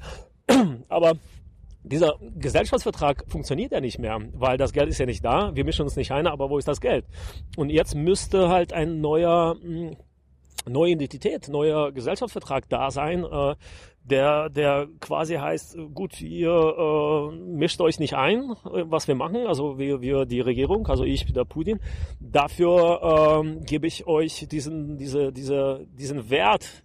[0.89, 1.13] Aber
[1.84, 5.84] dieser Gesellschaftsvertrag funktioniert ja nicht mehr, weil das Geld ist ja nicht da, wir mischen
[5.84, 7.06] uns nicht ein, aber wo ist das Geld?
[7.58, 9.98] Und jetzt müsste halt ein neuer, hm,
[10.68, 13.56] neue Identität, neuer Gesellschaftsvertrag da sein, äh,
[14.03, 19.78] der, der quasi heißt, gut, ihr äh, mischt euch nicht ein, was wir machen, also
[19.78, 21.80] wir, wir die Regierung, also ich, der Putin,
[22.20, 26.84] dafür ähm, gebe ich euch diesen, diese, diese, diesen Wert,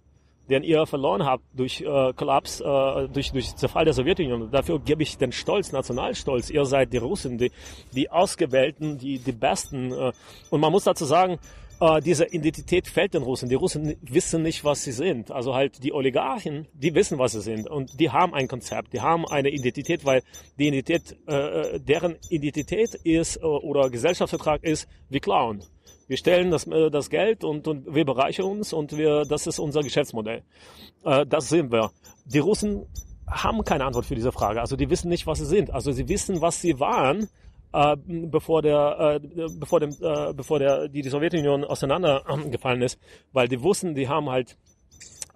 [0.49, 4.49] den ihr verloren habt durch äh, Kollaps, äh, durch, durch Zerfall der Sowjetunion.
[4.51, 6.49] Dafür gebe ich den Stolz, Nationalstolz.
[6.49, 7.51] Ihr seid die Russen, die,
[7.93, 9.91] die Ausgewählten, die, die Besten.
[9.91, 10.11] Äh.
[10.49, 11.39] Und man muss dazu sagen,
[11.79, 13.49] äh, diese Identität fällt den Russen.
[13.49, 15.31] Die Russen wissen nicht, was sie sind.
[15.31, 17.69] Also halt die Oligarchen, die wissen, was sie sind.
[17.69, 20.23] Und die haben ein Konzept, die haben eine Identität, weil
[20.57, 25.63] die Identität, äh, äh deren Identität ist äh, oder Gesellschaftsvertrag ist, wir klauen.
[26.07, 29.59] Wir stellen das, äh, das Geld und, und wir bereichern uns und wir, das ist
[29.59, 30.43] unser Geschäftsmodell.
[31.03, 31.91] Äh, das sehen wir.
[32.25, 32.85] Die Russen
[33.29, 34.61] haben keine Antwort für diese Frage.
[34.61, 35.71] Also die wissen nicht, was sie sind.
[35.71, 37.27] Also sie wissen, was sie waren,
[37.73, 42.99] äh, bevor der, äh, bevor dem, äh, bevor der, die, die Sowjetunion auseinandergefallen ist,
[43.33, 44.57] weil die wussten, die haben halt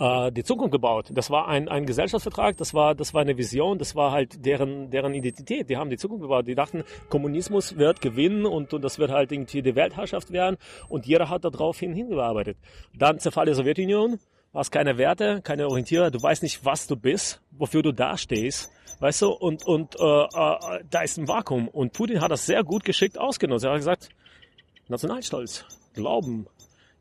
[0.02, 1.11] äh, die Zukunft gebaut.
[1.14, 4.90] Das war ein, ein Gesellschaftsvertrag, das war, das war eine Vision, das war halt deren,
[4.90, 5.69] deren Identität.
[5.69, 6.48] Die haben die Zukunft gebaut.
[6.48, 10.57] Die dachten, Kommunismus wird gewinnen und, und das wird halt irgendwie die Weltherrschaft werden
[10.90, 12.57] und jeder hat darauf hin hingearbeitet.
[12.95, 14.19] Dann Zerfall der Sowjetunion,
[14.52, 18.18] du hast keine Werte, keine Orientierer, du weißt nicht, was du bist, wofür du da
[18.18, 18.72] stehst.
[18.99, 21.68] Weißt du, und, und äh, äh, da ist ein Vakuum.
[21.68, 23.65] Und Putin hat das sehr gut geschickt ausgenutzt.
[23.65, 24.10] Er hat gesagt,
[24.88, 26.45] Nationalstolz, Glauben,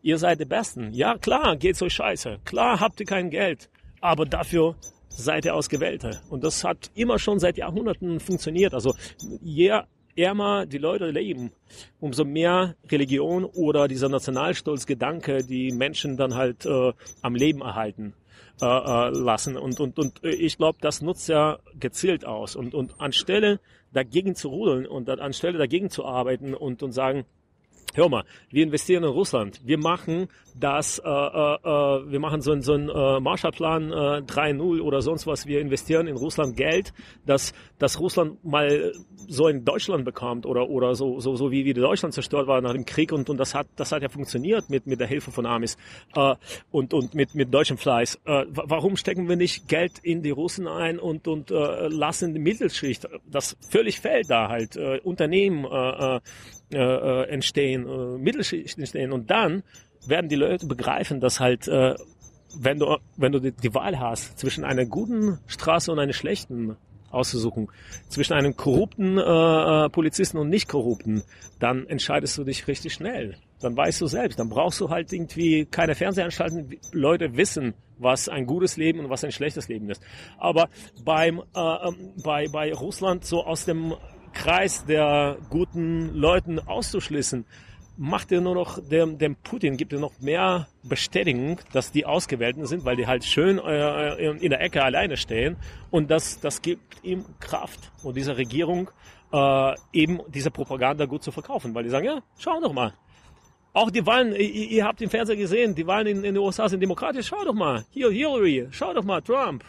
[0.03, 0.93] ihr seid die Besten.
[0.93, 2.39] Ja, klar, geht's euch scheiße.
[2.45, 3.71] Klar habt ihr kein Geld.
[4.01, 4.77] Aber dafür
[5.09, 6.21] seid ihr Ausgewählte.
[6.31, 8.75] Und das hat immer schon seit Jahrhunderten funktioniert.
[8.75, 8.95] Also
[9.43, 9.81] je
[10.17, 11.53] ärmer die Leute leben,
[12.01, 18.15] umso mehr Religion oder dieser Nationalstolzgedanke die Menschen dann halt äh, am Leben erhalten
[18.61, 19.57] äh, äh lassen.
[19.57, 22.57] Und, und, und ich glaube, das nutzt ja gezielt aus.
[22.57, 23.61] Und, und anstelle
[23.93, 27.25] dagegen zu rudeln und anstelle dagegen zu arbeiten und, und sagen,
[27.95, 29.61] Hör mal, wir investieren in Russland.
[29.65, 34.81] Wir machen das, äh, äh, äh wir machen so, so einen äh, Marshallplan äh, 3.0
[34.81, 35.47] oder sonst was.
[35.47, 36.93] Wir investieren in Russland Geld,
[37.27, 38.93] dass, dass Russland mal
[39.29, 42.73] so in Deutschland bekommt oder, oder so, so, so wie, wie Deutschland zerstört war nach
[42.73, 43.13] dem Krieg.
[43.13, 45.77] Und, und das, hat, das hat ja funktioniert mit, mit der Hilfe von Amis
[46.15, 46.35] äh,
[46.71, 48.21] und, und mit, mit deutschem Fleiß.
[48.25, 52.41] Äh, warum stecken wir nicht Geld in die Russen ein und, und äh, lassen die
[52.41, 56.21] Mittelschicht, das völlig fällt da halt, äh, Unternehmen, äh,
[56.73, 59.63] äh äh, entstehen, äh, Mittelschichten entstehen und dann
[60.07, 61.95] werden die Leute begreifen, dass halt äh,
[62.59, 66.77] wenn du wenn du die, die Wahl hast zwischen einer guten Straße und einer schlechten
[67.11, 67.69] auszusuchen,
[68.09, 71.23] zwischen einem korrupten äh, äh, Polizisten und nicht korrupten,
[71.59, 73.37] dann entscheidest du dich richtig schnell.
[73.61, 76.77] Dann weißt du selbst, dann brauchst du halt irgendwie keine Fernsehanstalten.
[76.93, 80.03] Leute wissen, was ein gutes Leben und was ein schlechtes Leben ist.
[80.39, 80.69] Aber
[81.05, 83.95] beim äh, ähm, bei bei Russland so aus dem
[84.33, 87.45] Kreis der guten Leuten auszuschließen,
[87.97, 92.65] macht er nur noch dem, dem Putin, gibt er noch mehr Bestätigung, dass die Ausgewählten
[92.65, 95.57] sind, weil die halt schön äh, in der Ecke alleine stehen.
[95.91, 98.91] Und das, das gibt ihm Kraft und dieser Regierung
[99.33, 102.95] äh, eben diese Propaganda gut zu verkaufen, weil die sagen, ja, schau doch mal.
[103.73, 106.69] Auch die Wahlen, ihr, ihr habt im Fernsehen gesehen, die Wahlen in, in den USA
[106.69, 107.85] sind demokratisch, schau doch mal.
[107.91, 109.63] Hier Hillary, schau doch mal Trump.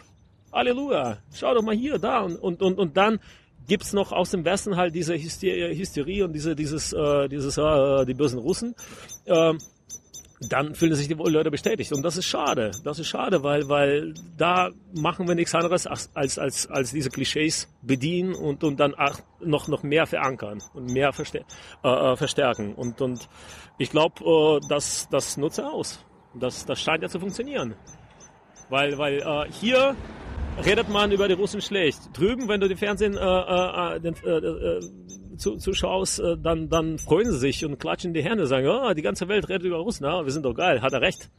[0.52, 3.20] Halleluja, schau doch mal hier, da und, und, und, und dann
[3.66, 8.04] gibt's noch aus dem Westen halt diese Hysterie, Hysterie und diese, dieses, äh, dieses, äh,
[8.04, 8.74] die bösen Russen.
[9.26, 9.58] Ähm,
[10.48, 11.92] dann fühlen sich die Leute bestätigt.
[11.92, 12.72] Und das ist schade.
[12.84, 17.10] Das ist schade, weil, weil da machen wir nichts anderes als, als, als, als diese
[17.10, 22.74] Klischees bedienen und, und dann auch noch, noch mehr verankern und mehr äh, äh verstärken.
[22.74, 23.28] Und, und
[23.78, 26.04] ich glaube, äh, das, das nutze aus.
[26.34, 27.74] Das, das scheint ja zu funktionieren.
[28.68, 29.94] Weil, weil äh, hier
[30.64, 32.00] redet man über die Russen schlecht.
[32.12, 34.80] Drüben, wenn du die Fernsehen äh, äh, äh, äh, äh,
[35.36, 39.02] zu, zuschaust, äh, dann, dann freuen sie sich und klatschen die Hände, sagen, oh, die
[39.02, 41.30] ganze Welt redet über Russen, ja, wir sind doch geil, hat er recht.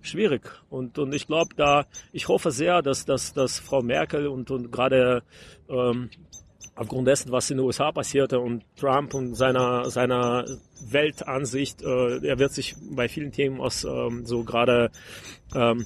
[0.00, 0.50] Schwierig.
[0.70, 4.72] Und, und ich glaube, da, ich hoffe sehr, dass, dass, dass Frau Merkel und, und
[4.72, 5.22] gerade
[5.68, 6.08] ähm,
[6.74, 10.46] aufgrund dessen, was in den USA passierte und Trump und seiner, seiner
[10.80, 14.90] Weltansicht, äh, er wird sich bei vielen Themen aus ähm, so gerade
[15.54, 15.84] ähm,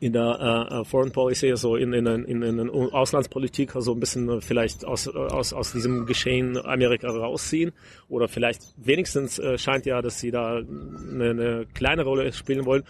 [0.00, 4.28] in der äh, äh, Foreign Policy, also in, in, in, in Auslandspolitik, also ein bisschen
[4.30, 7.72] äh, vielleicht aus, äh, aus, aus diesem Geschehen Amerika rausziehen.
[8.08, 12.82] Oder vielleicht wenigstens äh, scheint ja, dass sie da eine, eine kleine Rolle spielen wollen.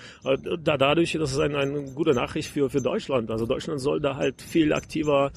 [0.62, 3.28] Da, dadurch, das ist eine, eine gute Nachricht für, für Deutschland.
[3.30, 5.32] Also Deutschland soll da halt viel aktiver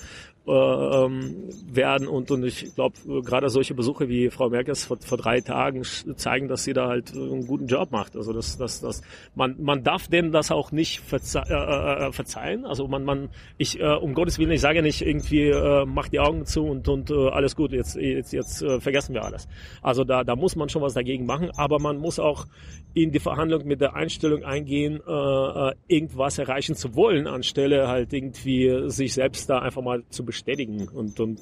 [0.46, 5.40] ähm, werden und, und ich glaube, gerade solche Besuche wie Frau Merkels vor, vor drei
[5.40, 8.18] Tagen zeigen, dass sie da halt einen guten Job macht.
[8.18, 9.02] Also das, das, das,
[9.36, 12.66] man, man darf denen das auch nicht verze äh, äh, verzeihen.
[12.66, 16.20] Also man, man, ich, äh, um Gottes Willen, ich sage nicht irgendwie, äh, mach die
[16.20, 19.48] Augen zu und, und äh, alles gut, jetzt, jetzt, jetzt äh, vergessen wir alles.
[19.82, 22.48] Also da, da muss man schon was dagegen machen, aber man muss auch
[22.94, 28.14] in die Verhandlung mit der Einstellung eingehen, äh, äh irgendwas erreichen zu wollen, anstelle halt
[28.14, 30.88] irgendwie sich selbst da einfach mal zu bestätigen.
[30.88, 31.40] Und, und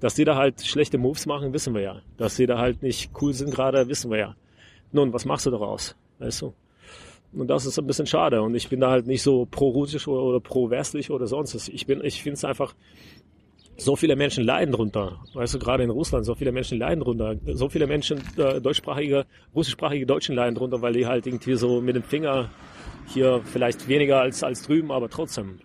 [0.00, 2.02] dass die da halt schlechte Moves machen, wissen wir ja.
[2.16, 4.36] Dass sie da halt nicht cool sind gerade, wissen wir ja.
[4.90, 5.96] Nun, was machst du daraus?
[6.18, 6.54] Weißt du?
[7.32, 8.42] Und das ist ein bisschen schade.
[8.42, 11.68] Und ich bin da halt nicht so pro-russisch oder, oder pro-westlich oder sonst was.
[11.68, 12.74] Ich ich finde es einfach,
[13.76, 15.20] so viele Menschen leiden drunter.
[15.32, 17.36] Weißt du, gerade in Russland, so viele Menschen leiden drunter.
[17.54, 21.96] So viele Menschen, äh, deutschsprachige, russischsprachige Deutschen leiden drunter, weil die halt irgendwie so mit
[21.96, 22.50] dem Finger
[23.08, 25.58] hier vielleicht weniger als, als drüben, aber trotzdem.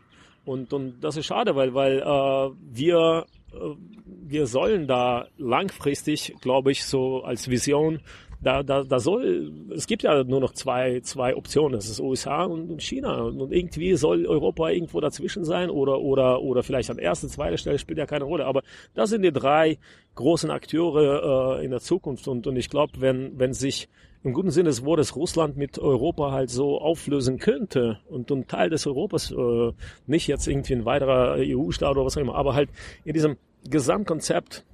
[0.48, 3.58] Und, und das ist schade, weil, weil äh, wir, äh,
[4.06, 8.00] wir sollen da langfristig, glaube ich, so als Vision
[8.40, 11.74] da, da, da soll, es gibt ja nur noch zwei, zwei Optionen.
[11.74, 13.24] Das ist USA und China.
[13.24, 17.80] Und irgendwie soll Europa irgendwo dazwischen sein oder, oder, oder vielleicht an erster, zweiter Stelle
[17.80, 18.46] spielt ja keine Rolle.
[18.46, 18.62] Aber
[18.94, 19.80] das sind die drei
[20.16, 22.28] großen Akteure äh, in der Zukunft.
[22.28, 23.90] Und, und ich glaube, wenn, wenn sich
[24.24, 28.70] im guten Sinne des Wortes Russland mit Europa halt so auflösen könnte und ein Teil
[28.70, 29.72] des Europas, äh,
[30.06, 32.70] nicht jetzt irgendwie ein weiterer EU-Staat oder was auch immer, aber halt
[33.06, 33.38] in diesem
[33.70, 34.66] Gesamtkonzept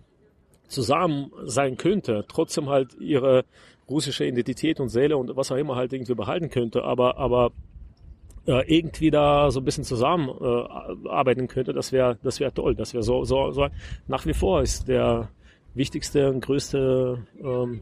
[0.67, 3.45] zusammen sein könnte, trotzdem halt ihre
[3.89, 7.51] russische Identität und Seele und was auch immer halt irgendwie behalten könnte, aber, aber
[8.45, 12.75] äh, irgendwie da so ein bisschen zusammen äh, arbeiten könnte, das wäre das wäre toll.
[12.75, 13.67] Das wäre so, so, so
[14.07, 15.29] nach wie vor ist der
[15.73, 17.81] wichtigste und größte ähm,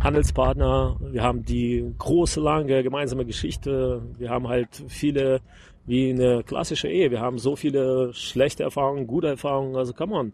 [0.00, 0.98] Handelspartner.
[1.00, 4.02] Wir haben die große, lange gemeinsame Geschichte.
[4.18, 5.40] Wir haben halt viele,
[5.86, 7.10] wie eine klassische Ehe.
[7.10, 9.76] Wir haben so viele schlechte Erfahrungen, gute Erfahrungen.
[9.76, 10.32] Also come on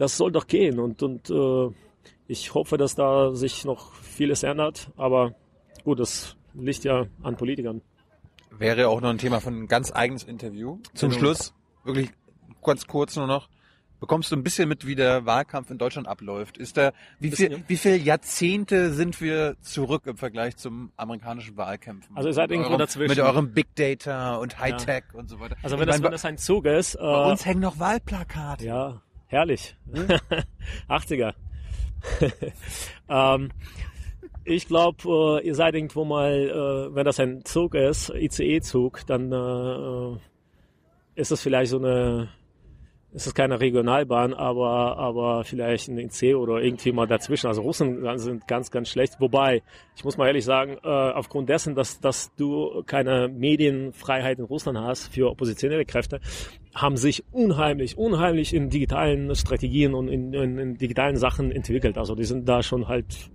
[0.00, 0.80] das soll doch gehen.
[0.80, 1.68] Und, und äh,
[2.26, 4.90] ich hoffe, dass da sich noch vieles ändert.
[4.96, 5.34] Aber
[5.84, 7.82] gut, das liegt ja an Politikern.
[8.50, 10.78] Wäre auch noch ein Thema von ein ganz eigenes Interview.
[10.94, 11.12] Zum.
[11.12, 11.52] Schluss,
[11.84, 12.10] wirklich
[12.62, 13.48] ganz kurz nur noch.
[14.00, 16.58] Bekommst du ein bisschen mit, wie der Wahlkampf in Deutschland abläuft?
[16.58, 22.16] Ist da, wie viel, wie viele Jahrzehnte sind wir zurück im Vergleich zum amerikanischen Wahlkämpfen?
[22.16, 23.10] Also ihr seid irgendwo eurem, dazwischen.
[23.10, 25.18] Mit eurem Big Data und Hightech ja.
[25.18, 25.56] und so weiter.
[25.62, 26.94] Also wenn das, wenn das ein Zug ist.
[26.94, 28.64] Äh, bei uns hängen noch Wahlplakate.
[28.64, 29.76] Ja, Herrlich.
[29.92, 30.08] Hm?
[30.88, 31.34] 80er.
[33.08, 33.50] ähm,
[34.44, 39.30] ich glaube, äh, ihr seid irgendwo mal, äh, wenn das ein Zug ist, ICE-Zug, dann
[39.30, 40.18] äh,
[41.14, 42.28] ist es vielleicht so eine
[43.12, 47.48] es ist keine Regionalbahn, aber, aber vielleicht ein IC oder irgendwie mal dazwischen.
[47.48, 49.14] Also Russen sind ganz, ganz schlecht.
[49.18, 49.62] Wobei,
[49.96, 54.78] ich muss mal ehrlich sagen, äh, aufgrund dessen, dass, dass du keine Medienfreiheit in Russland
[54.78, 56.20] hast für oppositionelle Kräfte,
[56.72, 61.98] haben sich unheimlich, unheimlich in digitalen Strategien und in, in, in digitalen Sachen entwickelt.
[61.98, 63.30] Also die sind da schon halt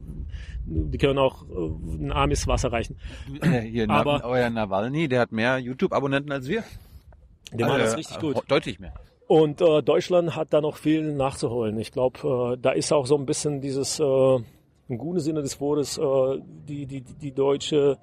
[0.67, 2.97] die können auch äh, ein armes Wasser reichen.
[3.61, 6.63] Hier, Aber euer Nawalny, der hat mehr YouTube-Abonnenten als wir.
[7.51, 8.41] Der macht das richtig gut.
[8.47, 8.93] Deutlich mehr.
[9.27, 11.79] Und äh, Deutschland hat da noch viel nachzuholen.
[11.79, 14.03] Ich glaube, äh, da ist auch so ein bisschen dieses, äh,
[14.87, 17.97] im guten Sinne des Wortes, äh, die, die, die deutsche,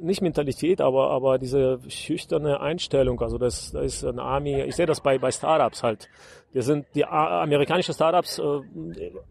[0.00, 3.20] nicht Mentalität, aber, aber diese schüchterne Einstellung.
[3.20, 6.08] Also das, das ist eine Army, ich sehe das bei, bei Startups halt.
[6.52, 8.42] Wir sind die amerikanische Startups äh,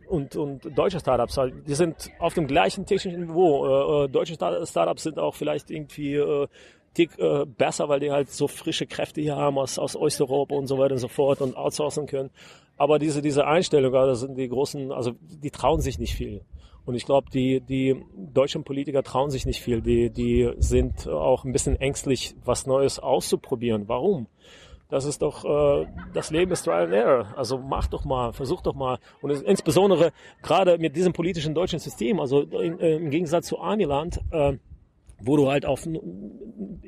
[0.09, 3.65] und, und deutsche Startups halt, die sind auf dem gleichen technischen Niveau.
[3.65, 6.47] Äh, äh deutsche Startups sind auch vielleicht irgendwie äh,
[6.93, 10.67] Tick äh, besser, weil die halt so frische Kräfte hier haben aus, aus Osteuropa und
[10.67, 12.29] so weiter und so fort und outsourcen können.
[12.77, 16.41] Aber diese, diese Einstellung, also das sind die großen, also die trauen sich nicht viel.
[16.85, 19.81] Und ich glaube, die, die deutschen Politiker trauen sich nicht viel.
[19.81, 23.87] Die, die sind auch ein bisschen ängstlich, was Neues auszuprobieren.
[23.87, 24.27] Warum?
[24.89, 27.33] Das ist doch, äh, das Leben ist Trial and Error.
[27.37, 28.99] Also mach doch mal, versuch doch mal.
[29.21, 30.11] Und es, insbesondere
[30.41, 34.57] gerade mit diesem politischen deutschen System, also in, äh, im Gegensatz zu Aniland, äh,
[35.25, 35.87] wo du halt auf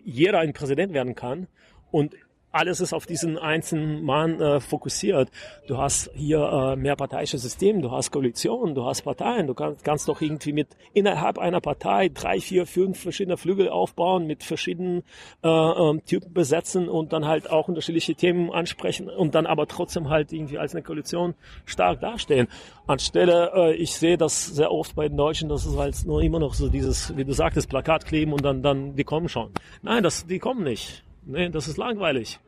[0.04, 1.48] jeder ein Präsident werden kann
[1.92, 2.16] und
[2.56, 5.30] alles ist auf diesen einzelnen Mann äh, fokussiert.
[5.68, 10.08] Du hast hier äh, mehrparteiisches System, du hast Koalitionen, du hast Parteien, du kannst, kannst
[10.08, 15.04] doch irgendwie mit innerhalb einer Partei drei, vier, fünf verschiedene Flügel aufbauen, mit verschiedenen
[15.44, 20.10] äh, ähm, Typen besetzen und dann halt auch unterschiedliche Themen ansprechen und dann aber trotzdem
[20.10, 22.48] halt irgendwie als eine Koalition stark dastehen.
[22.88, 26.40] Anstelle, äh, ich sehe das sehr oft bei den Deutschen, das ist halt nur immer
[26.40, 29.52] noch so dieses, wie du sagtest, Plakat kleben und dann, dann, die kommen schon.
[29.82, 31.04] Nein, das, die kommen nicht.
[31.26, 32.40] Nee, das ist langweilig.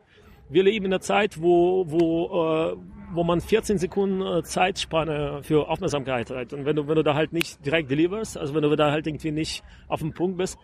[0.49, 2.77] Wir leben in einer Zeit, wo, wo, äh,
[3.13, 6.53] wo man 14 Sekunden äh, Zeitspanne für Aufmerksamkeit hat.
[6.53, 9.07] Und wenn du, wenn du da halt nicht direkt deliverst, also wenn du da halt
[9.07, 10.57] irgendwie nicht auf dem Punkt bist,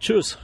[0.00, 0.38] tschüss.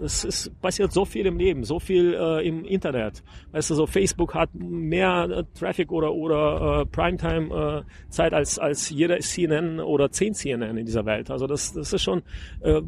[0.00, 3.22] es ist, passiert so viel im Leben, so viel äh, im Internet.
[3.52, 8.58] Weißt du, so Facebook hat mehr äh, Traffic oder oder äh, Primetime äh, Zeit als
[8.58, 11.30] als jeder CNN oder 10 CNN in dieser Welt.
[11.30, 12.22] Also das das ist schon
[12.60, 12.80] äh,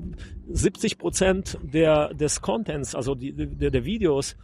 [0.48, 4.36] 70 Prozent der des Contents, also die, der, der Videos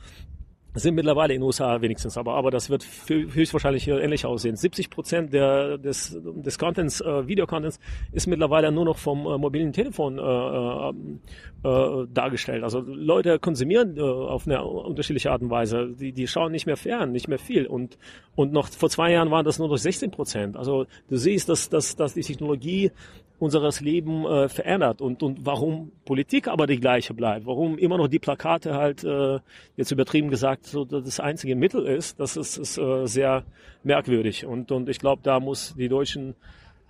[0.74, 4.56] sind mittlerweile in den USA wenigstens, aber, aber das wird höchstwahrscheinlich ähnlich aussehen.
[4.56, 7.80] 70 Prozent der, des, des Contents, äh, Videocontents
[8.12, 12.62] ist mittlerweile nur noch vom äh, mobilen Telefon äh, äh, dargestellt.
[12.62, 15.94] Also Leute konsumieren äh, auf eine unterschiedliche Art und Weise.
[15.98, 17.66] Die, die schauen nicht mehr fern, nicht mehr viel.
[17.66, 17.98] Und,
[18.36, 20.56] und noch vor zwei Jahren waren das nur noch 16 Prozent.
[20.56, 22.92] Also du siehst, dass, dass, dass die Technologie
[23.40, 28.06] unseres Leben äh, verändert und, und warum Politik aber die gleiche bleibt, warum immer noch
[28.06, 29.40] die Plakate halt, äh,
[29.76, 33.44] jetzt übertrieben gesagt, so das einzige Mittel ist, das ist, ist äh, sehr
[33.82, 34.44] merkwürdig.
[34.44, 36.34] Und, und ich glaube, da muss die deutschen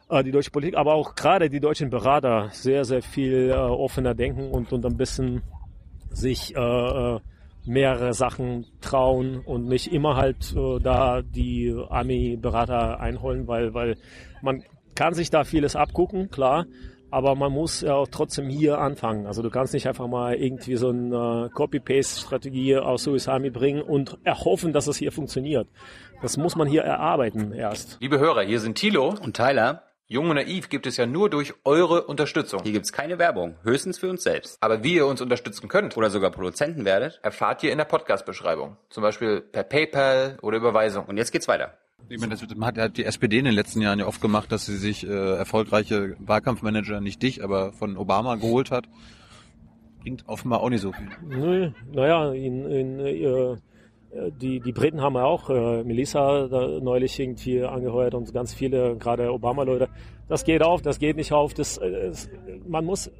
[0.09, 4.15] äh, die deutsche Politik, aber auch gerade die deutschen Berater sehr, sehr viel äh, offener
[4.15, 5.43] denken und, und ein bisschen
[6.11, 7.21] sich äh, äh
[7.67, 13.99] mehrere Sachen trauen und nicht immer halt äh, da die Army-Berater einholen, weil, weil
[14.41, 14.65] man
[14.95, 16.67] kann sich da vieles abgucken, klar.
[17.13, 19.27] Aber man muss ja auch trotzdem hier anfangen.
[19.27, 24.73] Also du kannst nicht einfach mal irgendwie so eine Copy-Paste-Strategie aus USA mitbringen und erhoffen,
[24.73, 25.67] dass es hier funktioniert.
[26.23, 27.99] Das muss man hier erarbeiten erst.
[28.01, 29.83] Liebe Hörer, hier sind Thilo und Tyler.
[30.07, 32.65] Jung und Naiv gibt es ja nur durch eure Unterstützung.
[32.65, 34.59] Hier gibt es keine Werbung, höchstens für uns selbst.
[34.61, 38.77] Aber wie ihr uns unterstützen könnt oder sogar Produzenten werdet, erfahrt ihr in der Podcast-Beschreibung.
[38.89, 41.07] Zum Beispiel per PayPal oder Überweisung.
[41.07, 41.79] Und jetzt geht's weiter.
[42.09, 44.77] Ich meine, das hat die SPD in den letzten Jahren ja oft gemacht, dass sie
[44.77, 48.89] sich äh, erfolgreiche Wahlkampfmanager, nicht dich, aber von Obama geholt hat.
[50.03, 51.09] Klingt offenbar auch nicht so viel.
[51.29, 53.57] Nö, naja, in, in, äh,
[54.41, 58.97] die, die Briten haben ja auch äh, Melissa da neulich irgendwie angeheuert und ganz viele,
[58.97, 59.89] gerade Obama-Leute.
[60.29, 61.55] Das geht auf, das geht nicht auf.
[61.55, 62.13] Das, äh,
[62.67, 63.13] man muss, äh,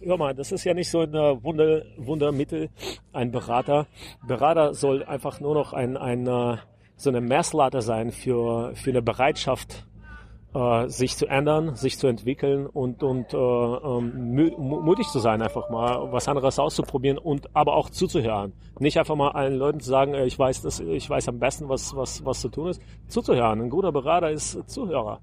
[0.00, 2.70] hör mal, das ist ja nicht so ein Wunder, Wundermittel,
[3.12, 3.86] ein Berater.
[4.26, 6.56] Berater soll einfach nur noch ein, ein äh,
[6.96, 9.86] so eine Messlatte sein für, für eine Bereitschaft,
[10.54, 15.68] äh, sich zu ändern, sich zu entwickeln und, und äh, ähm, mutig zu sein, einfach
[15.68, 18.52] mal was anderes auszuprobieren und aber auch zuzuhören.
[18.78, 21.68] Nicht einfach mal allen Leuten zu sagen, äh, ich weiß das, ich weiß am besten,
[21.68, 22.80] was, was, was zu tun ist.
[23.08, 23.62] Zuzuhören.
[23.62, 25.20] Ein guter Berater ist Zuhörer.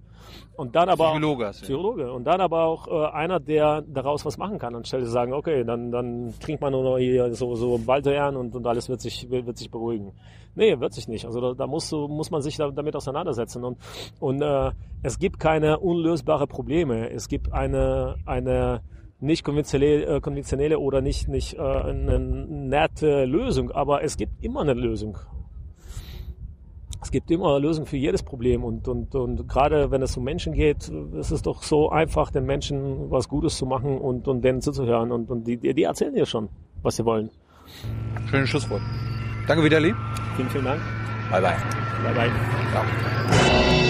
[0.55, 2.11] Und dann aber Psychologe, auch, Psychologe.
[2.11, 5.63] Und dann aber auch äh, einer, der daraus was machen kann, anstelle zu sagen, okay,
[5.63, 9.29] dann, dann trinkt man nur noch hier so, so Waldbeeren und, und alles wird sich,
[9.29, 10.13] wird sich beruhigen.
[10.55, 11.25] Nee, wird sich nicht.
[11.25, 13.63] Also da, da muss, muss man sich damit auseinandersetzen.
[13.63, 13.77] Und,
[14.19, 14.71] und äh,
[15.03, 17.09] es gibt keine unlösbare Probleme.
[17.09, 18.81] Es gibt eine, eine
[19.21, 24.61] nicht konventionelle, äh, konventionelle oder nicht, nicht äh, eine nette Lösung, aber es gibt immer
[24.61, 25.17] eine Lösung
[27.01, 30.23] es gibt immer eine Lösung für jedes Problem und, und, und gerade wenn es um
[30.23, 34.43] Menschen geht, ist es doch so einfach, den Menschen was Gutes zu machen und, und
[34.43, 36.49] denen zuzuhören und, und die, die erzählen dir schon,
[36.83, 37.31] was sie wollen.
[38.29, 38.81] Schönes Schlusswort.
[39.47, 39.93] Danke wieder, Lee.
[40.35, 40.81] Vielen, vielen Dank.
[41.31, 41.57] Bye, bye.
[42.03, 42.31] Bye, bye.
[42.71, 43.80] Ciao.